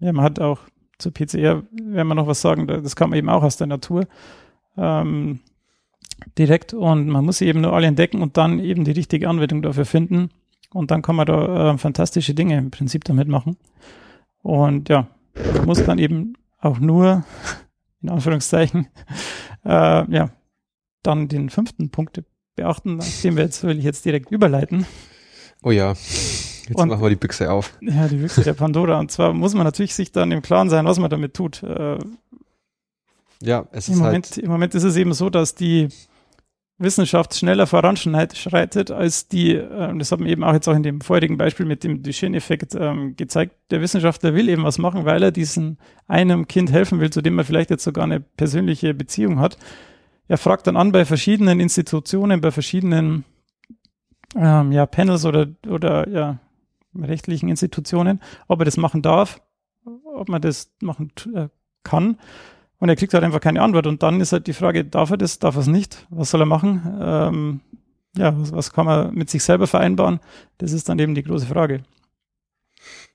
ja, 0.00 0.12
man 0.12 0.24
hat 0.24 0.40
auch 0.40 0.60
zur 0.98 1.12
PCR, 1.12 1.62
wenn 1.72 2.06
man 2.06 2.16
noch 2.16 2.26
was 2.26 2.40
sagen, 2.40 2.66
das 2.66 2.96
kann 2.96 3.10
man 3.10 3.18
eben 3.18 3.28
auch 3.28 3.42
aus 3.42 3.56
der 3.56 3.66
Natur 3.66 4.06
ähm, 4.76 5.40
direkt 6.38 6.74
und 6.74 7.08
man 7.08 7.24
muss 7.24 7.38
sie 7.38 7.46
eben 7.46 7.60
nur 7.60 7.72
alle 7.72 7.86
entdecken 7.86 8.22
und 8.22 8.36
dann 8.36 8.58
eben 8.58 8.84
die 8.84 8.92
richtige 8.92 9.28
Anwendung 9.28 9.62
dafür 9.62 9.84
finden 9.84 10.30
und 10.72 10.90
dann 10.90 11.02
kann 11.02 11.16
man 11.16 11.26
da 11.26 11.72
äh, 11.72 11.78
fantastische 11.78 12.34
Dinge 12.34 12.58
im 12.58 12.70
Prinzip 12.70 13.04
damit 13.04 13.28
machen. 13.28 13.56
Und 14.42 14.88
ja, 14.88 15.08
man 15.54 15.66
muss 15.66 15.84
dann 15.84 15.98
eben 15.98 16.34
auch 16.60 16.78
nur, 16.78 17.24
in 18.02 18.10
Anführungszeichen, 18.10 18.88
äh, 19.64 20.10
ja, 20.10 20.30
dann 21.02 21.28
den 21.28 21.50
fünften 21.50 21.90
Punkt 21.90 22.22
beachten, 22.56 23.00
den 23.22 23.36
wir 23.36 23.44
jetzt 23.44 23.62
will 23.64 23.78
ich 23.78 23.84
jetzt 23.84 24.04
direkt 24.04 24.30
überleiten. 24.30 24.86
Oh 25.62 25.70
ja. 25.70 25.94
Jetzt 26.66 26.76
Und- 26.78 26.88
machen 26.88 27.02
wir 27.02 27.10
die 27.10 27.16
Büchse 27.16 27.50
auf. 27.52 27.72
Ja, 27.80 28.08
die 28.08 28.16
Büchse 28.16 28.42
der 28.42 28.54
Pandora. 28.54 28.98
Und 28.98 29.10
zwar 29.10 29.32
muss 29.32 29.54
man 29.54 29.64
natürlich 29.64 29.94
sich 29.94 30.12
dann 30.12 30.32
im 30.32 30.40
Klaren 30.42 30.70
sein, 30.70 30.84
was 30.86 30.98
man 30.98 31.10
damit 31.10 31.34
tut. 31.34 31.62
Äh, 31.62 31.98
Ja, 33.42 33.66
es 33.72 33.88
im, 33.88 33.94
ist 33.94 34.00
Moment, 34.00 34.26
halt, 34.26 34.38
Im 34.38 34.50
Moment 34.50 34.74
ist 34.74 34.84
es 34.84 34.96
eben 34.96 35.12
so, 35.12 35.28
dass 35.28 35.54
die 35.54 35.88
Wissenschaft 36.78 37.34
schneller 37.36 37.66
voranschreitet 37.66 38.90
als 38.90 39.28
die, 39.28 39.52
äh, 39.54 39.88
und 39.90 39.98
das 39.98 40.10
hat 40.10 40.18
man 40.20 40.28
eben 40.28 40.42
auch 40.42 40.54
jetzt 40.54 40.66
auch 40.68 40.74
in 40.74 40.82
dem 40.82 41.00
vorherigen 41.02 41.36
Beispiel 41.36 41.66
mit 41.66 41.84
dem 41.84 42.02
Duchenne-Effekt 42.02 42.74
ähm, 42.74 43.14
gezeigt. 43.16 43.54
Der 43.70 43.80
Wissenschaftler 43.80 44.34
will 44.34 44.48
eben 44.48 44.64
was 44.64 44.78
machen, 44.78 45.04
weil 45.04 45.22
er 45.22 45.30
diesem 45.30 45.76
einem 46.08 46.48
Kind 46.48 46.72
helfen 46.72 46.98
will, 47.00 47.10
zu 47.10 47.20
dem 47.22 47.38
er 47.38 47.44
vielleicht 47.44 47.70
jetzt 47.70 47.84
sogar 47.84 48.04
eine 48.04 48.20
persönliche 48.20 48.92
Beziehung 48.94 49.38
hat. 49.38 49.56
Er 50.26 50.38
fragt 50.38 50.66
dann 50.66 50.76
an 50.76 50.90
bei 50.90 51.04
verschiedenen 51.04 51.60
Institutionen, 51.60 52.40
bei 52.40 52.50
verschiedenen 52.50 53.24
ähm, 54.34 54.72
ja, 54.72 54.86
Panels 54.86 55.24
oder, 55.26 55.46
oder 55.68 56.08
ja, 56.08 56.38
rechtlichen 57.02 57.48
Institutionen, 57.48 58.20
ob 58.48 58.60
er 58.60 58.64
das 58.64 58.76
machen 58.76 59.02
darf, 59.02 59.40
ob 59.84 60.28
man 60.28 60.42
das 60.42 60.72
machen 60.80 61.12
äh, 61.34 61.48
kann. 61.82 62.18
Und 62.78 62.88
er 62.88 62.96
kriegt 62.96 63.14
halt 63.14 63.24
einfach 63.24 63.40
keine 63.40 63.62
Antwort. 63.62 63.86
Und 63.86 64.02
dann 64.02 64.20
ist 64.20 64.32
halt 64.32 64.46
die 64.46 64.52
Frage, 64.52 64.84
darf 64.84 65.10
er 65.10 65.16
das, 65.16 65.38
darf 65.38 65.56
er 65.56 65.62
es 65.62 65.66
nicht? 65.66 66.06
Was 66.10 66.30
soll 66.30 66.42
er 66.42 66.46
machen? 66.46 66.82
Ähm, 67.00 67.60
ja, 68.16 68.38
was, 68.38 68.52
was 68.52 68.72
kann 68.72 68.86
man 68.86 69.14
mit 69.14 69.30
sich 69.30 69.42
selber 69.42 69.66
vereinbaren? 69.66 70.20
Das 70.58 70.72
ist 70.72 70.88
dann 70.88 70.98
eben 70.98 71.14
die 71.14 71.22
große 71.22 71.46
Frage. 71.46 71.82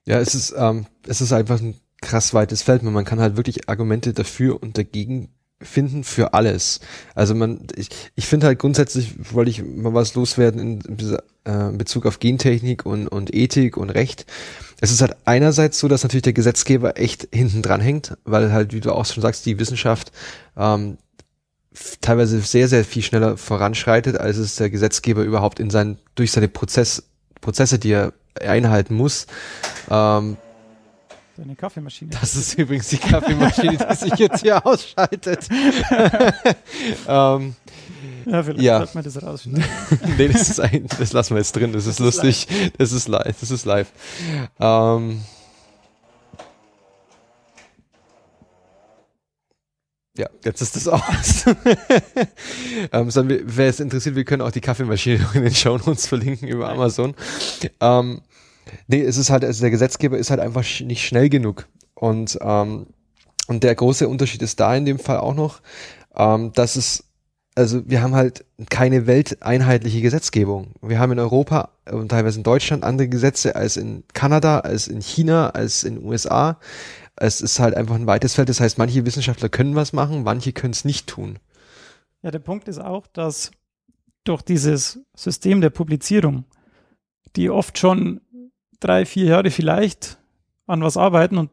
ja, 0.06 0.18
es 0.18 0.34
ist, 0.34 0.54
ähm, 0.56 0.86
es 1.06 1.20
ist 1.20 1.32
einfach 1.32 1.60
ein 1.60 1.76
krass 2.00 2.34
weites 2.34 2.62
Feld. 2.62 2.82
Man 2.82 3.04
kann 3.04 3.20
halt 3.20 3.36
wirklich 3.36 3.68
Argumente 3.68 4.12
dafür 4.12 4.62
und 4.62 4.78
dagegen 4.78 5.28
finden 5.62 6.04
für 6.04 6.34
alles. 6.34 6.80
Also 7.14 7.34
man, 7.34 7.66
ich, 7.76 7.88
ich 8.14 8.26
finde 8.26 8.46
halt 8.46 8.58
grundsätzlich, 8.58 9.34
wollte 9.34 9.50
ich 9.50 9.62
mal 9.62 9.94
was 9.94 10.14
loswerden 10.14 10.60
in, 10.60 10.80
in 10.80 11.18
äh, 11.44 11.76
Bezug 11.76 12.06
auf 12.06 12.18
Gentechnik 12.18 12.86
und, 12.86 13.08
und 13.08 13.34
Ethik 13.34 13.76
und 13.76 13.90
Recht. 13.90 14.26
Es 14.80 14.90
ist 14.90 15.02
halt 15.02 15.16
einerseits 15.26 15.78
so, 15.78 15.88
dass 15.88 16.02
natürlich 16.02 16.22
der 16.22 16.32
Gesetzgeber 16.32 16.98
echt 16.98 17.28
hinten 17.32 17.62
dran 17.62 17.80
hängt, 17.80 18.16
weil 18.24 18.52
halt, 18.52 18.72
wie 18.72 18.80
du 18.80 18.92
auch 18.92 19.04
schon 19.04 19.22
sagst, 19.22 19.44
die 19.44 19.58
Wissenschaft 19.58 20.12
ähm, 20.56 20.96
teilweise 22.00 22.40
sehr, 22.40 22.68
sehr 22.68 22.84
viel 22.84 23.02
schneller 23.02 23.36
voranschreitet, 23.36 24.16
als 24.18 24.38
es 24.38 24.56
der 24.56 24.70
Gesetzgeber 24.70 25.22
überhaupt 25.22 25.60
in 25.60 25.70
seinen, 25.70 25.98
durch 26.14 26.32
seine 26.32 26.48
Prozess, 26.48 27.04
Prozesse, 27.40 27.78
die 27.78 27.92
er 27.92 28.12
einhalten 28.40 28.94
muss, 28.94 29.26
ähm, 29.90 30.36
Eine 31.42 31.56
Kaffeemaschine. 31.56 32.10
das 32.20 32.36
ist 32.36 32.58
übrigens 32.58 32.88
die 32.88 32.98
Kaffeemaschine, 32.98 33.78
die 33.78 33.96
sich 33.96 34.14
jetzt 34.18 34.42
hier 34.42 34.64
ausschaltet. 34.66 35.48
ähm, 37.08 37.54
ja, 38.26 38.42
vielleicht 38.42 38.62
ja. 38.62 38.86
man 38.92 39.04
das 39.04 39.22
rausschneiden. 39.22 39.64
nee, 40.18 40.28
das, 40.28 40.50
ist 40.50 40.60
ein, 40.60 40.86
das 40.98 41.14
lassen 41.14 41.34
wir 41.34 41.38
jetzt 41.38 41.56
drin, 41.56 41.72
das 41.72 41.86
ist 41.86 41.98
lustig. 41.98 42.46
Das 42.76 42.92
ist 42.92 43.08
live, 43.08 43.40
das 43.40 43.50
ist 43.50 43.64
live. 43.64 43.90
Ähm, 44.60 45.22
ja, 50.18 50.28
jetzt 50.44 50.60
ist 50.60 50.76
das 50.76 50.88
aus. 50.88 51.46
ähm, 52.92 53.10
so, 53.10 53.24
wer 53.26 53.68
es 53.68 53.80
interessiert, 53.80 54.14
wir 54.14 54.24
können 54.24 54.42
auch 54.42 54.52
die 54.52 54.60
Kaffeemaschine 54.60 55.26
in 55.32 55.42
den 55.42 55.54
Show 55.54 55.78
Notes 55.78 56.06
verlinken 56.06 56.48
über 56.48 56.68
Amazon. 56.68 57.14
Ähm, 57.80 58.20
nee, 58.90 59.02
es 59.02 59.16
ist 59.16 59.30
halt, 59.30 59.44
also 59.44 59.60
der 59.62 59.70
Gesetzgeber 59.70 60.18
ist 60.18 60.30
halt 60.30 60.40
einfach 60.40 60.64
sch 60.64 60.82
nicht 60.82 61.06
schnell 61.06 61.28
genug. 61.28 61.68
Und, 61.94 62.38
ähm, 62.42 62.86
und 63.46 63.62
der 63.62 63.74
große 63.74 64.08
Unterschied 64.08 64.42
ist 64.42 64.60
da 64.60 64.74
in 64.76 64.84
dem 64.84 64.98
Fall 64.98 65.18
auch 65.18 65.34
noch, 65.34 65.60
ähm, 66.16 66.52
dass 66.52 66.76
es 66.76 67.04
also 67.56 67.82
wir 67.88 68.00
haben 68.02 68.14
halt 68.14 68.44
keine 68.70 69.06
welteinheitliche 69.06 70.00
Gesetzgebung. 70.00 70.72
Wir 70.82 70.98
haben 70.98 71.12
in 71.12 71.18
Europa 71.18 71.70
und 71.90 72.08
teilweise 72.08 72.38
in 72.38 72.44
Deutschland 72.44 72.84
andere 72.84 73.08
Gesetze 73.08 73.56
als 73.56 73.76
in 73.76 74.04
Kanada, 74.14 74.60
als 74.60 74.88
in 74.88 75.00
China, 75.00 75.50
als 75.50 75.84
in 75.84 76.02
USA. 76.02 76.58
es 77.16 77.40
ist 77.40 77.58
halt 77.58 77.74
einfach 77.74 77.96
ein 77.96 78.06
weites 78.06 78.34
Feld. 78.34 78.48
Das 78.48 78.60
heißt, 78.60 78.78
manche 78.78 79.04
Wissenschaftler 79.04 79.48
können 79.48 79.74
was 79.74 79.92
machen, 79.92 80.22
manche 80.22 80.52
können 80.52 80.72
es 80.72 80.84
nicht 80.84 81.06
tun. 81.06 81.38
Ja, 82.22 82.30
der 82.30 82.38
Punkt 82.38 82.68
ist 82.68 82.78
auch, 82.78 83.06
dass 83.08 83.50
durch 84.24 84.42
dieses 84.42 85.00
System 85.14 85.60
der 85.60 85.70
Publizierung, 85.70 86.44
die 87.36 87.50
oft 87.50 87.78
schon 87.78 88.20
drei, 88.80 89.04
vier 89.06 89.26
Jahre 89.26 89.50
vielleicht 89.50 90.18
an 90.66 90.82
was 90.82 90.96
arbeiten 90.96 91.38
und 91.38 91.50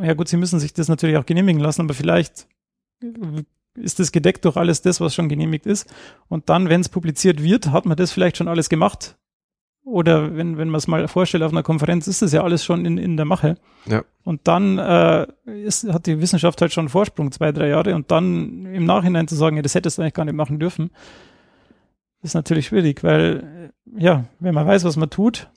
ja 0.00 0.14
gut, 0.14 0.28
sie 0.28 0.36
müssen 0.36 0.60
sich 0.60 0.72
das 0.72 0.88
natürlich 0.88 1.16
auch 1.16 1.26
genehmigen 1.26 1.60
lassen, 1.60 1.82
aber 1.82 1.94
vielleicht 1.94 2.46
ist 3.74 3.98
das 3.98 4.12
gedeckt 4.12 4.44
durch 4.44 4.56
alles 4.56 4.82
das, 4.82 5.00
was 5.00 5.14
schon 5.14 5.28
genehmigt 5.28 5.66
ist. 5.66 5.92
Und 6.28 6.48
dann, 6.48 6.68
wenn 6.68 6.80
es 6.80 6.88
publiziert 6.88 7.42
wird, 7.42 7.70
hat 7.70 7.86
man 7.86 7.96
das 7.96 8.12
vielleicht 8.12 8.36
schon 8.36 8.48
alles 8.48 8.68
gemacht. 8.68 9.16
Oder 9.84 10.34
wenn, 10.36 10.56
wenn 10.56 10.70
man 10.70 10.78
es 10.78 10.86
mal 10.86 11.06
vorstellt 11.08 11.42
auf 11.42 11.52
einer 11.52 11.62
Konferenz, 11.62 12.06
ist 12.06 12.22
das 12.22 12.32
ja 12.32 12.42
alles 12.42 12.64
schon 12.64 12.86
in, 12.86 12.96
in 12.96 13.16
der 13.16 13.26
Mache. 13.26 13.56
Ja. 13.86 14.02
Und 14.22 14.40
dann 14.44 14.78
äh, 14.78 15.26
ist, 15.44 15.92
hat 15.92 16.06
die 16.06 16.20
Wissenschaft 16.20 16.60
halt 16.62 16.72
schon 16.72 16.82
einen 16.82 16.88
Vorsprung, 16.88 17.32
zwei, 17.32 17.52
drei 17.52 17.68
Jahre. 17.68 17.94
Und 17.94 18.10
dann 18.10 18.64
im 18.66 18.86
Nachhinein 18.86 19.28
zu 19.28 19.34
sagen, 19.34 19.56
ja, 19.56 19.62
das 19.62 19.74
hättest 19.74 19.98
du 19.98 20.02
eigentlich 20.02 20.14
gar 20.14 20.24
nicht 20.24 20.36
machen 20.36 20.58
dürfen, 20.58 20.90
ist 22.22 22.34
natürlich 22.34 22.68
schwierig, 22.68 23.04
weil, 23.04 23.72
ja, 23.98 24.24
wenn 24.40 24.54
man 24.54 24.66
weiß, 24.66 24.84
was 24.84 24.96
man 24.96 25.10
tut, 25.10 25.50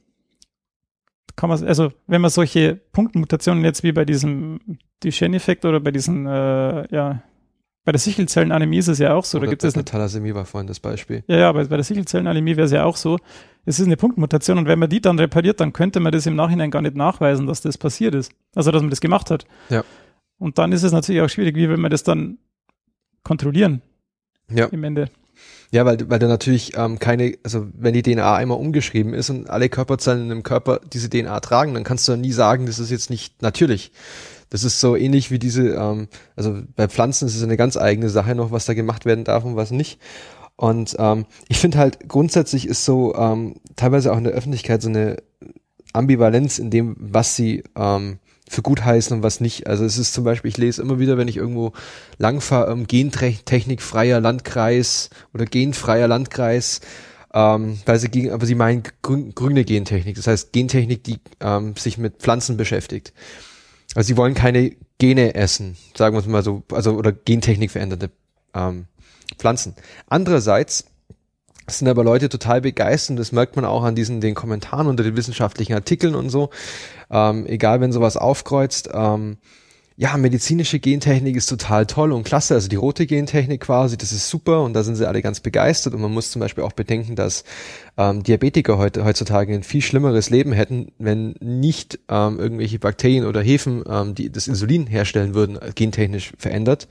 kann 1.36 1.50
man, 1.50 1.64
also 1.66 1.92
wenn 2.08 2.22
man 2.22 2.32
solche 2.32 2.76
Punktmutationen 2.76 3.64
jetzt 3.64 3.84
wie 3.84 3.92
bei 3.92 4.06
diesem 4.06 4.60
Duchenne-Effekt 5.04 5.66
oder 5.66 5.80
bei 5.80 5.92
diesen, 5.92 6.26
äh, 6.26 6.94
ja, 6.94 7.22
bei 7.86 7.92
der 7.92 8.00
Sichelzellenanämie 8.00 8.80
ist 8.80 8.88
es 8.90 9.00
ja 9.00 9.14
auch 9.14 9.24
so. 9.24 9.38
Oder 9.38 9.46
da 9.48 9.52
gibt 9.52 9.64
es 9.64 9.76
eine 9.76 9.86
Thalassämie 9.86 10.34
war 10.34 10.46
vorhin 10.46 10.68
das 10.68 10.80
Beispiel. 10.80 11.24
ja, 11.28 11.38
ja, 11.38 11.50
aber 11.50 11.64
bei 11.66 11.78
der 11.78 11.84
Sichelzellenanämie 11.84 12.58
wäre 12.58 12.66
es 12.66 12.72
ja 12.72 12.84
auch 12.84 12.98
so. 12.98 13.18
Es 13.66 13.80
ist 13.80 13.86
eine 13.86 13.98
Punktmutation 13.98 14.58
und 14.58 14.68
wenn 14.68 14.80
man 14.80 14.90
die 14.90 15.00
dann 15.02 15.20
repariert, 15.20 15.60
dann 15.60 15.74
könnte 15.74 16.00
man 16.00 16.12
das 16.12 16.26
im 16.26 16.36
Nachhinein 16.36 16.72
gar 16.72 16.82
nicht 16.82 16.96
nachweisen, 16.96 17.48
dass 17.48 17.62
das 17.62 17.78
passiert 17.78 18.16
ist. 18.16 18.32
Also, 18.56 18.72
dass 18.72 18.82
man 18.82 18.90
das 18.90 19.02
gemacht 19.02 19.30
hat. 19.32 19.46
Ja. 19.70 19.84
Und 20.38 20.58
dann 20.58 20.72
ist 20.72 20.84
es 20.84 20.92
natürlich 20.92 21.22
auch 21.22 21.30
schwierig, 21.30 21.56
wie 21.56 21.68
will 21.70 21.78
man 21.78 21.92
das 21.92 22.04
dann 22.04 22.38
kontrollieren 23.24 23.82
Ja. 24.50 24.66
im 24.68 24.84
Ende. 24.84 25.10
Ja, 25.72 25.86
weil, 25.86 26.10
weil 26.10 26.20
da 26.20 26.28
natürlich 26.28 26.78
ähm, 26.78 26.98
keine, 26.98 27.38
also 27.44 27.68
wenn 27.74 27.94
die 27.94 28.02
DNA 28.02 28.36
einmal 28.36 28.58
umgeschrieben 28.58 29.14
ist 29.14 29.30
und 29.30 29.50
alle 29.50 29.68
Körperzellen 29.68 30.32
im 30.32 30.44
Körper 30.44 30.80
diese 30.94 31.10
DNA 31.10 31.40
tragen, 31.42 31.74
dann 31.74 31.84
kannst 31.84 32.08
du 32.08 32.16
nie 32.16 32.32
sagen, 32.32 32.66
das 32.66 32.80
ist 32.80 32.90
jetzt 32.90 33.10
nicht 33.10 33.42
natürlich. 33.42 33.92
Das 34.50 34.64
ist 34.64 34.80
so 34.80 34.96
ähnlich 34.96 35.30
wie 35.30 35.40
diese, 35.40 35.72
ähm, 35.74 36.08
also 36.38 36.62
bei 36.76 36.88
Pflanzen 36.88 37.28
ist 37.28 37.36
es 37.36 37.44
eine 37.44 37.58
ganz 37.58 37.76
eigene 37.76 38.10
Sache 38.10 38.34
noch, 38.34 38.52
was 38.52 38.66
da 38.66 38.74
gemacht 38.74 39.06
werden 39.06 39.26
darf 39.26 39.44
und 39.44 39.58
was 39.58 39.72
nicht. 39.72 40.00
Und 40.56 40.96
ähm, 41.00 41.26
ich 41.50 41.60
finde 41.60 41.78
halt 41.78 42.08
grundsätzlich 42.08 42.68
ist 42.68 42.86
so 42.86 43.14
ähm, 43.16 43.56
teilweise 43.76 44.14
auch 44.14 44.18
in 44.18 44.24
der 44.24 44.34
Öffentlichkeit 44.34 44.82
so 44.82 44.90
eine 44.90 45.18
Ambivalenz 45.94 46.60
in 46.60 46.70
dem, 46.70 46.96
was 46.98 47.36
sie 47.36 47.64
ähm, 47.76 48.20
für 48.50 48.62
gut 48.62 48.84
heißen 48.84 49.16
und 49.16 49.24
was 49.24 49.40
nicht. 49.40 49.68
Also 49.68 49.86
es 49.86 49.98
ist 49.98 50.14
zum 50.14 50.24
Beispiel, 50.24 50.50
ich 50.50 50.58
lese 50.58 50.82
immer 50.82 51.00
wieder, 51.00 51.18
wenn 51.18 51.28
ich 51.28 51.38
irgendwo 51.38 51.74
langfahre, 52.18 52.72
ähm, 52.72 52.88
gentechnikfreier 52.88 54.20
Landkreis 54.20 55.10
oder 55.34 55.46
genfreier 55.46 56.08
Landkreis, 56.08 56.82
ähm, 57.34 57.80
weil 57.86 58.00
sie 58.00 58.10
gegen, 58.10 58.32
aber 58.32 58.46
sie 58.46 58.56
meinen 58.56 58.84
grün, 59.02 59.36
grüne 59.36 59.66
Gentechnik, 59.66 60.16
das 60.16 60.28
heißt 60.28 60.54
Gentechnik, 60.54 61.04
die 61.04 61.20
ähm, 61.40 61.76
sich 61.76 61.98
mit 61.98 62.18
Pflanzen 62.18 62.58
beschäftigt. 62.58 63.14
Also 63.96 64.08
sie 64.08 64.18
wollen 64.18 64.34
keine 64.34 64.76
Gene 64.98 65.36
essen, 65.36 65.78
sagen 65.96 66.16
wir 66.16 66.20
es 66.20 66.28
mal 66.28 66.44
so, 66.44 66.64
also 66.72 66.94
oder 66.94 67.12
Gentechnik 67.12 67.72
veränderte 67.72 68.12
ähm, 68.54 68.86
Pflanzen. 69.38 69.76
Andererseits 70.08 70.86
sind 71.70 71.88
aber 71.88 72.04
Leute 72.04 72.30
total 72.30 72.62
begeistert, 72.62 73.12
und 73.12 73.18
das 73.18 73.32
merkt 73.32 73.56
man 73.56 73.66
auch 73.66 73.84
an 73.84 73.96
diesen 73.96 74.22
den 74.22 74.36
Kommentaren 74.36 74.88
unter 74.88 75.04
den 75.04 75.18
wissenschaftlichen 75.18 75.74
Artikeln 75.74 76.16
und 76.16 76.30
so. 76.30 76.50
Ähm, 77.12 77.46
egal, 77.46 77.82
wenn 77.82 77.92
sowas 77.92 78.18
aufkreuzt, 78.18 78.90
ähm, 78.94 79.38
ja, 80.00 80.16
medizinische 80.16 80.78
Gentechnik 80.78 81.36
ist 81.36 81.48
total 81.48 81.88
toll 81.88 82.12
und 82.12 82.24
klasse, 82.24 82.54
also 82.54 82.70
die 82.70 82.76
rote 82.76 83.08
Gentechnik 83.08 83.62
quasi, 83.62 83.98
das 83.98 84.12
ist 84.12 84.30
super 84.30 84.62
und 84.62 84.74
da 84.74 84.84
sind 84.84 84.96
sie 84.96 85.08
alle 85.08 85.24
ganz 85.24 85.40
begeistert 85.40 85.96
und 85.96 86.02
man 86.02 86.14
muss 86.14 86.30
zum 86.30 86.40
Beispiel 86.40 86.64
auch 86.64 86.74
bedenken, 86.74 87.16
dass 87.16 87.44
ähm, 87.98 88.22
Diabetiker 88.22 88.78
heute, 88.78 89.04
heutzutage 89.04 89.56
ein 89.56 89.64
viel 89.64 89.82
schlimmeres 89.82 90.30
Leben 90.30 90.54
hätten, 90.54 90.92
wenn 91.00 91.34
nicht 91.40 91.98
ähm, 92.10 92.40
irgendwelche 92.40 92.78
Bakterien 92.78 93.26
oder 93.26 93.42
Hefen, 93.42 93.84
ähm, 93.90 94.14
die 94.14 94.32
das 94.32 94.48
Insulin 94.48 94.86
herstellen 94.86 95.34
würden, 95.34 95.58
gentechnisch 95.74 96.32
verändert. 96.38 96.88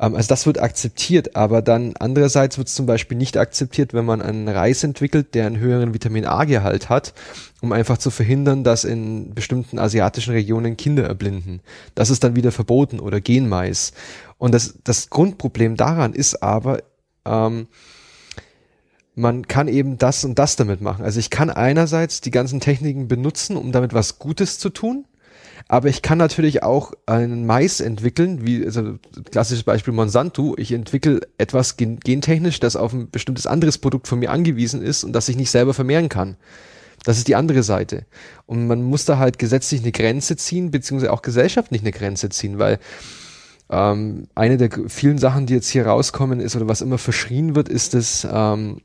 Ähm, 0.00 0.14
also 0.14 0.28
das 0.28 0.46
wird 0.46 0.60
akzeptiert, 0.60 1.36
aber 1.36 1.62
dann 1.62 1.94
andererseits 1.98 2.58
wird 2.58 2.68
es 2.68 2.74
zum 2.74 2.86
Beispiel 2.86 3.16
nicht 3.16 3.36
akzeptiert, 3.36 3.94
wenn 3.94 4.04
man 4.04 4.22
einen 4.22 4.48
Reis 4.48 4.84
entwickelt, 4.84 5.34
der 5.34 5.46
einen 5.46 5.58
höheren 5.58 5.94
Vitamin 5.94 6.24
A-Gehalt 6.24 6.88
hat, 6.88 7.14
um 7.60 7.72
einfach 7.72 7.98
zu 7.98 8.10
verhindern, 8.10 8.64
dass 8.64 8.84
in 8.84 9.34
bestimmten 9.34 9.78
asiatischen 9.78 10.32
Regionen 10.32 10.76
Kinder 10.76 11.04
erblinden. 11.04 11.60
Das 11.94 12.10
ist 12.10 12.24
dann 12.24 12.36
wieder 12.36 12.52
verboten 12.52 13.00
oder 13.00 13.20
Genmais. 13.20 13.92
Und 14.38 14.54
das, 14.54 14.78
das 14.84 15.10
Grundproblem 15.10 15.76
daran 15.76 16.12
ist 16.12 16.42
aber, 16.42 16.82
ähm, 17.24 17.66
man 19.14 19.48
kann 19.48 19.66
eben 19.66 19.98
das 19.98 20.24
und 20.24 20.38
das 20.38 20.54
damit 20.54 20.80
machen. 20.80 21.04
Also 21.04 21.18
ich 21.18 21.28
kann 21.28 21.50
einerseits 21.50 22.20
die 22.20 22.30
ganzen 22.30 22.60
Techniken 22.60 23.08
benutzen, 23.08 23.56
um 23.56 23.72
damit 23.72 23.92
was 23.92 24.20
Gutes 24.20 24.60
zu 24.60 24.70
tun, 24.70 25.06
aber 25.66 25.88
ich 25.88 26.02
kann 26.02 26.18
natürlich 26.18 26.62
auch 26.62 26.92
einen 27.06 27.46
Mais 27.46 27.80
entwickeln, 27.80 28.46
wie 28.46 28.64
also 28.64 28.98
klassisches 29.30 29.64
Beispiel 29.64 29.92
Monsanto. 29.92 30.54
Ich 30.58 30.72
entwickle 30.72 31.20
etwas 31.38 31.76
gen 31.76 31.98
gentechnisch, 32.00 32.60
das 32.60 32.76
auf 32.76 32.92
ein 32.92 33.10
bestimmtes 33.10 33.46
anderes 33.46 33.78
Produkt 33.78 34.08
von 34.08 34.18
mir 34.18 34.30
angewiesen 34.30 34.82
ist 34.82 35.04
und 35.04 35.12
das 35.12 35.28
ich 35.28 35.36
nicht 35.36 35.50
selber 35.50 35.74
vermehren 35.74 36.08
kann. 36.08 36.36
Das 37.04 37.18
ist 37.18 37.28
die 37.28 37.36
andere 37.36 37.62
Seite. 37.62 38.06
Und 38.46 38.66
man 38.66 38.82
muss 38.82 39.04
da 39.04 39.18
halt 39.18 39.38
gesetzlich 39.38 39.82
eine 39.82 39.92
Grenze 39.92 40.36
ziehen, 40.36 40.70
beziehungsweise 40.70 41.12
auch 41.12 41.22
gesellschaftlich 41.22 41.80
eine 41.80 41.92
Grenze 41.92 42.28
ziehen, 42.28 42.58
weil 42.58 42.78
ähm, 43.70 44.28
eine 44.34 44.56
der 44.56 44.70
vielen 44.88 45.18
Sachen, 45.18 45.46
die 45.46 45.54
jetzt 45.54 45.68
hier 45.68 45.86
rauskommen, 45.86 46.40
ist 46.40 46.56
oder 46.56 46.68
was 46.68 46.80
immer 46.80 46.98
verschrien 46.98 47.54
wird, 47.54 47.68
ist 47.68 47.94
das, 47.94 48.26
ähm, 48.30 48.80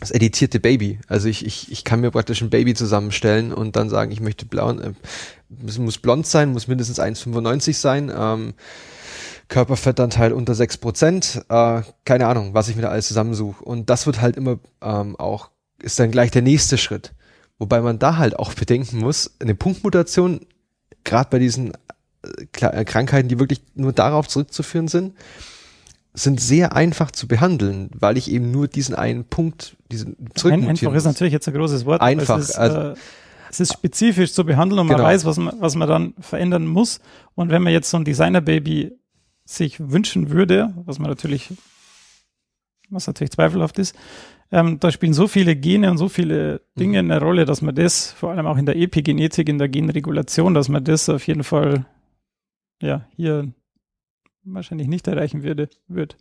das 0.00 0.10
editierte 0.10 0.60
Baby. 0.60 0.98
Also 1.06 1.28
ich, 1.28 1.46
ich, 1.46 1.70
ich 1.70 1.84
kann 1.84 2.00
mir 2.00 2.10
praktisch 2.10 2.42
ein 2.42 2.50
Baby 2.50 2.74
zusammenstellen 2.74 3.52
und 3.52 3.76
dann 3.76 3.88
sagen, 3.88 4.10
ich 4.10 4.20
möchte 4.20 4.44
blau, 4.46 4.72
äh, 4.72 4.92
es 5.66 5.78
muss 5.78 5.98
blond 5.98 6.26
sein, 6.26 6.52
muss 6.52 6.66
mindestens 6.66 6.98
1,95 6.98 7.74
sein, 7.74 8.12
ähm, 8.14 8.54
Körperfettanteil 9.48 10.32
unter 10.32 10.54
6 10.54 10.78
Prozent, 10.78 11.44
äh, 11.48 11.82
keine 12.04 12.26
Ahnung, 12.26 12.54
was 12.54 12.68
ich 12.68 12.76
mir 12.76 12.82
da 12.82 12.88
alles 12.88 13.08
zusammensuche. 13.08 13.62
Und 13.62 13.88
das 13.90 14.06
wird 14.06 14.20
halt 14.20 14.36
immer 14.36 14.58
ähm, 14.82 15.16
auch, 15.16 15.50
ist 15.80 15.98
dann 15.98 16.10
gleich 16.10 16.30
der 16.30 16.42
nächste 16.42 16.76
Schritt. 16.76 17.12
Wobei 17.58 17.80
man 17.80 17.98
da 17.98 18.16
halt 18.16 18.38
auch 18.38 18.52
bedenken 18.54 18.98
muss, 18.98 19.36
eine 19.38 19.54
Punktmutation, 19.54 20.46
gerade 21.04 21.30
bei 21.30 21.38
diesen 21.38 21.72
äh, 22.22 22.84
Krankheiten, 22.84 23.28
die 23.28 23.38
wirklich 23.38 23.62
nur 23.74 23.92
darauf 23.92 24.26
zurückzuführen 24.26 24.88
sind, 24.88 25.14
sind 26.14 26.40
sehr 26.40 26.74
einfach 26.76 27.10
zu 27.10 27.26
behandeln, 27.26 27.90
weil 27.92 28.16
ich 28.16 28.30
eben 28.30 28.52
nur 28.52 28.68
diesen 28.68 28.94
einen 28.94 29.24
Punkt, 29.24 29.76
diesen 29.90 30.16
Ein, 30.44 30.68
Einfach 30.68 30.94
ist 30.94 31.04
natürlich 31.04 31.32
jetzt 31.32 31.48
ein 31.48 31.54
großes 31.54 31.84
Wort. 31.86 32.00
Einfach. 32.00 32.38
Es 32.38 32.50
ist, 32.50 32.56
also, 32.56 32.78
äh, 32.78 32.94
es 33.50 33.60
ist 33.60 33.72
spezifisch 33.72 34.32
zu 34.32 34.44
behandeln 34.44 34.78
und 34.80 34.86
man 34.86 34.96
Genau. 34.96 35.08
weiß, 35.08 35.24
was 35.24 35.38
man, 35.38 35.54
was 35.60 35.74
man 35.74 35.88
dann 35.88 36.14
verändern 36.20 36.66
muss. 36.66 37.00
Und 37.34 37.50
wenn 37.50 37.62
man 37.62 37.72
jetzt 37.72 37.90
so 37.90 37.96
ein 37.96 38.04
Designer-Baby 38.04 38.92
sich 39.44 39.78
wünschen 39.80 40.30
würde, 40.30 40.72
was 40.86 40.98
man 41.00 41.10
natürlich, 41.10 41.52
was 42.90 43.08
natürlich 43.08 43.32
zweifelhaft 43.32 43.78
ist, 43.80 43.96
ähm, 44.52 44.78
da 44.78 44.92
spielen 44.92 45.14
so 45.14 45.26
viele 45.26 45.56
Gene 45.56 45.90
und 45.90 45.98
so 45.98 46.08
viele 46.08 46.60
Dinge 46.78 47.00
eine 47.00 47.20
Rolle, 47.20 47.44
dass 47.44 47.60
man 47.60 47.74
das, 47.74 48.12
vor 48.12 48.30
allem 48.30 48.46
auch 48.46 48.56
in 48.56 48.66
der 48.66 48.76
Epigenetik, 48.76 49.48
in 49.48 49.58
der 49.58 49.68
Genregulation, 49.68 50.54
dass 50.54 50.68
man 50.68 50.84
das 50.84 51.08
auf 51.08 51.26
jeden 51.26 51.42
Fall, 51.42 51.86
ja, 52.80 53.04
hier 53.16 53.52
wahrscheinlich 54.44 54.88
nicht 54.88 55.06
erreichen 55.08 55.42
würde, 55.42 55.68
wird. 55.88 56.16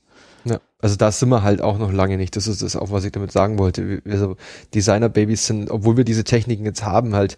Ja, 0.46 0.60
also 0.80 0.96
da 0.96 1.12
sind 1.12 1.30
wir 1.30 1.44
halt 1.44 1.62
auch 1.62 1.78
noch 1.78 1.92
lange 1.92 2.18
nicht. 2.18 2.36
Das 2.36 2.48
ist 2.48 2.62
das 2.62 2.76
auch, 2.76 2.92
was 2.92 3.06
ich 3.06 3.12
damit 3.12 3.32
sagen 3.32 3.60
wollte. 3.60 4.02
Also 4.06 4.36
Designer-Babys 4.74 5.46
sind, 5.46 5.70
obwohl 5.70 5.98
wir 5.98 6.04
diese 6.04 6.24
Techniken 6.24 6.66
jetzt 6.66 6.84
haben, 6.84 7.16
halt 7.16 7.38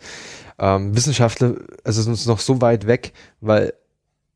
ähm, 0.59 0.95
Wissenschaftler, 0.95 1.55
also 1.83 2.01
sind 2.01 2.11
uns 2.11 2.25
noch 2.25 2.39
so 2.39 2.61
weit 2.61 2.87
weg, 2.87 3.13
weil 3.41 3.73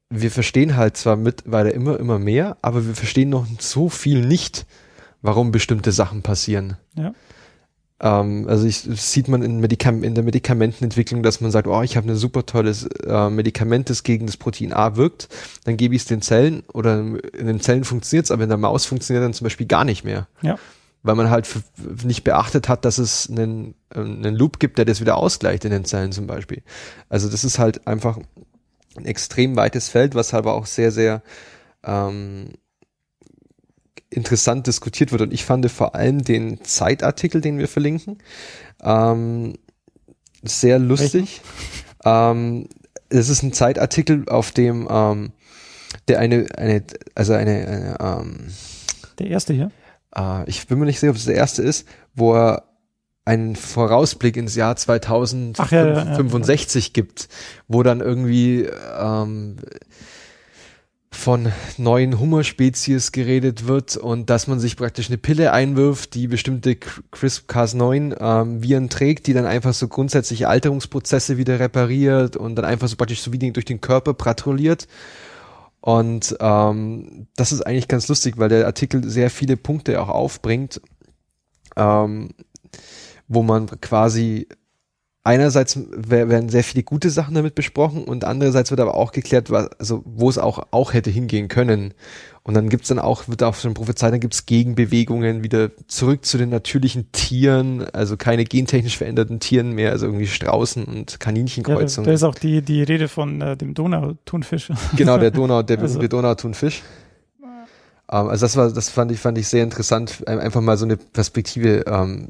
wir 0.10 0.32
verstehen 0.32 0.76
halt 0.76 0.98
zwar 0.98 1.16
mittlerweile 1.16 1.70
immer, 1.70 2.00
immer 2.00 2.20
mehr, 2.20 2.58
aber 2.62 2.86
wir 2.86 2.96
verstehen 2.96 3.30
noch 3.30 3.46
so 3.60 3.90
viel 3.90 4.26
nicht, 4.26 4.66
warum 5.22 5.52
bestimmte 5.52 5.92
Sachen 5.92 6.24
passieren. 6.24 6.78
Ja. 6.96 7.14
Ähm, 8.02 8.48
also 8.48 8.66
ich, 8.66 8.78
sieht 8.78 9.28
man 9.28 9.42
in, 9.42 9.60
Medikam 9.60 10.04
in 10.04 10.16
der 10.16 10.24
Medikamentenentwicklung, 10.24 11.24
dass 11.24 11.42
man 11.42 11.52
sagt, 11.52 11.68
oh, 11.68 11.82
ich 11.82 11.98
habe 11.98 12.10
ein 12.10 12.16
super 12.16 12.46
tolles 12.46 12.88
äh, 13.06 13.30
Medikament, 13.30 13.90
das 13.90 14.04
gegen 14.04 14.26
das 14.26 14.38
Protein 14.38 14.74
A 14.74 14.96
wirkt, 14.96 15.28
dann 15.66 15.78
gebe 15.78 15.96
ich 15.96 16.04
es 16.04 16.08
den 16.08 16.22
Zellen 16.22 16.64
oder 16.74 17.00
in 17.00 17.48
den 17.48 17.60
Zellen 17.60 17.84
funktioniert 17.84 18.26
es, 18.26 18.32
aber 18.32 18.44
in 18.44 18.50
der 18.50 18.58
Maus 18.58 18.86
funktioniert 18.86 19.24
dann 19.24 19.34
zum 19.34 19.46
Beispiel 19.46 19.68
gar 19.68 19.84
nicht 19.84 20.04
mehr. 20.04 20.28
Ja. 20.42 20.58
Weil 21.02 21.16
man 21.16 21.30
halt 21.30 21.48
nicht 22.04 22.24
beachtet 22.24 22.68
hat, 22.68 22.84
dass 22.84 22.98
es 22.98 23.30
einen, 23.30 23.76
äh, 23.94 24.00
einen 24.00 24.36
Loop 24.36 24.60
gibt, 24.60 24.78
der 24.78 24.86
das 24.86 25.02
wieder 25.02 25.18
ausgleicht 25.18 25.66
in 25.66 25.72
den 25.72 25.86
Zellen 25.86 26.12
zum 26.12 26.28
Beispiel. 26.28 26.62
Also 27.10 27.30
das 27.30 27.44
ist 27.44 27.60
halt 27.60 27.86
einfach 27.88 28.18
ein 28.98 29.06
extrem 29.06 29.56
weites 29.56 29.90
Feld, 29.90 30.16
was 30.16 30.34
aber 30.34 30.54
auch 30.54 30.66
sehr, 30.66 30.92
sehr 30.92 31.22
ähm, 31.84 32.50
interessant 34.20 34.68
diskutiert 34.68 35.12
wird. 35.12 35.22
Und 35.22 35.34
ich 35.34 35.46
fand 35.46 35.70
vor 35.72 35.96
allem 35.96 36.24
den 36.24 36.64
Zeitartikel, 36.64 37.42
den 37.42 37.58
wir 37.58 37.68
verlinken, 37.68 38.18
ähm, 38.84 39.56
sehr 40.44 40.80
lustig. 40.80 41.42
Ähm, 42.04 42.68
es 43.10 43.30
ist 43.30 43.44
ein 43.44 43.54
Zeitartikel, 43.54 44.28
auf 44.30 44.52
dem 44.52 44.88
ähm, 44.90 45.32
der 46.08 46.20
eine, 46.20 46.46
eine, 46.58 46.84
also 47.16 47.34
eine, 47.34 47.68
eine 47.68 47.98
ähm, 48.00 48.48
Der 49.18 49.28
erste 49.28 49.54
hier. 49.54 49.72
äh, 50.16 50.48
ich 50.50 50.68
bin 50.68 50.80
mir 50.80 50.86
nicht 50.86 51.00
sicher, 51.00 51.12
ob 51.12 51.18
es 51.18 51.26
der 51.26 51.36
erste 51.36 51.62
ist, 51.62 51.88
wo 52.14 52.36
er 52.36 52.64
einen 53.26 53.56
Vorausblick 53.56 54.38
ins 54.38 54.56
Jahr 54.56 54.76
Ach, 55.58 55.72
ja, 55.72 55.86
ja, 55.86 55.88
ja. 55.88 55.94
2065 56.16 56.94
gibt, 56.94 57.30
wo 57.68 57.84
dann 57.84 58.02
irgendwie 58.02 58.68
ähm, 59.00 59.58
von 61.12 61.52
neuen 61.78 62.20
Hummerspezies 62.20 63.12
geredet 63.12 63.68
wird 63.68 63.98
und 63.98 64.30
dass 64.30 64.48
man 64.48 64.60
sich 64.60 64.78
praktisch 64.78 65.10
eine 65.10 65.18
Pille 65.18 65.52
einwirft, 65.52 66.14
die 66.14 66.28
bestimmte 66.28 66.76
CRISPR-Cas9 66.76 68.16
ähm, 68.20 68.62
Viren 68.64 68.90
trägt, 68.90 69.26
die 69.28 69.34
dann 69.34 69.46
einfach 69.46 69.74
so 69.74 69.88
grundsätzliche 69.88 70.48
Alterungsprozesse 70.48 71.38
wieder 71.38 71.60
repariert 71.60 72.38
und 72.38 72.56
dann 72.56 72.66
einfach 72.66 72.88
so 72.88 72.96
praktisch 72.96 73.22
so 73.22 73.34
wie 73.34 73.52
durch 73.52 73.66
den 73.66 73.82
Körper 73.82 74.14
patrouilliert. 74.14 74.88
Und 75.82 76.36
ähm, 76.40 77.28
das 77.36 77.52
ist 77.52 77.62
eigentlich 77.62 77.88
ganz 77.88 78.08
lustig, 78.08 78.38
weil 78.38 78.50
der 78.50 78.66
Artikel 78.66 79.08
sehr 79.10 79.30
viele 79.30 79.58
Punkte 79.58 80.02
auch 80.02 80.10
aufbringt, 80.10 80.80
ähm, 81.76 82.30
wo 83.28 83.42
man 83.42 83.68
quasi 83.82 84.48
einerseits 85.30 85.80
wer- 85.92 86.28
werden 86.30 86.50
sehr 86.50 86.64
viele 86.64 86.84
gute 86.84 87.10
Sachen 87.10 87.36
damit 87.36 87.54
besprochen 87.56 88.04
und 88.04 88.26
andererseits 88.26 88.72
wird 88.72 88.80
aber 88.80 88.96
auch 88.96 89.12
geklärt, 89.12 89.50
was, 89.52 89.70
also 89.80 90.02
wo 90.06 90.30
es 90.30 90.38
auch 90.38 90.68
auch 90.72 90.94
hätte 90.94 91.10
hingehen 91.10 91.48
können. 91.48 91.94
Und 92.44 92.56
dann 92.56 92.70
gibt's 92.70 92.88
dann 92.88 92.98
auch, 93.00 93.28
wird 93.28 93.44
auch 93.44 93.54
schon 93.54 93.76
prophezeit, 93.76 94.12
dann 94.12 94.22
gibt's 94.22 94.48
Gegenbewegungen 94.48 95.44
wieder 95.44 95.70
zurück 95.88 96.26
zu 96.26 96.38
den 96.40 96.50
natürlichen 96.50 97.12
Tieren, 97.12 97.86
also 97.94 98.18
keine 98.18 98.44
gentechnisch 98.44 98.98
veränderten 98.98 99.40
Tieren 99.40 99.74
mehr, 99.74 99.92
also 99.92 100.08
irgendwie 100.08 100.26
Straußen 100.26 100.84
und 100.86 101.12
Ja, 101.12 101.18
da, 101.20 101.26
Kaninchenkreuzungen. 101.26 102.08
da 102.08 102.14
ist 102.14 102.24
auch 102.24 102.34
die, 102.36 102.62
die 102.64 102.82
Rede 102.82 103.08
von 103.08 103.40
äh, 103.42 103.56
dem 103.56 103.74
Donauthunfisch. 103.76 104.72
Genau, 104.96 105.18
der 105.20 105.30
Donau, 105.32 105.62
der 105.62 105.78
Also- 105.80 105.96
berühmte 106.00 106.10
Donauthunfisch. 106.10 106.82
Ähm, 108.12 108.28
also 108.30 108.46
das 108.46 108.58
war, 108.58 108.72
das 108.72 108.90
fand 108.90 109.12
ich, 109.12 109.20
fand 109.20 109.38
ich 109.38 109.48
sehr 109.48 109.64
interessant, 109.64 110.24
ein- 110.26 110.40
einfach 110.40 110.62
mal 110.62 110.78
so 110.78 110.86
eine 110.86 110.98
Perspektive, 110.98 111.84
ähm, 111.88 112.30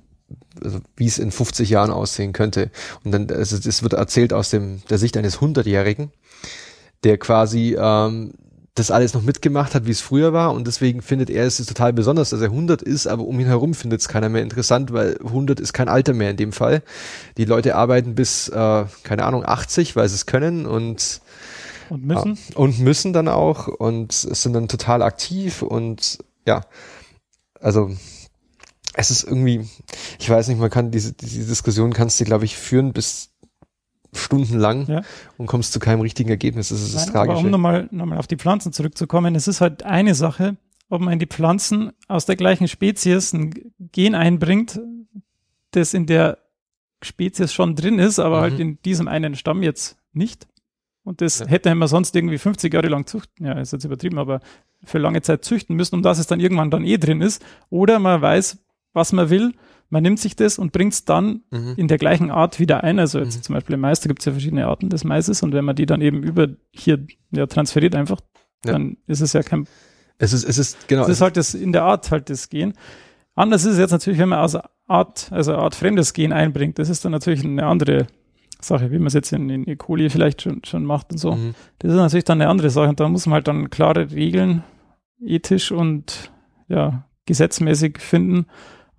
also 0.64 0.80
wie 0.96 1.06
es 1.08 1.20
in 1.20 1.32
50 1.32 1.70
Jahren 1.70 1.92
aussehen 1.92 2.34
könnte. 2.34 2.72
Und 3.04 3.12
dann, 3.12 3.30
also 3.32 3.58
es 3.58 3.84
wird 3.84 3.94
erzählt 3.94 4.34
aus 4.34 4.50
dem, 4.50 4.82
der 4.90 4.98
Sicht 4.98 5.18
eines 5.18 5.42
Hundertjährigen, 5.42 6.12
der 7.04 7.18
quasi 7.18 7.76
ähm, 7.80 8.34
das 8.76 8.92
alles 8.92 9.14
noch 9.14 9.22
mitgemacht 9.24 9.76
hat, 9.76 9.86
wie 9.86 9.92
es 9.92 10.02
früher 10.02 10.32
war 10.32 10.54
und 10.54 10.66
deswegen 10.66 11.02
findet 11.02 11.30
er 11.30 11.46
es 11.46 11.60
ist 11.60 11.68
total 11.68 11.92
besonders, 11.92 12.30
dass 12.30 12.40
er 12.42 12.48
100 12.48 12.82
ist, 12.82 13.08
aber 13.08 13.24
um 13.26 13.40
ihn 13.40 13.48
herum 13.48 13.74
findet 13.74 14.00
es 14.00 14.08
keiner 14.08 14.30
mehr 14.30 14.42
interessant, 14.42 14.94
weil 14.94 15.18
100 15.24 15.60
ist 15.60 15.74
kein 15.74 15.90
Alter 15.90 16.14
mehr 16.14 16.32
in 16.32 16.38
dem 16.38 16.54
Fall. 16.54 16.82
Die 17.38 17.46
Leute 17.46 17.76
arbeiten 17.76 18.16
bis, 18.16 18.48
äh, 18.48 18.86
keine 19.04 19.26
Ahnung, 19.26 19.44
80, 19.46 19.96
weil 19.96 20.08
sie 20.08 20.16
es 20.16 20.26
können 20.26 20.66
und 20.66 21.22
Und 21.90 22.06
müssen. 22.06 22.36
ja, 22.36 22.56
und 22.56 22.80
müssen 22.80 23.12
dann 23.12 23.28
auch 23.28 23.68
und 23.68 24.14
sind 24.14 24.54
dann 24.54 24.68
total 24.68 25.02
aktiv 25.02 25.62
und 25.62 26.20
ja, 26.46 26.62
also 27.60 27.92
es 29.00 29.12
ist 29.12 29.24
irgendwie, 29.24 29.68
ich 30.20 30.30
weiß 30.30 30.48
nicht, 30.50 30.60
man 30.60 30.70
kann 30.70 30.92
diese, 30.92 31.14
diese 31.14 31.48
Diskussion 31.48 31.94
kannst 31.94 32.20
du, 32.20 32.26
glaube 32.26 32.46
ich, 32.46 32.58
führen 32.58 32.92
bis 32.94 33.32
stundenlang 34.14 34.88
Ja. 34.88 35.02
und 35.38 35.46
kommst 35.48 35.72
zu 35.74 35.80
keinem 35.80 36.02
richtigen 36.02 36.30
Ergebnis. 36.30 36.70
Das 36.70 36.82
ist 36.82 36.96
das 36.96 37.06
Nein, 37.08 37.16
aber 37.16 37.26
Tragische. 37.28 37.46
um 37.46 37.52
nochmal 37.52 37.88
noch 37.92 38.06
mal 38.06 38.18
auf 38.18 38.28
die 38.28 38.38
Pflanzen 38.38 38.74
zurückzukommen, 38.74 39.36
es 39.36 39.48
ist 39.48 39.62
halt 39.62 39.84
eine 39.84 40.16
Sache, 40.16 40.58
ob 40.90 41.02
man 41.02 41.14
in 41.14 41.20
die 41.20 41.28
Pflanzen 41.28 41.92
aus 42.08 42.26
der 42.26 42.36
gleichen 42.36 42.68
Spezies 42.68 43.34
ein 43.34 43.54
Gen 43.92 44.16
einbringt, 44.16 44.80
das 45.72 45.94
in 45.94 46.08
der 46.08 46.40
Spezies 47.04 47.54
schon 47.54 47.76
drin 47.76 48.00
ist, 48.00 48.20
aber 48.20 48.38
Mhm. 48.38 48.42
halt 48.42 48.60
in 48.60 48.82
diesem 48.82 49.08
einen 49.08 49.36
Stamm 49.36 49.62
jetzt 49.64 49.98
nicht. 50.12 50.48
Und 51.04 51.22
das 51.22 51.40
Ja. 51.40 51.48
hätte 51.48 51.74
man 51.76 51.88
sonst 51.88 52.16
irgendwie 52.16 52.38
50 52.40 52.74
Jahre 52.74 52.88
lang 52.90 53.06
züchten, 53.06 53.46
ja, 53.46 53.54
ist 53.54 53.72
jetzt 53.72 53.86
übertrieben, 53.86 54.18
aber 54.18 54.42
für 54.84 54.98
lange 54.98 55.22
Zeit 55.22 55.46
züchten 55.46 55.76
müssen, 55.76 55.96
um 55.96 56.02
dass 56.02 56.18
es 56.20 56.28
dann 56.28 56.40
irgendwann 56.40 56.72
dann 56.72 56.84
eh 56.84 56.98
drin 56.98 57.22
ist. 57.22 57.44
Oder 57.70 58.00
man 58.00 58.22
weiß, 58.22 58.58
was 58.94 59.12
man 59.14 59.30
will, 59.30 59.54
man 59.90 60.04
nimmt 60.04 60.20
sich 60.20 60.36
das 60.36 60.60
und 60.60 60.72
bringt 60.72 60.94
es 60.94 61.06
dann 61.06 61.42
Mhm. 61.52 61.74
in 61.78 61.88
der 61.88 61.98
gleichen 61.98 62.30
Art 62.32 62.60
wieder 62.60 62.84
ein. 62.84 63.00
Also 63.00 63.20
jetzt 63.20 63.38
Mhm. 63.38 63.42
zum 63.44 63.54
Beispiel 63.56 63.74
im 63.76 63.82
Mais, 63.82 64.00
da 64.02 64.08
gibt 64.08 64.20
es 64.20 64.26
ja 64.26 64.32
verschiedene 64.32 64.68
Arten 64.68 64.90
des 64.90 65.04
Maises 65.04 65.42
und 65.44 65.54
wenn 65.54 65.66
man 65.66 65.76
die 65.76 65.86
dann 65.86 66.02
eben 66.02 66.24
über 66.24 66.48
hier 66.72 67.06
ja, 67.32 67.46
transferiert 67.48 67.96
einfach, 67.96 68.20
Ja. 68.66 68.74
dann 68.74 68.98
ist 69.08 69.22
es 69.22 69.34
ja 69.34 69.42
kein, 69.44 69.68
Es 70.18 70.34
ist, 70.34 70.44
es 70.44 70.58
ist, 70.58 70.88
genau. 70.88 71.02
das 71.04 71.12
ist 71.12 71.22
halt 71.22 71.38
das 71.38 71.54
in 71.54 71.72
der 71.72 71.84
Art 71.84 72.12
halt 72.12 72.30
das 72.30 72.50
Gen. 72.50 72.74
Anders 73.36 73.64
ist 73.66 73.74
es 73.74 73.80
jetzt 73.80 73.92
natürlich, 73.92 74.20
wenn 74.20 74.30
man 74.30 74.40
aus 74.40 74.58
Art, 74.86 75.30
also 75.32 75.56
Art 75.56 75.76
fremdes 75.76 76.14
Gen 76.14 76.34
einbringt. 76.34 76.78
Das 76.78 76.90
ist 76.90 77.06
dann 77.06 77.12
natürlich 77.14 77.44
eine 77.46 77.66
andere 77.66 78.08
Sache, 78.60 78.92
wie 78.92 78.98
man 78.98 79.08
es 79.08 79.14
jetzt 79.14 79.32
in, 79.32 79.50
in 79.50 79.66
E. 79.68 79.76
coli 79.78 80.10
vielleicht 80.10 80.42
schon, 80.42 80.62
schon 80.66 80.84
macht 80.84 81.12
und 81.14 81.18
so. 81.20 81.32
Mhm. 81.36 81.56
Das 81.80 81.92
ist 81.92 81.98
natürlich 81.98 82.26
dann 82.26 82.42
eine 82.42 82.50
andere 82.50 82.70
Sache 82.70 82.90
und 82.90 83.00
da 83.00 83.08
muss 83.08 83.26
man 83.28 83.36
halt 83.36 83.48
dann 83.48 83.70
klare 83.70 84.12
Regeln, 84.12 84.64
ethisch 85.24 85.72
und 85.72 86.32
ja, 86.68 87.08
gesetzmäßig 87.26 88.00
finden, 88.00 88.48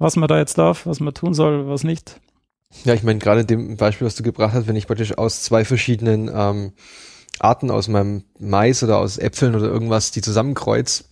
was 0.00 0.16
man 0.16 0.28
da 0.28 0.38
jetzt 0.38 0.58
darf, 0.58 0.86
was 0.86 0.98
man 0.98 1.14
tun 1.14 1.34
soll, 1.34 1.68
was 1.68 1.84
nicht. 1.84 2.20
Ja, 2.84 2.94
ich 2.94 3.02
meine, 3.02 3.18
gerade 3.18 3.44
dem 3.44 3.76
Beispiel, 3.76 4.06
was 4.06 4.16
du 4.16 4.22
gebracht 4.22 4.54
hast, 4.54 4.66
wenn 4.66 4.76
ich 4.76 4.86
praktisch 4.86 5.16
aus 5.16 5.42
zwei 5.42 5.64
verschiedenen 5.64 6.30
ähm, 6.34 6.72
Arten 7.38 7.70
aus 7.70 7.86
meinem 7.88 8.24
Mais 8.38 8.82
oder 8.82 8.98
aus 8.98 9.18
Äpfeln 9.18 9.54
oder 9.54 9.66
irgendwas 9.66 10.10
die 10.10 10.22
zusammenkreuz, 10.22 11.04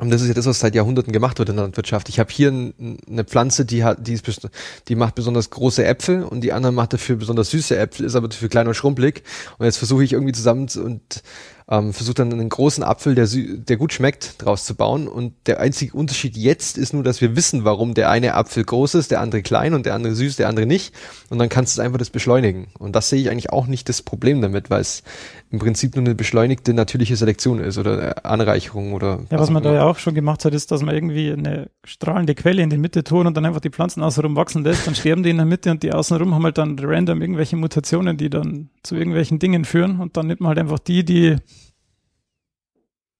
und 0.00 0.10
das 0.10 0.22
ist 0.22 0.28
ja 0.28 0.34
das, 0.34 0.46
was 0.46 0.58
seit 0.58 0.74
Jahrhunderten 0.74 1.12
gemacht 1.12 1.38
wird 1.38 1.50
in 1.50 1.56
der 1.56 1.66
Landwirtschaft. 1.66 2.08
Ich 2.08 2.18
habe 2.18 2.32
hier 2.32 2.48
eine 2.48 3.24
Pflanze, 3.24 3.64
die 3.64 3.84
hat, 3.84 4.04
die, 4.04 4.14
ist, 4.14 4.48
die 4.88 4.96
macht 4.96 5.14
besonders 5.14 5.50
große 5.50 5.84
Äpfel 5.84 6.24
und 6.24 6.40
die 6.40 6.52
andere 6.52 6.72
macht 6.72 6.94
dafür 6.94 7.14
besonders 7.14 7.50
süße 7.50 7.76
Äpfel, 7.76 8.04
ist 8.04 8.16
aber 8.16 8.26
dafür 8.26 8.48
klein 8.48 8.66
und 8.66 8.74
schrumpelig. 8.74 9.22
Und 9.58 9.66
jetzt 9.66 9.76
versuche 9.76 10.02
ich 10.02 10.12
irgendwie 10.12 10.32
zusammen 10.32 10.66
zu, 10.66 10.82
und 10.82 11.22
ähm, 11.68 11.94
versuche 11.94 12.14
dann 12.14 12.32
einen 12.32 12.48
großen 12.48 12.84
Apfel, 12.84 13.14
der, 13.14 13.26
der 13.26 13.76
gut 13.76 13.92
schmeckt, 13.92 14.42
draus 14.44 14.64
zu 14.64 14.74
bauen. 14.74 15.08
Und 15.08 15.32
der 15.46 15.60
einzige 15.60 15.96
Unterschied 15.96 16.36
jetzt 16.36 16.76
ist 16.76 16.92
nur, 16.92 17.02
dass 17.02 17.20
wir 17.20 17.36
wissen, 17.36 17.64
warum 17.64 17.94
der 17.94 18.10
eine 18.10 18.34
Apfel 18.34 18.64
groß 18.64 18.94
ist, 18.96 19.10
der 19.10 19.20
andere 19.20 19.42
klein 19.42 19.72
und 19.72 19.86
der 19.86 19.94
andere 19.94 20.14
süß, 20.14 20.36
der 20.36 20.48
andere 20.48 20.66
nicht. 20.66 20.94
Und 21.30 21.38
dann 21.38 21.48
kannst 21.48 21.78
du 21.78 21.82
einfach 21.82 21.98
das 21.98 22.10
beschleunigen. 22.10 22.66
Und 22.78 22.94
das 22.94 23.08
sehe 23.08 23.20
ich 23.20 23.30
eigentlich 23.30 23.50
auch 23.50 23.66
nicht 23.66 23.88
das 23.88 24.02
Problem 24.02 24.42
damit, 24.42 24.68
weil 24.68 24.82
es 24.82 25.02
im 25.50 25.58
Prinzip 25.58 25.94
nur 25.94 26.04
eine 26.04 26.14
beschleunigte 26.14 26.74
natürliche 26.74 27.16
Selektion 27.16 27.60
ist 27.60 27.78
oder 27.78 28.08
äh, 28.08 28.14
Anreicherung 28.24 28.92
oder 28.92 29.20
Ja, 29.30 29.38
was 29.38 29.48
auch 29.48 29.52
man 29.52 29.62
da 29.62 29.72
ja 29.72 29.84
auch 29.84 29.98
schon 29.98 30.14
gemacht 30.14 30.44
hat, 30.44 30.52
ist, 30.52 30.70
dass 30.70 30.82
man 30.82 30.94
irgendwie 30.94 31.32
eine 31.32 31.70
strahlende 31.84 32.34
Quelle 32.34 32.62
in 32.62 32.70
die 32.70 32.76
Mitte 32.76 33.04
tun 33.04 33.26
und 33.26 33.36
dann 33.36 33.46
einfach 33.46 33.60
die 33.60 33.70
Pflanzen 33.70 34.02
außenrum 34.02 34.36
wachsen 34.36 34.64
lässt, 34.64 34.86
dann 34.86 34.94
sterben 34.94 35.22
die 35.22 35.30
in 35.30 35.36
der 35.36 35.46
Mitte 35.46 35.70
und 35.70 35.82
die 35.82 35.92
außenrum 35.92 36.34
haben 36.34 36.44
halt 36.44 36.58
dann 36.58 36.76
random 36.78 37.22
irgendwelche 37.22 37.56
Mutationen, 37.56 38.16
die 38.16 38.30
dann 38.30 38.68
zu 38.82 38.96
irgendwelchen 38.96 39.38
Dingen 39.38 39.64
führen 39.64 40.00
und 40.00 40.16
dann 40.16 40.26
nimmt 40.26 40.40
man 40.40 40.48
halt 40.48 40.58
einfach 40.58 40.80
die, 40.80 41.04
die 41.04 41.36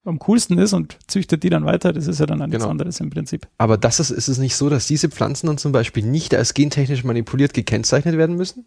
am 0.05 0.19
coolsten 0.21 0.59
ist 0.59 0.73
und 0.73 0.99
züchtet 1.07 1.43
die 1.43 1.51
dann 1.51 1.65
weiter. 1.65 1.93
Das 1.93 2.07
ist 2.07 2.21
ja 2.21 2.27
dann 2.27 2.39
nichts 2.39 2.53
Genau. 2.53 2.69
anderes 2.69 3.01
im 3.01 3.11
Prinzip. 3.11 3.47
Aber 3.59 3.77
das 3.79 4.01
ist, 4.01 4.11
ist 4.11 4.29
es 4.29 4.39
nicht 4.39 4.55
so, 4.57 4.69
dass 4.69 4.87
diese 4.87 5.09
Pflanzen 5.09 5.47
dann 5.47 5.59
zum 5.59 5.73
Beispiel 5.73 6.05
nicht 6.05 6.35
als 6.35 6.55
gentechnisch 6.55 7.05
manipuliert 7.05 7.55
gekennzeichnet 7.55 8.17
werden 8.19 8.37
müssen? 8.37 8.67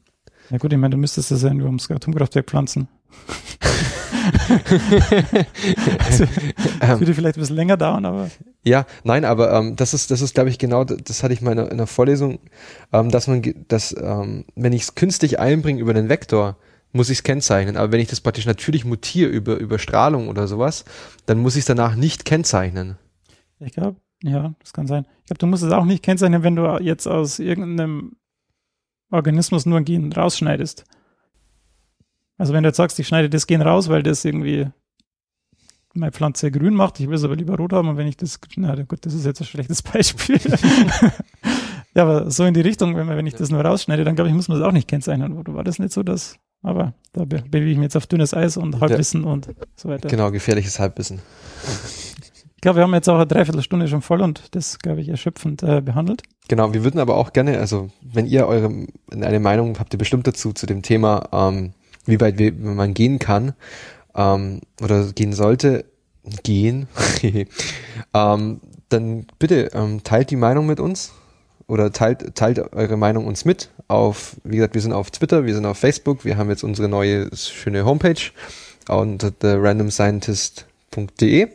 Ja 0.49 0.57
gut, 0.57 0.71
ich 0.71 0.79
meine, 0.79 0.91
du 0.95 0.97
müsstest 0.97 1.29
das 1.31 1.43
ja 1.43 1.53
nur 1.53 1.65
ums 1.67 1.91
Atomkraftwerk 1.91 2.47
pflanzen. 2.47 2.88
also, 6.05 6.25
das 6.25 6.89
Ähm, 6.89 6.99
würde 6.99 7.13
vielleicht 7.13 7.38
ein 7.38 7.41
bisschen 7.41 7.55
länger 7.55 7.77
dauern, 7.77 8.05
aber 8.05 8.29
Ja, 8.63 8.85
nein, 9.03 9.25
aber 9.25 9.53
ähm, 9.53 9.75
das 9.75 9.93
ist, 9.93 10.11
das 10.11 10.21
ist, 10.21 10.33
glaube 10.35 10.49
ich, 10.49 10.57
genau, 10.59 10.83
das 10.83 11.23
hatte 11.23 11.33
ich 11.33 11.41
mal 11.41 11.51
in 11.53 11.59
einer 11.59 11.88
Vorlesung, 11.88 12.39
ähm, 12.93 13.09
dass 13.11 13.27
man, 13.27 13.41
dass, 13.67 13.95
ähm, 13.99 14.45
wenn 14.55 14.73
ich 14.73 14.83
es 14.83 14.95
künstlich 14.95 15.39
einbringe 15.39 15.79
über 15.81 15.93
den 15.93 16.09
Vektor, 16.09 16.57
muss 16.91 17.09
ich 17.09 17.19
es 17.19 17.23
kennzeichnen. 17.23 17.77
Aber 17.77 17.91
wenn 17.91 17.99
ich 17.99 18.07
das 18.07 18.21
praktisch 18.21 18.45
natürlich 18.45 18.85
mutiere 18.85 19.29
über, 19.29 19.57
über 19.57 19.79
Strahlung 19.79 20.29
oder 20.29 20.47
sowas, 20.47 20.85
dann 21.25 21.39
muss 21.39 21.55
ich 21.55 21.61
es 21.61 21.65
danach 21.65 21.95
nicht 21.95 22.25
kennzeichnen. 22.25 22.97
Ich 23.59 23.73
glaube, 23.73 23.99
ja, 24.23 24.53
das 24.59 24.73
kann 24.73 24.88
sein. 24.88 25.05
Ich 25.21 25.27
glaube, 25.27 25.39
du 25.39 25.47
musst 25.47 25.63
es 25.63 25.71
auch 25.71 25.85
nicht 25.85 26.03
kennzeichnen, 26.03 26.43
wenn 26.43 26.55
du 26.55 26.77
jetzt 26.81 27.07
aus 27.07 27.39
irgendeinem 27.39 28.15
Organismus 29.11 29.65
nur 29.65 29.77
ein 29.77 29.85
Gen 29.85 30.11
rausschneidest. 30.11 30.85
Also 32.38 32.53
wenn 32.53 32.63
du 32.63 32.69
jetzt 32.69 32.77
sagst, 32.77 32.99
ich 32.99 33.07
schneide 33.07 33.29
das 33.29 33.47
Gen 33.47 33.61
raus, 33.61 33.89
weil 33.89 34.03
das 34.03 34.25
irgendwie 34.25 34.67
meine 35.93 36.11
Pflanze 36.11 36.51
grün 36.51 36.75
macht, 36.75 36.99
ich 36.99 37.07
will 37.07 37.15
es 37.15 37.23
aber 37.23 37.35
lieber 37.35 37.57
rot 37.57 37.73
haben 37.73 37.89
und 37.89 37.97
wenn 37.97 38.07
ich 38.07 38.17
das, 38.17 38.39
na 38.55 38.75
gut, 38.83 39.05
das 39.05 39.15
ist 39.15 39.25
jetzt 39.25 39.41
ein 39.41 39.45
schlechtes 39.45 39.81
Beispiel. 39.81 40.39
ja, 41.95 42.03
aber 42.03 42.29
so 42.29 42.45
in 42.45 42.53
die 42.53 42.61
Richtung, 42.61 42.95
wenn, 42.95 43.07
man, 43.07 43.17
wenn 43.17 43.25
ich 43.25 43.33
das 43.33 43.49
nur 43.49 43.61
rausschneide, 43.61 44.03
dann 44.03 44.15
glaube 44.15 44.29
ich, 44.29 44.35
muss 44.35 44.47
man 44.47 44.59
es 44.59 44.63
auch 44.63 44.71
nicht 44.71 44.88
kennzeichnen. 44.88 45.33
Oder 45.33 45.55
war 45.55 45.63
das 45.63 45.79
nicht 45.79 45.91
so, 45.91 46.03
dass, 46.03 46.38
aber 46.62 46.93
da 47.14 47.26
be 47.26 47.43
bewege 47.49 47.72
ich 47.72 47.78
mich 47.78 47.86
jetzt 47.86 47.97
auf 47.97 48.08
dünnes 48.08 48.34
Eis 48.34 48.58
und 48.58 48.80
Halbwissen 48.80 49.24
und 49.24 49.49
so 49.76 49.89
weiter. 49.89 50.08
Genau, 50.10 50.32
gefährliches 50.32 50.80
Halbwissen. 50.80 51.22
Ich 52.55 52.62
glaube, 52.62 52.78
wir 52.78 52.84
haben 52.84 52.93
jetzt 52.93 53.08
auch 53.08 53.16
eine 53.16 53.28
Dreiviertelstunde 53.28 53.88
schon 53.88 54.01
voll 54.01 54.22
und 54.22 54.55
das, 54.55 54.80
glaube 54.80 55.01
ich, 55.01 55.10
erschöpfend 55.10 55.62
äh, 55.62 55.82
behandelt. 55.82 56.24
Genau, 56.47 56.74
wir 56.74 56.84
würden 56.84 56.99
aber 56.99 57.16
auch 57.16 57.32
gerne, 57.32 57.60
also 57.60 57.89
wenn 58.01 58.26
ihr 58.26 58.47
eure 58.47 58.88
eine 59.12 59.39
Meinung 59.39 59.78
habt 59.80 59.93
ihr 59.93 59.99
bestimmt 59.99 60.26
dazu 60.26 60.53
zu 60.53 60.66
dem 60.66 60.82
Thema, 60.82 61.30
ähm, 61.32 61.74
wie 62.05 62.20
weit 62.20 62.39
wir, 62.39 62.53
man 62.53 62.93
gehen 62.93 63.20
kann 63.20 63.53
ähm, 64.16 64.62
oder 64.82 65.05
gehen 65.14 65.34
sollte, 65.34 65.86
gehen, 66.43 66.88
ähm, 68.14 68.62
dann 68.89 69.28
bitte 69.38 69.70
ähm, 69.74 70.03
teilt 70.03 70.32
die 70.32 70.36
Meinung 70.36 70.66
mit 70.66 70.80
uns. 70.80 71.14
Oder 71.68 71.91
teilt, 71.91 72.36
teilt 72.36 72.74
eure 72.74 72.97
Meinung 72.97 73.28
uns 73.28 73.45
mit. 73.45 73.70
Auf, 73.88 74.38
wie 74.43 74.55
gesagt, 74.57 74.74
wir 74.74 74.82
sind 74.82 74.93
auf 74.93 75.11
Twitter, 75.11 75.45
wir 75.45 75.53
sind 75.53 75.65
auf 75.65 75.78
Facebook, 75.78 76.26
wir 76.26 76.38
haben 76.38 76.49
jetzt 76.49 76.63
unsere 76.63 76.89
neue 76.89 77.30
schöne 77.36 77.86
Homepage 77.86 78.32
unter 78.88 79.38
therandomscientist.de. 79.38 81.49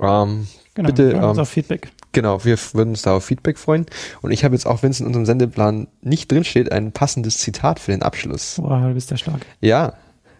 Ähm, 0.00 0.46
Genau, 0.74 0.88
bitte, 0.88 1.08
wir 1.08 1.16
freuen 1.16 1.30
uns 1.30 1.38
ähm, 1.38 1.42
auf 1.42 1.48
Feedback. 1.48 1.92
Genau, 2.12 2.44
wir 2.44 2.58
würden 2.72 2.90
uns 2.90 3.02
da 3.02 3.16
auf 3.16 3.24
Feedback 3.24 3.58
freuen. 3.58 3.86
Und 4.22 4.30
ich 4.30 4.44
habe 4.44 4.54
jetzt 4.54 4.66
auch, 4.66 4.82
wenn 4.82 4.90
es 4.90 5.00
in 5.00 5.06
unserem 5.06 5.26
Sendeplan 5.26 5.88
nicht 6.00 6.30
drinsteht, 6.30 6.72
ein 6.72 6.92
passendes 6.92 7.38
Zitat 7.38 7.78
für 7.78 7.92
den 7.92 8.02
Abschluss. 8.02 8.56
Boah, 8.56 8.80
du 8.80 8.94
bist 8.94 9.10
ja 9.10 9.16
stark. 9.16 9.46
Ja, 9.60 9.94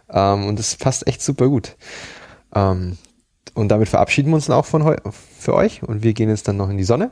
ähm, 0.08 0.46
und 0.46 0.58
das 0.58 0.76
passt 0.76 1.06
echt 1.06 1.22
super 1.22 1.48
gut. 1.48 1.76
Ähm, 2.54 2.96
und 3.54 3.68
damit 3.68 3.88
verabschieden 3.88 4.30
wir 4.30 4.36
uns 4.36 4.46
dann 4.46 4.56
auch 4.56 4.66
von 4.66 4.96
für 5.38 5.54
euch 5.54 5.82
und 5.82 6.02
wir 6.02 6.12
gehen 6.12 6.28
jetzt 6.28 6.48
dann 6.48 6.56
noch 6.56 6.70
in 6.70 6.78
die 6.78 6.84
Sonne. 6.84 7.10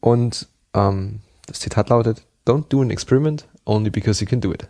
Und 0.00 0.48
ähm, 0.74 1.20
das 1.46 1.60
Zitat 1.60 1.88
lautet, 1.88 2.24
Don't 2.46 2.68
do 2.68 2.80
an 2.80 2.90
experiment 2.90 3.46
only 3.64 3.90
because 3.90 4.20
you 4.20 4.28
can 4.28 4.40
do 4.40 4.52
it. 4.52 4.68